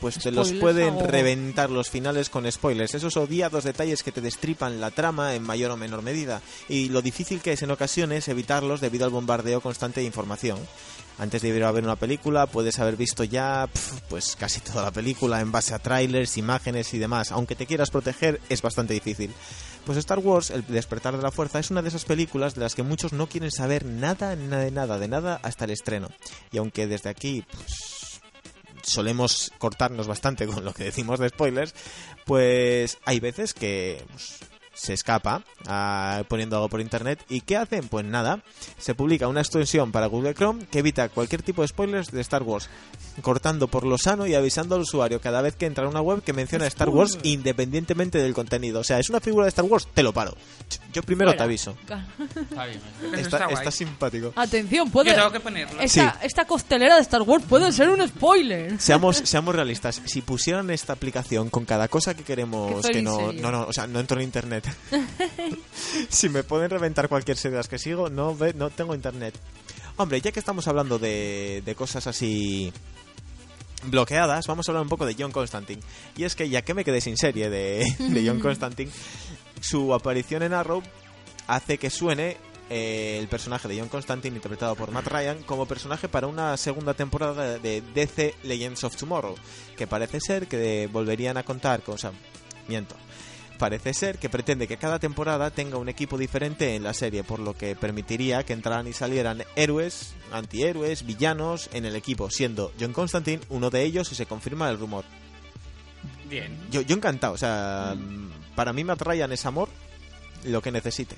[0.00, 2.94] pues te los pueden reventar los finales con spoilers.
[2.94, 6.40] Esos odiados detalles que te destripan la trama en mayor o menor medida.
[6.70, 10.58] Y lo difícil que es en ocasiones evitarlos debido al bombardeo constante de información.
[11.20, 13.68] Antes de ir a ver una película puedes haber visto ya
[14.08, 17.30] pues casi toda la película en base a trailers, imágenes y demás.
[17.30, 19.30] Aunque te quieras proteger es bastante difícil.
[19.84, 22.74] Pues Star Wars, El despertar de la fuerza, es una de esas películas de las
[22.74, 26.08] que muchos no quieren saber nada, nada, de nada, de nada hasta el estreno.
[26.52, 28.22] Y aunque desde aquí pues,
[28.82, 31.74] solemos cortarnos bastante con lo que decimos de spoilers,
[32.24, 34.38] pues hay veces que pues,
[34.72, 37.22] se escapa ah, poniendo algo por internet.
[37.28, 37.88] ¿Y qué hacen?
[37.88, 38.40] Pues nada,
[38.78, 42.42] se publica una extensión para Google Chrome que evita cualquier tipo de spoilers de Star
[42.42, 42.68] Wars,
[43.22, 46.22] cortando por lo sano y avisando al usuario cada vez que entra a una web
[46.22, 48.80] que menciona Star Wars independientemente del contenido.
[48.80, 50.36] O sea, es una figura de Star Wars, te lo paro.
[50.92, 51.76] Yo primero te aviso.
[51.82, 52.80] Está bien.
[53.02, 53.54] Eso Está, está guay.
[53.58, 54.32] está simpático.
[54.36, 55.10] Atención, puede.
[55.10, 55.80] Yo tengo que ponerlo.
[55.80, 56.18] Esta, Sí.
[56.26, 58.80] esta costelera de Star Wars puede ser un spoiler.
[58.80, 60.00] Seamos, seamos realistas.
[60.04, 63.86] Si pusieran esta aplicación con cada cosa que queremos, que no, no, no, o sea,
[63.86, 64.59] no entro en internet.
[66.08, 69.34] si me pueden reventar cualquier serie de las que sigo, no, ve, no tengo internet.
[69.96, 72.72] Hombre, ya que estamos hablando de, de cosas así
[73.84, 75.82] bloqueadas, vamos a hablar un poco de John Constantine.
[76.16, 78.90] Y es que ya que me quedé sin serie de, de John Constantine,
[79.60, 80.82] su aparición en Arrow
[81.46, 82.36] hace que suene
[82.68, 86.94] eh, el personaje de John Constantine, interpretado por Matt Ryan, como personaje para una segunda
[86.94, 89.34] temporada de DC Legends of Tomorrow,
[89.76, 91.96] que parece ser que volverían a contar con...
[91.96, 92.12] O sea,
[92.68, 92.94] miento.
[93.60, 97.40] Parece ser que pretende que cada temporada tenga un equipo diferente en la serie, por
[97.40, 102.94] lo que permitiría que entraran y salieran héroes, antihéroes, villanos en el equipo, siendo John
[102.94, 105.04] Constantine uno de ellos si se confirma el rumor.
[106.26, 106.58] Bien.
[106.70, 107.94] Yo, yo encantado, o sea,
[108.54, 109.68] para mí Matt Ryan es amor,
[110.46, 111.16] lo que necesite.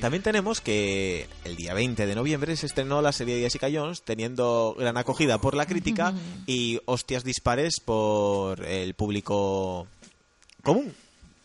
[0.00, 4.02] También tenemos que el día 20 de noviembre se estrenó la serie de Jessica Jones,
[4.02, 6.12] teniendo gran acogida por la crítica
[6.48, 9.86] y hostias dispares por el público
[10.62, 10.94] común.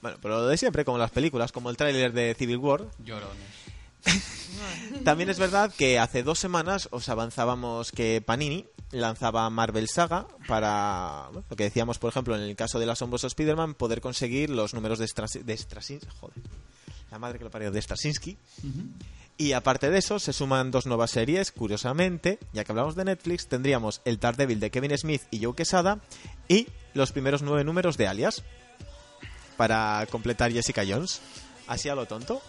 [0.01, 2.85] Bueno, pero lo de siempre, como las películas, como el tráiler de Civil War.
[3.03, 3.67] Llorones.
[5.03, 11.27] También es verdad que hace dos semanas os avanzábamos que Panini lanzaba Marvel Saga para,
[11.31, 14.73] bueno, lo que decíamos, por ejemplo, en el caso del asombroso Spider-Man, poder conseguir los
[14.73, 16.09] números de, Stras de Straczynski.
[16.19, 16.37] Joder,
[17.11, 18.37] la madre que lo parió, de Straczynski.
[19.37, 23.47] Y aparte de eso, se suman dos nuevas series, curiosamente, ya que hablamos de Netflix,
[23.47, 25.99] tendríamos el Daredevil de Kevin Smith y Joe Quesada
[26.47, 28.43] y los primeros nueve números de Alias
[29.57, 31.19] para completar Jessica Jones.
[31.67, 32.41] Así a lo tonto.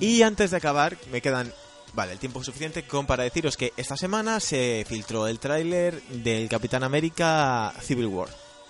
[0.00, 1.52] Y antes de acabar, me quedan,
[1.94, 6.48] vale, el tiempo suficiente como para deciros que esta semana se filtró el tráiler del
[6.48, 8.28] Capitán América Civil War.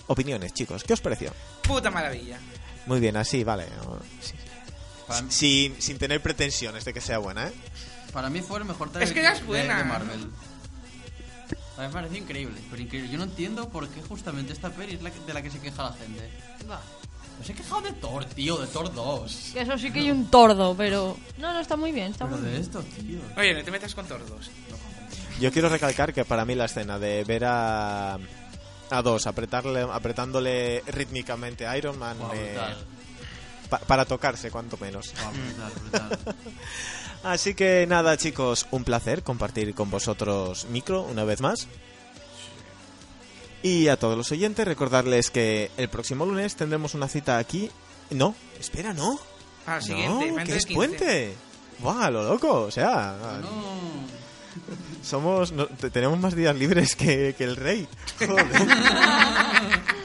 [0.09, 1.33] Opiniones, chicos, ¿qué os pareció?
[1.63, 2.39] Puta maravilla.
[2.87, 3.67] Muy bien, así, vale.
[4.21, 4.35] Sí.
[5.29, 7.53] Sin, sin tener pretensiones de que sea buena, ¿eh?
[8.13, 9.79] para mí fue el mejor trailer Es que ya es de- buena.
[9.79, 10.31] de Marvel.
[11.81, 13.11] A mí me pareció increíble, pero increíble.
[13.11, 15.59] Yo no entiendo por qué justamente esta peli es la que- de la que se
[15.61, 16.31] queja la gente.
[16.70, 16.81] Va.
[17.39, 19.51] No se he quejado de Thor, tío, de Thor 2.
[19.55, 21.16] Que eso sí que hay un tordo, pero.
[21.39, 22.62] No, no, está muy bien, está Pero muy de bien.
[22.62, 23.19] esto, tío.
[23.39, 24.51] Oye, no te metas con tordos.
[25.40, 28.19] Yo quiero recalcar que para mí la escena de ver a,
[28.90, 32.77] a dos apretarle, apretándole rítmicamente a Iron Man Guau, eh, brutal.
[33.70, 35.15] pa- para tocarse, cuanto menos.
[35.19, 36.35] Guau, brutal, brutal.
[37.23, 41.69] Así que nada, chicos, un placer compartir con vosotros micro una vez más.
[43.63, 47.71] Y a todos los oyentes, recordarles que el próximo lunes tendremos una cita aquí.
[48.09, 49.21] No, espera, no.
[49.67, 50.75] Al siguiente, no, que es 15.
[50.75, 51.35] puente.
[51.81, 52.63] ¡Buah, lo loco!
[52.63, 53.49] O sea, No.
[55.03, 57.87] somos no- te- tenemos más días libres que, que el rey.
[58.19, 58.47] Joder.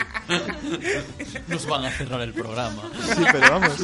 [1.48, 2.84] Nos van a cerrar el programa.
[3.16, 3.78] Sí, pero vamos,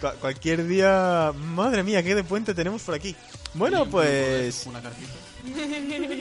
[0.00, 1.32] cua- cualquier día...
[1.36, 3.14] Madre mía, qué de puente tenemos por aquí.
[3.54, 4.64] Bueno, pues...
[4.66, 5.10] Una cartita.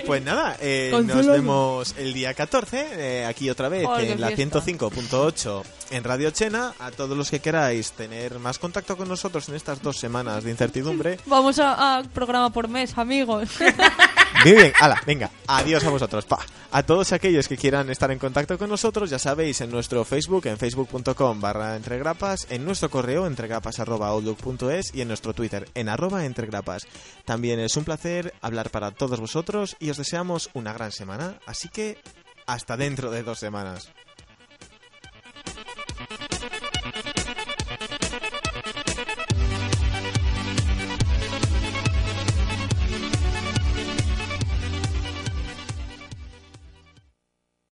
[0.07, 2.87] Pues nada, eh, nos vemos el día 14,
[3.21, 4.59] eh, aquí otra vez en la fiesta.
[4.61, 6.73] 105.8 en Radio Chena.
[6.79, 10.49] A todos los que queráis tener más contacto con nosotros en estas dos semanas de
[10.49, 13.49] incertidumbre, Vamos a, a programa por mes, amigos.
[14.43, 16.25] Muy bien, ala, venga, adiós a vosotros.
[16.25, 16.39] Pa.
[16.71, 20.47] A todos aquellos que quieran estar en contacto con nosotros, ya sabéis, en nuestro Facebook,
[20.47, 26.87] en facebook.com barra entregrapas, en nuestro correo entregrapas.outlook.es y en nuestro Twitter, en arroba entregrapas.
[27.23, 31.69] También es un placer hablar para todos vosotros y os deseamos una gran semana, así
[31.69, 31.99] que
[32.47, 33.91] hasta dentro de dos semanas.